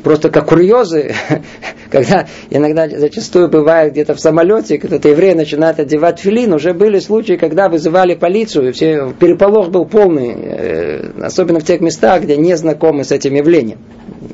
просто 0.02 0.30
как 0.30 0.46
курьезы, 0.46 1.14
когда 1.90 2.26
иногда 2.50 2.88
зачастую 2.88 3.48
бывает 3.48 3.92
где-то 3.92 4.14
в 4.14 4.20
самолете, 4.20 4.78
когда 4.78 4.96
еврей 5.08 5.34
начинает 5.34 5.78
одевать 5.78 6.18
филин, 6.18 6.52
уже 6.52 6.74
были 6.74 6.98
случаи, 6.98 7.34
когда 7.34 7.68
вызывали 7.68 8.14
полицию, 8.14 8.68
и 8.68 8.72
все, 8.72 9.12
переполох 9.18 9.70
был 9.70 9.86
полный, 9.86 10.34
э, 10.34 11.10
особенно 11.22 11.60
в 11.60 11.64
тех 11.64 11.80
местах, 11.80 12.22
где 12.22 12.36
не 12.36 12.56
знакомы 12.56 13.04
с 13.04 13.12
этим 13.12 13.34
явлением. 13.34 13.78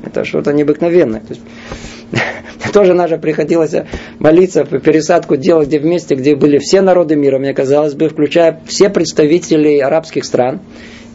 Это 0.05 0.25
что-то 0.25 0.51
необыкновенное. 0.51 1.21
Тоже 2.73 2.93
надо 2.93 3.17
приходилось 3.17 3.73
молиться, 4.19 4.63
пересадку 4.63 5.35
делать 5.35 5.67
где 5.67 5.79
вместе, 5.79 6.15
где 6.15 6.35
были 6.35 6.57
все 6.57 6.81
народы 6.81 7.15
мира, 7.15 7.37
мне 7.37 7.53
казалось 7.53 7.93
бы, 7.93 8.09
включая 8.09 8.61
все 8.65 8.89
представители 8.89 9.79
арабских 9.79 10.25
стран. 10.25 10.61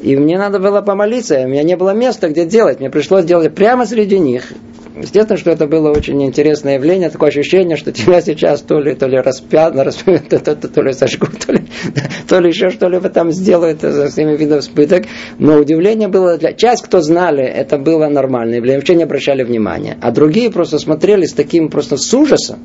И 0.03 0.15
мне 0.17 0.37
надо 0.37 0.59
было 0.59 0.83
помолиться, 0.83 1.41
у 1.41 1.49
меня 1.49 1.63
не 1.63 1.77
было 1.77 1.95
места, 1.95 2.29
где 2.29 2.45
делать. 2.45 2.81
Мне 2.81 2.91
пришлось 2.91 3.25
делать 3.25 3.55
прямо 3.55 3.87
среди 3.87 4.19
них. 4.19 4.53
Естественно, 4.97 5.39
что 5.39 5.51
это 5.51 5.67
было 5.67 5.91
очень 5.91 6.23
интересное 6.25 6.75
явление, 6.75 7.11
такое 7.11 7.29
ощущение, 7.29 7.77
что 7.77 7.93
тебя 7.93 8.23
сейчас 8.23 8.63
то 8.63 8.81
ли, 8.81 8.95
то 8.95 9.07
ли 9.07 9.19
распят, 9.19 9.77
распят 9.77 10.29
то, 10.31 10.39
то, 10.39 10.69
то, 10.69 10.83
ли 10.83 10.93
сожгут, 10.95 11.45
то 11.45 11.53
ли, 11.53 11.65
то 12.29 12.41
ли 12.41 12.49
еще 12.49 12.71
что-либо 12.71 13.11
там 13.11 13.31
сделают 13.31 13.83
со 13.83 14.09
всеми 14.09 14.37
видами 14.37 14.61
спыток. 14.61 15.05
Но 15.39 15.59
удивление 15.59 16.09
было 16.09 16.39
для... 16.39 16.55
Часть, 16.55 16.83
кто 16.83 17.03
знали, 17.03 17.45
это 17.45 17.77
было 17.77 18.09
нормальное 18.09 18.57
явление, 18.57 18.79
вообще 18.79 18.95
не 18.95 19.03
обращали 19.03 19.43
внимания. 19.43 19.99
А 20.01 20.11
другие 20.13 20.51
просто 20.51 20.79
смотрели 20.79 21.27
с 21.27 21.35
таким 21.35 21.69
просто 21.69 21.99
с 21.99 22.15
ужасом. 22.15 22.59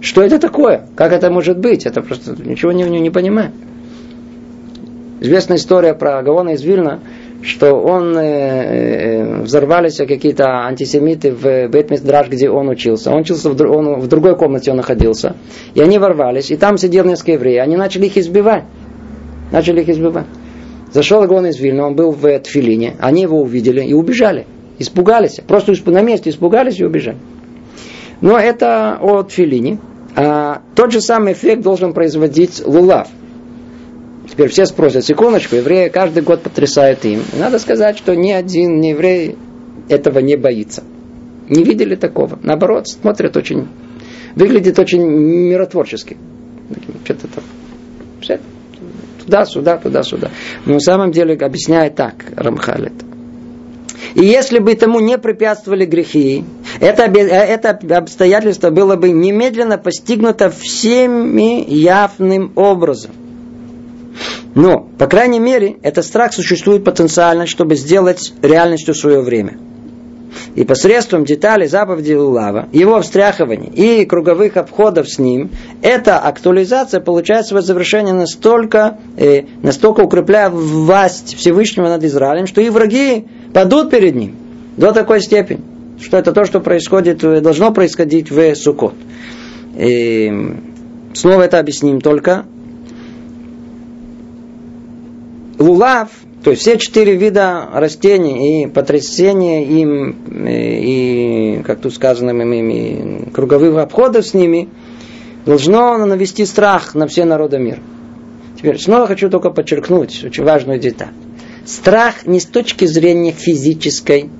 Что 0.00 0.22
это 0.22 0.38
такое? 0.38 0.86
Как 0.96 1.12
это 1.12 1.30
может 1.30 1.58
быть? 1.58 1.84
Это 1.84 2.00
просто 2.00 2.34
ничего 2.42 2.72
не, 2.72 2.84
не, 2.84 3.00
не 3.00 3.10
понимаю. 3.10 3.52
Известная 5.20 5.58
история 5.58 5.94
про 5.94 6.22
Гаона 6.22 6.50
из 6.50 6.62
Вильна, 6.62 7.00
что 7.44 7.74
он, 7.74 8.16
э, 8.16 8.22
э, 8.22 9.42
взорвались 9.42 9.98
какие-то 9.98 10.64
антисемиты 10.64 11.30
в 11.30 11.68
Бетмисдраж, 11.68 12.28
где 12.28 12.48
он 12.48 12.70
учился. 12.70 13.10
Он 13.10 13.20
учился, 13.20 13.50
в, 13.50 13.60
он 13.60 14.00
в 14.00 14.08
другой 14.08 14.34
комнате 14.34 14.70
он 14.70 14.78
находился. 14.78 15.36
И 15.74 15.80
они 15.80 15.98
ворвались, 15.98 16.50
и 16.50 16.56
там 16.56 16.78
сидел 16.78 17.04
несколько 17.04 17.32
евреев. 17.32 17.62
Они 17.62 17.76
начали 17.76 18.06
их 18.06 18.16
избивать. 18.16 18.64
Начали 19.52 19.82
их 19.82 19.90
избивать. 19.90 20.24
Зашел 20.90 21.22
Гаон 21.26 21.46
из 21.46 21.60
Вильна, 21.60 21.86
он 21.86 21.96
был 21.96 22.12
в 22.12 22.38
Тфилине. 22.38 22.96
Они 22.98 23.22
его 23.22 23.42
увидели 23.42 23.82
и 23.82 23.92
убежали. 23.92 24.46
Испугались. 24.78 25.40
Просто 25.46 25.74
на 25.90 26.00
месте 26.00 26.30
испугались 26.30 26.80
и 26.80 26.84
убежали. 26.84 27.18
Но 28.22 28.38
это 28.38 28.98
о 29.02 29.22
Тфилине. 29.22 29.78
А 30.16 30.62
тот 30.74 30.92
же 30.92 31.02
самый 31.02 31.34
эффект 31.34 31.62
должен 31.62 31.92
производить 31.92 32.62
лулав– 32.64 33.08
Теперь 34.34 34.48
все 34.48 34.66
спросят, 34.66 35.04
секундочку, 35.04 35.54
евреи 35.54 35.88
каждый 35.88 36.24
год 36.24 36.42
потрясают 36.42 37.04
им. 37.04 37.22
надо 37.38 37.60
сказать, 37.60 37.96
что 37.96 38.16
ни 38.16 38.32
один 38.32 38.80
ни 38.80 38.88
еврей 38.88 39.36
этого 39.88 40.18
не 40.18 40.34
боится. 40.36 40.82
Не 41.48 41.62
видели 41.62 41.94
такого. 41.94 42.36
Наоборот, 42.42 42.88
смотрят 42.88 43.36
очень, 43.36 43.68
выглядит 44.34 44.76
очень 44.80 45.02
миротворчески. 45.02 46.16
Что-то 47.04 47.28
там. 47.28 47.44
Все. 48.20 48.40
Туда, 49.24 49.44
сюда, 49.44 49.76
туда, 49.78 50.02
сюда. 50.02 50.30
Но 50.66 50.74
на 50.74 50.80
самом 50.80 51.12
деле 51.12 51.36
объясняет 51.36 51.94
так 51.94 52.14
Рамхаль 52.34 52.86
это. 52.86 53.04
И 54.16 54.24
если 54.24 54.58
бы 54.58 54.74
тому 54.74 54.98
не 54.98 55.16
препятствовали 55.16 55.86
грехи, 55.86 56.44
это, 56.80 57.04
это 57.04 57.78
обстоятельство 57.96 58.70
было 58.70 58.96
бы 58.96 59.10
немедленно 59.10 59.78
постигнуто 59.78 60.50
всеми 60.50 61.64
явным 61.68 62.50
образом. 62.56 63.12
Но, 64.54 64.88
по 64.98 65.06
крайней 65.06 65.40
мере, 65.40 65.76
этот 65.82 66.04
страх 66.04 66.32
существует 66.32 66.84
потенциально, 66.84 67.46
чтобы 67.46 67.74
сделать 67.74 68.32
реальностью 68.40 68.94
свое 68.94 69.20
время. 69.20 69.58
И 70.54 70.64
посредством 70.64 71.24
деталей 71.24 71.66
заповеди 71.66 72.12
Лулава, 72.12 72.68
его 72.72 73.00
встряхивания 73.00 73.70
и 73.70 74.04
круговых 74.04 74.56
обходов 74.56 75.08
с 75.08 75.18
ним, 75.18 75.50
эта 75.82 76.18
актуализация 76.18 77.00
получает 77.00 77.46
свое 77.46 77.62
завершение 77.62 78.14
настолько, 78.14 78.98
э, 79.16 79.42
настолько 79.62 80.00
укрепляя 80.00 80.50
власть 80.50 81.36
Всевышнего 81.36 81.88
над 81.88 82.04
Израилем, 82.04 82.46
что 82.46 82.60
и 82.60 82.68
враги 82.68 83.26
падут 83.52 83.90
перед 83.90 84.14
ним 84.14 84.36
до 84.76 84.92
такой 84.92 85.20
степени, 85.20 85.60
что 86.00 86.18
это 86.18 86.32
то, 86.32 86.44
что 86.44 86.60
происходит, 86.60 87.22
э, 87.24 87.40
должно 87.40 87.72
происходить 87.72 88.30
в 88.30 88.54
Суккот. 88.54 88.94
И 89.76 90.32
снова 91.14 91.42
это 91.42 91.58
объясним 91.58 92.00
только 92.00 92.44
лулав, 95.58 96.08
то 96.42 96.50
есть 96.50 96.62
все 96.62 96.76
четыре 96.76 97.16
вида 97.16 97.68
растений 97.72 98.64
и 98.64 98.66
потрясение 98.66 99.64
им, 99.64 100.16
и, 100.46 101.62
как 101.64 101.80
тут 101.80 101.94
сказано, 101.94 102.30
ими, 102.30 103.30
круговых 103.32 103.78
обходов 103.78 104.26
с 104.26 104.34
ними, 104.34 104.68
должно 105.46 106.04
навести 106.04 106.44
страх 106.44 106.94
на 106.94 107.06
все 107.06 107.24
народы 107.24 107.58
мира. 107.58 107.80
Теперь 108.56 108.78
снова 108.78 109.06
хочу 109.06 109.30
только 109.30 109.50
подчеркнуть 109.50 110.24
очень 110.24 110.44
важную 110.44 110.78
деталь. 110.78 111.12
Страх 111.64 112.26
не 112.26 112.40
с 112.40 112.46
точки 112.46 112.84
зрения 112.84 113.32
физической. 113.32 114.30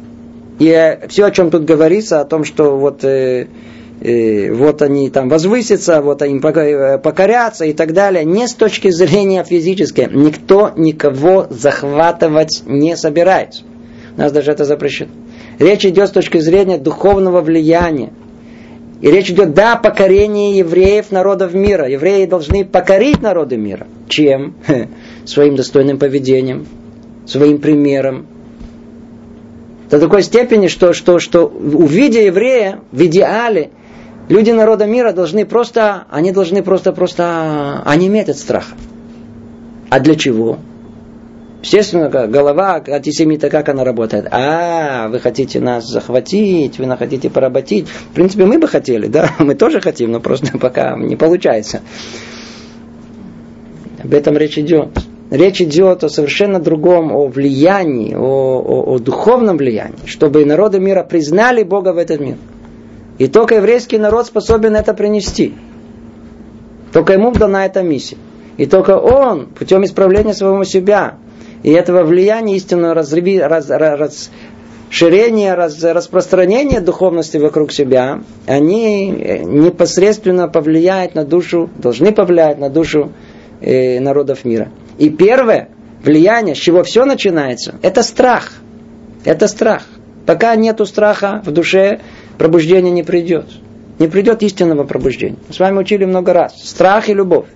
И 0.58 0.98
все, 1.08 1.24
о 1.24 1.30
чем 1.30 1.50
тут 1.50 1.64
говорится, 1.64 2.20
о 2.20 2.24
том, 2.24 2.44
что 2.44 2.76
вот 2.76 3.02
э, 3.02 3.48
вот 4.00 4.82
они 4.82 5.08
там 5.10 5.28
возвысятся, 5.28 6.02
вот 6.02 6.20
они 6.22 6.40
покорятся 6.40 7.64
и 7.64 7.72
так 7.72 7.92
далее, 7.92 8.24
не 8.24 8.46
с 8.48 8.54
точки 8.54 8.90
зрения 8.90 9.44
физической. 9.44 10.08
Никто 10.12 10.72
никого 10.76 11.46
захватывать 11.48 12.62
не 12.66 12.96
собирается. 12.96 13.62
У 14.16 14.20
нас 14.20 14.32
даже 14.32 14.52
это 14.52 14.64
запрещено. 14.64 15.10
Речь 15.58 15.84
идет 15.84 16.08
с 16.08 16.12
точки 16.12 16.38
зрения 16.38 16.78
духовного 16.78 17.40
влияния. 17.40 18.12
И 19.00 19.10
речь 19.10 19.30
идет, 19.30 19.54
да, 19.54 19.74
о 19.74 19.76
покорении 19.76 20.56
евреев, 20.56 21.10
народов 21.10 21.52
мира. 21.52 21.88
Евреи 21.88 22.26
должны 22.26 22.64
покорить 22.64 23.20
народы 23.20 23.56
мира. 23.56 23.86
Чем? 24.08 24.54
Своим 25.24 25.56
достойным 25.56 25.98
поведением, 25.98 26.66
своим 27.26 27.58
примером. 27.58 28.26
До 29.90 30.00
такой 30.00 30.22
степени, 30.22 30.68
что, 30.68 30.92
что, 30.92 31.18
что 31.18 31.46
увидя 31.46 32.22
еврея 32.22 32.80
в 32.92 33.04
идеале, 33.04 33.70
люди 34.28 34.50
народа 34.50 34.86
мира 34.86 35.12
должны 35.12 35.44
просто, 35.44 36.04
они 36.10 36.32
должны 36.32 36.62
просто, 36.62 36.92
просто 36.92 37.82
онеметь 37.84 38.28
от 38.28 38.36
страха. 38.36 38.74
А 39.90 40.00
для 40.00 40.14
чего? 40.14 40.58
Естественно, 41.64 42.10
голова 42.10 42.82
антисемита, 42.86 43.48
как 43.48 43.70
она 43.70 43.84
работает? 43.84 44.26
А, 44.30 45.08
вы 45.08 45.18
хотите 45.18 45.60
нас 45.60 45.88
захватить, 45.88 46.78
вы 46.78 46.84
нас 46.84 46.98
хотите 46.98 47.30
поработить. 47.30 47.88
В 47.88 48.14
принципе, 48.14 48.44
мы 48.44 48.58
бы 48.58 48.68
хотели, 48.68 49.06
да, 49.06 49.30
мы 49.38 49.54
тоже 49.54 49.80
хотим, 49.80 50.12
но 50.12 50.20
просто 50.20 50.58
пока 50.60 50.94
не 50.96 51.16
получается. 51.16 51.80
Об 54.02 54.12
этом 54.12 54.36
речь 54.36 54.58
идет. 54.58 54.90
Речь 55.30 55.62
идет 55.62 56.04
о 56.04 56.10
совершенно 56.10 56.60
другом, 56.60 57.10
о 57.12 57.28
влиянии, 57.28 58.14
о, 58.14 58.60
о, 58.60 58.94
о 58.94 58.98
духовном 58.98 59.56
влиянии, 59.56 60.04
чтобы 60.04 60.44
народы 60.44 60.80
мира 60.80 61.02
признали 61.02 61.62
Бога 61.62 61.94
в 61.94 61.96
этот 61.96 62.20
мир. 62.20 62.36
И 63.18 63.28
только 63.28 63.56
еврейский 63.56 63.98
народ 63.98 64.26
способен 64.26 64.74
это 64.76 64.94
принести. 64.94 65.54
Только 66.92 67.12
ему 67.14 67.32
дана 67.32 67.66
эта 67.66 67.82
миссия. 67.82 68.16
И 68.56 68.66
только 68.66 68.98
он, 68.98 69.46
путем 69.46 69.84
исправления 69.84 70.34
своего 70.34 70.64
себя, 70.64 71.16
и 71.62 71.70
этого 71.70 72.04
влияния 72.04 72.56
истинного 72.56 72.94
разреви, 72.94 73.40
раз, 73.40 73.68
расширения, 73.70 75.54
раз, 75.54 75.82
распространения 75.82 76.80
духовности 76.80 77.38
вокруг 77.38 77.72
себя, 77.72 78.20
они 78.46 79.08
непосредственно 79.08 80.48
повлияют 80.48 81.14
на 81.14 81.24
душу, 81.24 81.70
должны 81.78 82.12
повлиять 82.12 82.58
на 82.58 82.68
душу 82.68 83.12
э, 83.60 83.98
народов 83.98 84.44
мира. 84.44 84.68
И 84.98 85.10
первое 85.10 85.70
влияние, 86.04 86.54
с 86.54 86.58
чего 86.58 86.84
все 86.84 87.04
начинается, 87.04 87.76
это 87.82 88.02
страх. 88.02 88.52
Это 89.24 89.48
страх. 89.48 89.84
Пока 90.26 90.54
нету 90.54 90.86
страха 90.86 91.42
в 91.44 91.50
душе, 91.50 92.00
пробуждение 92.38 92.92
не 92.92 93.02
придет. 93.02 93.46
Не 93.98 94.08
придет 94.08 94.42
истинного 94.42 94.84
пробуждения. 94.84 95.38
Мы 95.48 95.54
с 95.54 95.60
вами 95.60 95.78
учили 95.78 96.04
много 96.04 96.32
раз. 96.32 96.60
Страх 96.62 97.08
и 97.08 97.14
любовь. 97.14 97.46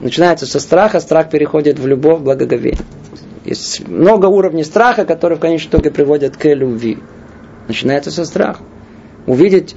Начинается 0.00 0.46
со 0.46 0.60
страха, 0.60 1.00
страх 1.00 1.30
переходит 1.30 1.78
в 1.78 1.86
любовь, 1.86 2.20
благоговение. 2.20 2.80
Есть 3.44 3.86
много 3.86 4.26
уровней 4.26 4.64
страха, 4.64 5.04
которые 5.04 5.38
в 5.38 5.40
конечном 5.40 5.70
итоге 5.70 5.90
приводят 5.90 6.36
к 6.36 6.52
любви. 6.52 6.98
Начинается 7.68 8.10
со 8.10 8.24
страха. 8.24 8.62
Увидеть 9.26 9.76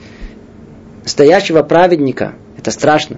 настоящего 1.03 1.63
праведника, 1.63 2.33
это 2.57 2.71
страшно. 2.71 3.17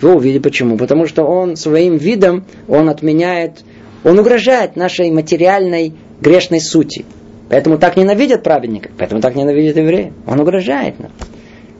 Его 0.00 0.14
увидеть 0.14 0.42
почему? 0.42 0.76
Потому 0.76 1.06
что 1.06 1.24
он 1.24 1.56
своим 1.56 1.96
видом, 1.96 2.44
он 2.68 2.88
отменяет, 2.88 3.64
он 4.04 4.18
угрожает 4.18 4.76
нашей 4.76 5.10
материальной 5.10 5.94
грешной 6.20 6.60
сути. 6.60 7.04
Поэтому 7.48 7.78
так 7.78 7.96
ненавидят 7.96 8.42
праведника, 8.42 8.90
поэтому 8.96 9.20
так 9.20 9.34
ненавидят 9.34 9.76
евреи. 9.76 10.12
Он 10.26 10.40
угрожает 10.40 10.98
нам. 11.00 11.12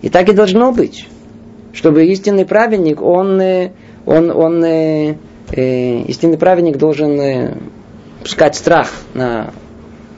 И 0.01 0.09
так 0.09 0.29
и 0.29 0.33
должно 0.33 0.73
быть. 0.73 1.07
Чтобы 1.73 2.07
истинный 2.07 2.47
праведник, 2.47 3.03
он 3.03 3.41
э, 3.41 3.73
он, 4.09 4.31
он 4.31 4.65
э, 4.65 5.17
э, 5.53 6.03
истинный 6.05 6.39
праведник 6.39 6.79
должен 6.79 7.21
э, 7.21 7.55
пускать 8.23 8.57
страх 8.57 8.91
на 9.13 9.53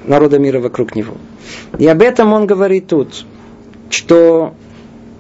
народа 0.05 0.39
мира 0.39 0.61
вокруг 0.61 0.95
него. 0.95 1.15
И 1.77 1.89
об 1.89 2.01
этом 2.01 2.33
он 2.33 2.47
говорит 2.47 2.87
тут, 2.87 3.27
что 3.91 4.55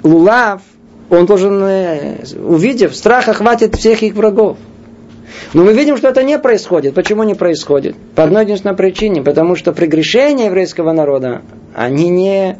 Лулав, 0.04 0.62
он 1.10 1.26
должен, 1.26 1.64
э, 1.64 2.18
увидев, 2.36 2.94
страх 2.94 3.26
охватит 3.26 3.74
всех 3.74 4.04
их 4.04 4.14
врагов. 4.14 4.56
Но 5.52 5.64
мы 5.64 5.72
видим, 5.72 5.96
что 5.96 6.08
это 6.08 6.22
не 6.22 6.38
происходит. 6.38 6.94
Почему 6.94 7.22
не 7.22 7.34
происходит? 7.34 7.96
По 8.14 8.24
одной 8.24 8.44
единственной 8.44 8.76
причине. 8.76 9.22
Потому 9.22 9.56
что 9.56 9.72
прегрешения 9.72 10.46
еврейского 10.46 10.92
народа, 10.92 11.42
они 11.74 12.08
не, 12.08 12.58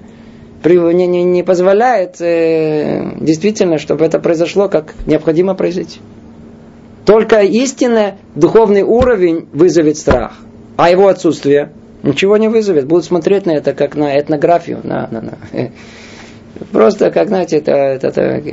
не, 0.65 1.07
не, 1.07 1.25
не 1.25 1.43
позволяет 1.43 2.21
э, 2.21 3.17
действительно, 3.21 3.79
чтобы 3.79 4.05
это 4.05 4.19
произошло, 4.19 4.69
как 4.69 4.95
необходимо 5.07 5.55
произойти. 5.55 6.01
Только 7.07 7.41
истинный 7.41 8.15
духовный 8.35 8.83
уровень 8.83 9.49
вызовет 9.53 9.97
страх, 9.97 10.33
а 10.77 10.91
его 10.91 11.09
отсутствие 11.09 11.73
ничего 12.03 12.37
не 12.37 12.49
вызовет. 12.49 12.87
Будут 12.87 13.05
смотреть 13.05 13.47
на 13.47 13.53
это 13.53 13.73
как 13.73 13.97
на 13.97 14.19
этнографию, 14.19 14.81
на, 14.85 15.09
на, 15.11 15.21
на. 15.21 15.39
Просто, 16.73 17.11
как, 17.11 17.29
знаете, 17.29 17.57
это, 17.57 17.73
это, 17.73 18.09
это 18.09 18.53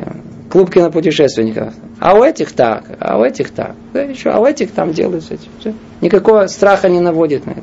клуб 0.57 0.71
кинопутешественников. 0.71 1.75
А 1.99 2.15
у 2.17 2.23
этих 2.23 2.51
так, 2.51 2.97
а 2.99 3.19
у 3.19 3.23
этих 3.23 3.51
так. 3.51 3.75
Да, 3.93 4.01
еще, 4.01 4.31
а 4.31 4.39
у 4.39 4.45
этих 4.47 4.71
там 4.71 4.91
делают 4.91 5.23
эти. 5.29 5.75
Никакого 6.01 6.47
страха 6.47 6.89
не 6.89 6.99
наводит 6.99 7.45
на 7.45 7.51
это. 7.51 7.61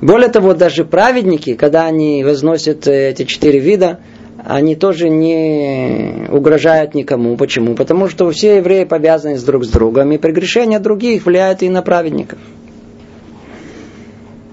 Более 0.00 0.30
того, 0.30 0.54
даже 0.54 0.86
праведники, 0.86 1.54
когда 1.54 1.84
они 1.84 2.24
возносят 2.24 2.86
э, 2.88 3.10
эти 3.10 3.24
четыре 3.24 3.58
вида, 3.58 4.00
они 4.42 4.76
тоже 4.76 5.10
не 5.10 6.26
угрожают 6.30 6.94
никому. 6.94 7.36
Почему? 7.36 7.74
Потому 7.74 8.08
что 8.08 8.30
все 8.30 8.56
евреи 8.56 8.84
повязаны 8.84 9.38
друг 9.38 9.66
с 9.66 9.68
другом, 9.68 10.10
и 10.12 10.16
прегрешения 10.16 10.78
других 10.78 11.26
влияют 11.26 11.62
и 11.62 11.68
на 11.68 11.82
праведников. 11.82 12.38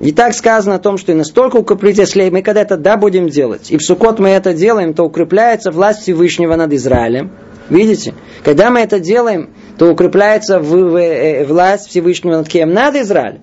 И 0.01 0.11
так 0.11 0.33
сказано 0.33 0.75
о 0.75 0.79
том, 0.79 0.97
что 0.97 1.11
и 1.11 1.15
настолько 1.15 1.57
укреплить, 1.57 1.99
если 1.99 2.27
мы 2.29 2.41
когда 2.41 2.61
это 2.61 2.75
да 2.75 2.97
будем 2.97 3.29
делать, 3.29 3.69
и 3.69 3.77
в 3.77 3.83
Сукот 3.83 4.17
мы 4.17 4.29
это 4.29 4.51
делаем, 4.53 4.95
то 4.95 5.03
укрепляется 5.03 5.69
власть 5.69 6.01
Всевышнего 6.01 6.55
над 6.55 6.73
Израилем. 6.73 7.31
Видите? 7.69 8.15
Когда 8.43 8.71
мы 8.71 8.79
это 8.79 8.99
делаем, 8.99 9.51
то 9.77 9.91
укрепляется 9.91 10.59
в, 10.59 10.97
э, 10.97 11.45
власть 11.45 11.89
Всевышнего 11.89 12.37
над 12.37 12.47
кем? 12.47 12.73
Над 12.73 12.95
Израилем. 12.95 13.41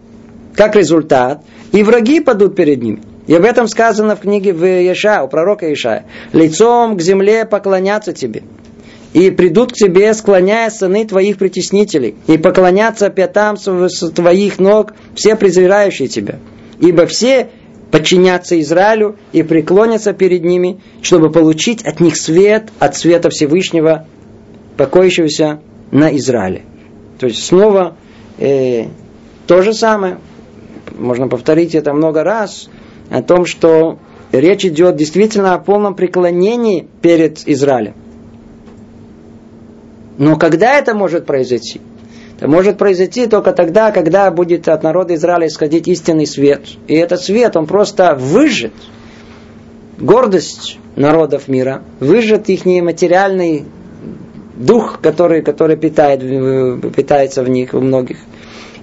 Как 0.57 0.75
результат, 0.75 1.45
и 1.71 1.85
враги 1.85 2.19
падут 2.21 2.57
перед 2.57 2.83
ними. 2.83 3.03
И 3.29 3.35
об 3.35 3.45
этом 3.45 3.69
сказано 3.69 4.17
в 4.17 4.21
книге 4.21 4.53
в 4.53 4.65
Еша, 4.65 5.23
у 5.23 5.29
пророка 5.29 5.73
Иша. 5.73 6.05
Лицом 6.33 6.97
к 6.97 7.01
земле 7.01 7.45
поклонятся 7.45 8.13
тебе. 8.13 8.43
И 9.13 9.31
придут 9.31 9.73
к 9.73 9.75
тебе, 9.75 10.13
склоняя 10.13 10.69
сыны 10.71 11.07
твоих 11.07 11.39
притеснителей, 11.39 12.15
и 12.27 12.37
поклонятся 12.37 13.09
пятам 13.09 13.57
с 13.57 14.11
твоих 14.11 14.59
ног 14.59 14.93
все 15.15 15.35
презирающие 15.35 16.09
тебя. 16.09 16.39
Ибо 16.79 17.07
все 17.07 17.49
подчинятся 17.91 18.61
Израилю 18.61 19.17
и 19.33 19.43
преклонятся 19.43 20.13
перед 20.13 20.45
ними, 20.45 20.81
чтобы 21.01 21.31
получить 21.31 21.83
от 21.85 22.01
них 22.01 22.17
свет 22.17 22.71
от 22.79 22.97
света 22.97 23.31
Всевышнего, 23.31 24.07
покоящегося 24.77 25.61
на 25.91 26.15
Израиле. 26.17 26.63
То 27.19 27.27
есть 27.27 27.45
снова 27.45 27.97
э, 28.39 28.89
то 29.47 29.63
же 29.63 29.73
самое 29.73 30.19
можно 30.97 31.29
повторить 31.29 31.75
это 31.75 31.93
много 31.93 32.23
раз, 32.23 32.69
о 33.11 33.23
том, 33.23 33.47
что 33.47 33.99
речь 34.33 34.65
идет 34.65 34.97
действительно 34.97 35.55
о 35.55 35.59
полном 35.59 35.95
преклонении 35.95 36.87
перед 37.01 37.47
Израилем. 37.49 37.95
Но 40.19 40.37
когда 40.37 40.79
это 40.79 40.95
может 40.95 41.27
произойти? 41.27 41.81
Это 42.37 42.49
может 42.49 42.79
произойти 42.79 43.27
только 43.27 43.53
тогда, 43.53 43.91
когда 43.91 44.31
будет 44.31 44.69
от 44.69 44.83
народа 44.83 45.15
Израиля 45.15 45.47
исходить 45.47 45.89
истинный 45.89 46.27
свет. 46.27 46.63
И 46.87 46.95
этот 46.95 47.21
свет, 47.21 47.57
он 47.57 47.67
просто 47.67 48.15
выжжет 48.15 48.75
гордость 49.99 50.79
народов 50.95 51.49
мира, 51.49 51.83
выжжет 51.99 52.49
их 52.49 52.65
материальный 52.65 53.65
дух, 54.55 55.01
который, 55.01 55.43
который 55.43 55.77
питает, 55.77 56.21
питается 56.95 57.43
в 57.43 57.49
них, 57.49 57.75
у 57.75 57.81
многих– 57.81 58.19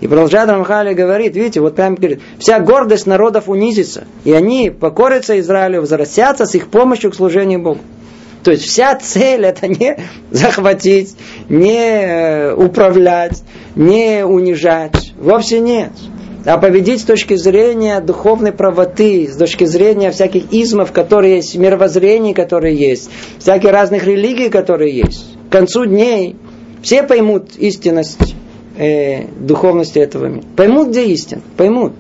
и 0.02 0.08
продолжает 0.08 0.50
Рамхали 0.50 0.94
говорит, 0.94 1.36
видите, 1.36 1.62
вот 1.62 1.76
прямо 1.76 1.96
говорит, 1.96 2.22
вся 2.38 2.60
гордость 2.60 3.08
народов 3.08 3.48
унизится, 3.48 4.06
и 4.24 4.34
они 4.34 4.70
покорятся 4.70 5.40
Израилю, 5.40 5.82
возвратятся 5.82 6.46
с 6.46 6.54
их 6.56 6.68
помощью 6.68 7.12
к 7.12 7.16
служению 7.16 7.62
Богу. 7.62 7.80
То 8.46 8.52
есть 8.52 8.66
вся 8.66 8.94
цель 8.94 9.44
это 9.44 9.68
не 9.68 9.98
захватить, 10.30 11.16
не 11.50 11.80
э, 11.80 12.54
управлять, 12.54 13.42
не 13.76 14.24
унижать. 14.24 15.14
Вовсе 15.18 15.60
нет. 15.60 15.90
А 16.46 16.60
победить 16.60 17.02
с 17.02 17.06
точки 17.06 17.34
зрения 17.38 18.00
духовной 18.02 18.52
правоты, 18.52 19.28
с 19.28 19.36
точки 19.36 19.64
зрения 19.64 20.12
всяких 20.12 20.54
измов, 20.54 20.92
которые 20.92 21.38
есть, 21.38 21.56
мировоззрений, 21.56 22.36
которые 22.36 22.76
есть, 22.76 23.10
всяких 23.40 23.72
разных 23.72 24.04
религий, 24.04 24.50
которые 24.50 24.96
есть. 24.96 25.26
К 25.50 25.52
концу 25.52 25.86
дней 25.86 26.36
все 26.84 27.02
поймут 27.02 27.56
истинность 27.58 28.36
э, 28.78 29.24
духовности 29.40 29.98
этого 29.98 30.28
мира. 30.28 30.46
Поймут, 30.56 30.90
где 30.90 31.06
истина, 31.06 31.42
поймут. 31.58 31.94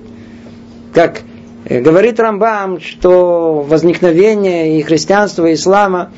Как 0.93 1.23
э, 1.67 1.81
говорит 1.81 2.19
Рамбам, 2.19 2.79
что 2.79 3.65
возникновение 3.67 4.77
и 4.77 4.83
христианства, 4.83 5.47
и 5.47 5.55
ислама 5.55 6.11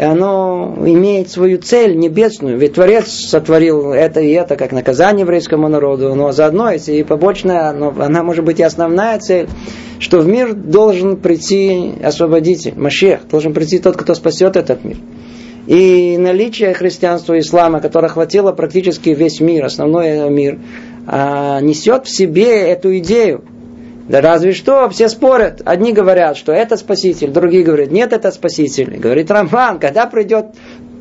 оно 0.00 0.76
имеет 0.78 1.30
свою 1.30 1.58
цель 1.58 1.96
небесную. 1.96 2.58
Ведь 2.58 2.74
Творец 2.74 3.08
сотворил 3.08 3.92
это 3.92 4.20
и 4.20 4.30
это 4.30 4.56
как 4.56 4.72
наказание 4.72 5.22
еврейскому 5.22 5.68
народу, 5.68 6.14
но 6.14 6.32
заодно, 6.32 6.70
если 6.70 6.94
и 6.94 7.02
побочная, 7.02 7.72
но 7.72 7.94
она 7.98 8.22
может 8.22 8.44
быть 8.44 8.60
и 8.60 8.62
основная 8.62 9.18
цель, 9.18 9.48
что 9.98 10.20
в 10.20 10.26
мир 10.26 10.54
должен 10.54 11.16
прийти 11.16 11.92
освободитель, 12.02 12.74
Машех, 12.76 13.28
должен 13.28 13.52
прийти 13.52 13.78
тот, 13.78 13.96
кто 13.96 14.14
спасет 14.14 14.56
этот 14.56 14.84
мир. 14.84 14.96
И 15.66 16.16
наличие 16.18 16.72
христианства 16.74 17.34
и 17.34 17.40
ислама, 17.40 17.80
которое 17.80 18.06
охватило 18.06 18.52
практически 18.52 19.10
весь 19.10 19.40
мир, 19.40 19.66
основной 19.66 20.30
мир, 20.30 20.58
а, 21.06 21.60
несет 21.60 22.06
в 22.06 22.10
себе 22.10 22.62
эту 22.62 22.96
идею. 22.98 23.44
Да 24.08 24.20
разве 24.20 24.52
что, 24.52 24.88
все 24.90 25.08
спорят. 25.08 25.62
Одни 25.64 25.92
говорят, 25.92 26.36
что 26.36 26.52
это 26.52 26.76
спаситель, 26.76 27.30
другие 27.30 27.62
говорят, 27.62 27.90
нет, 27.90 28.12
это 28.12 28.30
спаситель. 28.30 28.96
говорит 28.98 29.30
Рамхан, 29.30 29.78
когда 29.78 30.06
придет 30.06 30.46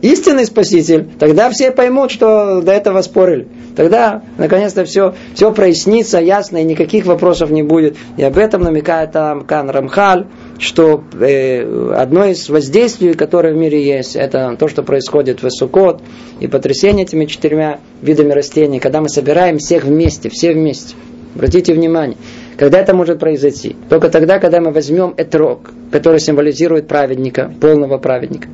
истинный 0.01 0.45
спаситель, 0.45 1.07
тогда 1.19 1.49
все 1.49 1.71
поймут, 1.71 2.11
что 2.11 2.61
до 2.61 2.71
этого 2.71 3.01
спорили. 3.01 3.47
Тогда, 3.75 4.23
наконец-то, 4.37 4.85
все, 4.85 5.15
все 5.33 5.51
прояснится 5.51 6.19
ясно, 6.19 6.57
и 6.57 6.63
никаких 6.63 7.05
вопросов 7.05 7.49
не 7.49 7.63
будет. 7.63 7.97
И 8.17 8.23
об 8.23 8.37
этом 8.37 8.61
намекает 8.61 9.11
там 9.11 9.45
Кан 9.45 9.69
Рамхаль, 9.69 10.27
что 10.57 11.03
э, 11.19 11.93
одно 11.95 12.25
из 12.25 12.49
воздействий, 12.49 13.13
которое 13.13 13.53
в 13.53 13.57
мире 13.57 13.83
есть, 13.83 14.15
это 14.15 14.55
то, 14.57 14.67
что 14.67 14.83
происходит 14.83 15.41
в 15.41 15.49
Сукот 15.49 16.01
и 16.39 16.47
потрясение 16.47 17.05
этими 17.05 17.25
четырьмя 17.25 17.79
видами 18.01 18.31
растений, 18.31 18.79
когда 18.79 19.01
мы 19.01 19.09
собираем 19.09 19.57
всех 19.57 19.83
вместе, 19.83 20.29
все 20.29 20.53
вместе. 20.53 20.95
Обратите 21.35 21.73
внимание, 21.73 22.17
когда 22.59 22.79
это 22.79 22.93
может 22.93 23.19
произойти? 23.19 23.77
Только 23.87 24.09
тогда, 24.09 24.37
когда 24.37 24.59
мы 24.59 24.71
возьмем 24.71 25.13
этрог, 25.15 25.71
который 25.91 26.19
символизирует 26.19 26.89
праведника, 26.89 27.49
полного 27.61 27.97
праведника. 27.97 28.49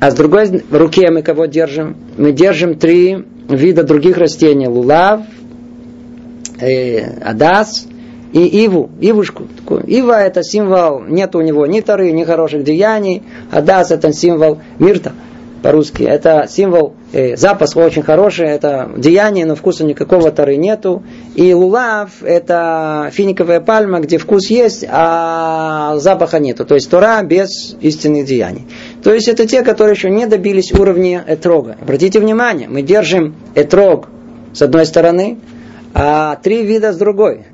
А 0.00 0.10
с 0.10 0.14
другой 0.14 0.48
в 0.68 0.76
руке 0.76 1.08
мы 1.12 1.22
кого 1.22 1.46
держим? 1.46 1.96
Мы 2.18 2.32
держим 2.32 2.74
три 2.74 3.24
вида 3.48 3.84
других 3.84 4.18
растений. 4.18 4.66
Лулав, 4.66 5.20
э, 6.60 7.20
адас 7.20 7.86
и 8.32 8.64
иву, 8.64 8.90
ивушку. 9.00 9.44
Такую. 9.56 9.84
Ива 9.86 10.20
это 10.20 10.42
символ, 10.42 11.04
нет 11.04 11.36
у 11.36 11.42
него 11.42 11.64
ни 11.64 11.80
тары, 11.82 12.10
ни 12.10 12.24
хороших 12.24 12.64
деяний. 12.64 13.22
Адас 13.52 13.92
это 13.92 14.12
символ 14.12 14.58
мирта 14.80 15.12
по-русски. 15.62 16.02
Это 16.02 16.46
символ, 16.48 16.94
э, 17.12 17.36
запас 17.36 17.76
очень 17.76 18.02
хороший, 18.02 18.46
это 18.46 18.90
деяние, 18.96 19.46
но 19.46 19.54
вкуса 19.54 19.84
никакого 19.84 20.30
тары 20.30 20.56
нету. 20.56 21.02
И 21.34 21.52
лулав 21.54 22.22
это 22.22 23.10
финиковая 23.12 23.60
пальма, 23.60 24.00
где 24.00 24.18
вкус 24.18 24.48
есть, 24.48 24.84
а 24.88 25.96
запаха 25.98 26.38
нету. 26.38 26.64
То 26.64 26.74
есть 26.74 26.90
Тора 26.90 27.22
без 27.22 27.76
истинных 27.80 28.26
деяний. 28.26 28.66
То 29.02 29.12
есть 29.12 29.28
это 29.28 29.46
те, 29.46 29.62
которые 29.62 29.94
еще 29.94 30.10
не 30.10 30.26
добились 30.26 30.72
уровня 30.72 31.24
этрога. 31.26 31.76
Обратите 31.80 32.20
внимание, 32.20 32.68
мы 32.68 32.82
держим 32.82 33.34
этрог 33.54 34.08
с 34.52 34.62
одной 34.62 34.86
стороны, 34.86 35.38
а 35.94 36.36
три 36.36 36.62
вида 36.62 36.92
с 36.92 36.96
другой. 36.96 37.44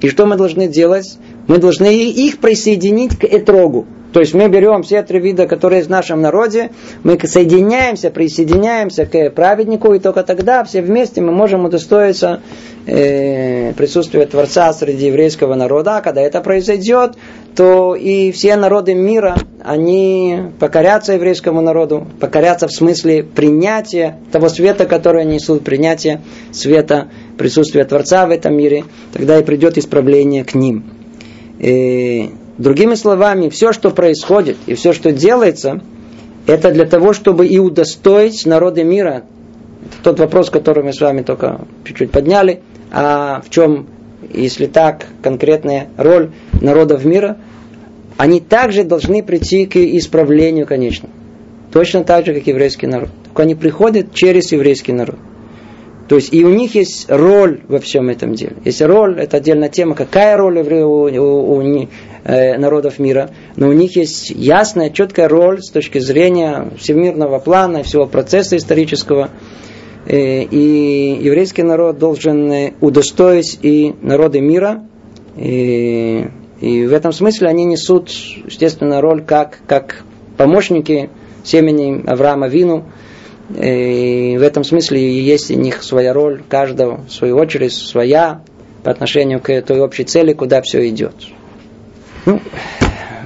И 0.00 0.08
что 0.08 0.26
мы 0.26 0.36
должны 0.36 0.68
делать? 0.68 1.18
Мы 1.48 1.58
должны 1.58 1.92
их 1.92 2.38
присоединить 2.38 3.18
к 3.18 3.24
этрогу. 3.24 3.86
То 4.12 4.20
есть 4.20 4.32
мы 4.32 4.48
берем 4.48 4.82
все 4.82 5.02
три 5.02 5.20
вида, 5.20 5.46
которые 5.46 5.82
в 5.82 5.90
нашем 5.90 6.22
народе, 6.22 6.70
мы 7.02 7.18
соединяемся, 7.22 8.10
присоединяемся 8.10 9.04
к 9.04 9.30
праведнику, 9.30 9.92
и 9.92 9.98
только 9.98 10.22
тогда 10.22 10.64
все 10.64 10.80
вместе 10.80 11.20
мы 11.20 11.32
можем 11.32 11.66
удостоиться 11.66 12.40
э, 12.86 13.74
присутствия 13.74 14.24
Творца 14.24 14.72
среди 14.72 15.06
еврейского 15.06 15.54
народа. 15.54 15.98
А 15.98 16.00
когда 16.00 16.22
это 16.22 16.40
произойдет, 16.40 17.16
то 17.54 17.94
и 17.94 18.32
все 18.32 18.56
народы 18.56 18.94
мира, 18.94 19.36
они 19.62 20.38
покорятся 20.58 21.12
еврейскому 21.12 21.60
народу, 21.60 22.06
покорятся 22.18 22.66
в 22.66 22.72
смысле 22.72 23.22
принятия 23.22 24.18
того 24.32 24.48
света, 24.48 24.86
который 24.86 25.22
они 25.22 25.34
несут, 25.34 25.64
принятия 25.64 26.22
света 26.50 27.08
присутствия 27.36 27.84
Творца 27.84 28.26
в 28.26 28.30
этом 28.30 28.56
мире, 28.56 28.84
тогда 29.12 29.38
и 29.38 29.42
придет 29.42 29.76
исправление 29.76 30.44
к 30.44 30.54
ним. 30.54 30.84
И 31.58 32.30
э, 32.32 32.47
Другими 32.58 32.94
словами, 32.96 33.48
все, 33.48 33.72
что 33.72 33.90
происходит 33.90 34.56
и 34.66 34.74
все, 34.74 34.92
что 34.92 35.12
делается, 35.12 35.80
это 36.46 36.72
для 36.72 36.86
того, 36.86 37.12
чтобы 37.12 37.46
и 37.46 37.58
удостоить 37.58 38.44
народы 38.46 38.82
мира. 38.82 39.22
Это 39.86 40.02
тот 40.02 40.18
вопрос, 40.18 40.50
который 40.50 40.82
мы 40.82 40.92
с 40.92 41.00
вами 41.00 41.22
только 41.22 41.60
чуть-чуть 41.84 42.10
подняли. 42.10 42.62
А 42.90 43.42
в 43.42 43.50
чем, 43.50 43.86
если 44.34 44.66
так, 44.66 45.06
конкретная 45.22 45.88
роль 45.96 46.32
народов 46.60 47.04
мира? 47.04 47.38
Они 48.16 48.40
также 48.40 48.82
должны 48.82 49.22
прийти 49.22 49.66
к 49.66 49.76
исправлению, 49.76 50.66
конечно. 50.66 51.08
Точно 51.72 52.02
так 52.02 52.26
же, 52.26 52.34
как 52.34 52.46
еврейский 52.48 52.88
народ. 52.88 53.10
Только 53.24 53.42
они 53.42 53.54
приходят 53.54 54.12
через 54.14 54.50
еврейский 54.50 54.92
народ. 54.92 55.18
То 56.08 56.16
есть 56.16 56.32
и 56.32 56.42
у 56.42 56.48
них 56.48 56.74
есть 56.74 57.06
роль 57.10 57.60
во 57.68 57.80
всем 57.80 58.08
этом 58.08 58.32
деле. 58.34 58.56
Есть 58.64 58.80
роль, 58.80 59.20
это 59.20 59.36
отдельная 59.36 59.68
тема, 59.68 59.94
какая 59.94 60.38
роль 60.38 60.58
у, 60.58 61.04
у, 61.04 61.58
у 61.58 61.62
э, 61.62 62.58
народов 62.58 62.98
мира, 62.98 63.30
но 63.56 63.68
у 63.68 63.72
них 63.72 63.94
есть 63.96 64.30
ясная, 64.30 64.88
четкая 64.88 65.28
роль 65.28 65.62
с 65.62 65.68
точки 65.70 65.98
зрения 65.98 66.70
всемирного 66.78 67.38
плана, 67.40 67.82
всего 67.82 68.06
процесса 68.06 68.56
исторического. 68.56 69.28
Э, 70.06 70.42
и 70.44 71.18
еврейский 71.20 71.62
народ 71.62 71.98
должен 71.98 72.50
э, 72.50 72.72
удостоить 72.80 73.58
и 73.60 73.94
народы 74.00 74.40
мира. 74.40 74.86
И, 75.36 76.26
и 76.60 76.86
в 76.86 76.92
этом 76.94 77.12
смысле 77.12 77.48
они 77.48 77.66
несут, 77.66 78.08
естественно, 78.08 79.02
роль 79.02 79.22
как, 79.22 79.58
как 79.66 80.04
помощники 80.38 81.10
семени 81.44 82.02
Авраама 82.06 82.48
Вину, 82.48 82.84
и 83.50 84.36
в 84.38 84.42
этом 84.42 84.62
смысле 84.62 85.20
есть 85.20 85.50
у 85.50 85.54
них 85.54 85.82
своя 85.82 86.12
роль, 86.12 86.42
каждого 86.48 87.04
в 87.06 87.10
свою 87.10 87.36
очередь, 87.36 87.72
своя 87.72 88.42
по 88.82 88.90
отношению 88.90 89.40
к 89.40 89.60
той 89.62 89.80
общей 89.80 90.04
цели, 90.04 90.32
куда 90.34 90.60
все 90.62 90.86
идет. 90.88 91.14
Ну, 92.26 92.40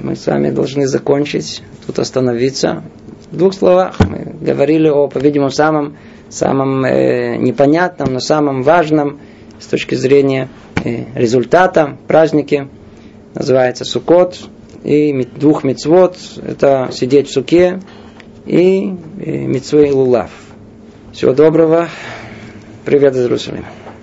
мы 0.03 0.15
с 0.15 0.27
вами 0.27 0.51
должны 0.51 0.87
закончить, 0.87 1.63
тут 1.87 1.99
остановиться. 1.99 2.85
В 3.31 3.37
двух 3.37 3.55
словах 3.55 3.99
мы 4.01 4.37
говорили 4.41 4.89
о, 4.89 5.09
по-видимому, 5.09 5.51
самом, 5.51 5.97
самом 6.29 6.85
э, 6.85 7.37
непонятном, 7.37 8.13
но 8.13 8.21
самом 8.21 8.63
важном 8.63 9.21
с 9.59 9.67
точки 9.67 9.95
зрения 9.95 10.49
э, 10.85 11.05
результата 11.15 11.97
праздники. 12.07 12.69
Называется 13.35 13.85
Сукот 13.85 14.39
и 14.85 15.27
двух 15.37 15.65
мецвод. 15.65 16.17
Это 16.45 16.91
сидеть 16.93 17.29
в 17.29 17.33
суке, 17.33 17.81
и 18.47 18.95
Митсвей 19.17 19.91
Лулав. 19.91 20.31
Всего 21.13 21.33
доброго. 21.33 21.89
Привет 22.85 23.15
из 23.15 23.23
Иерусалима. 23.23 23.82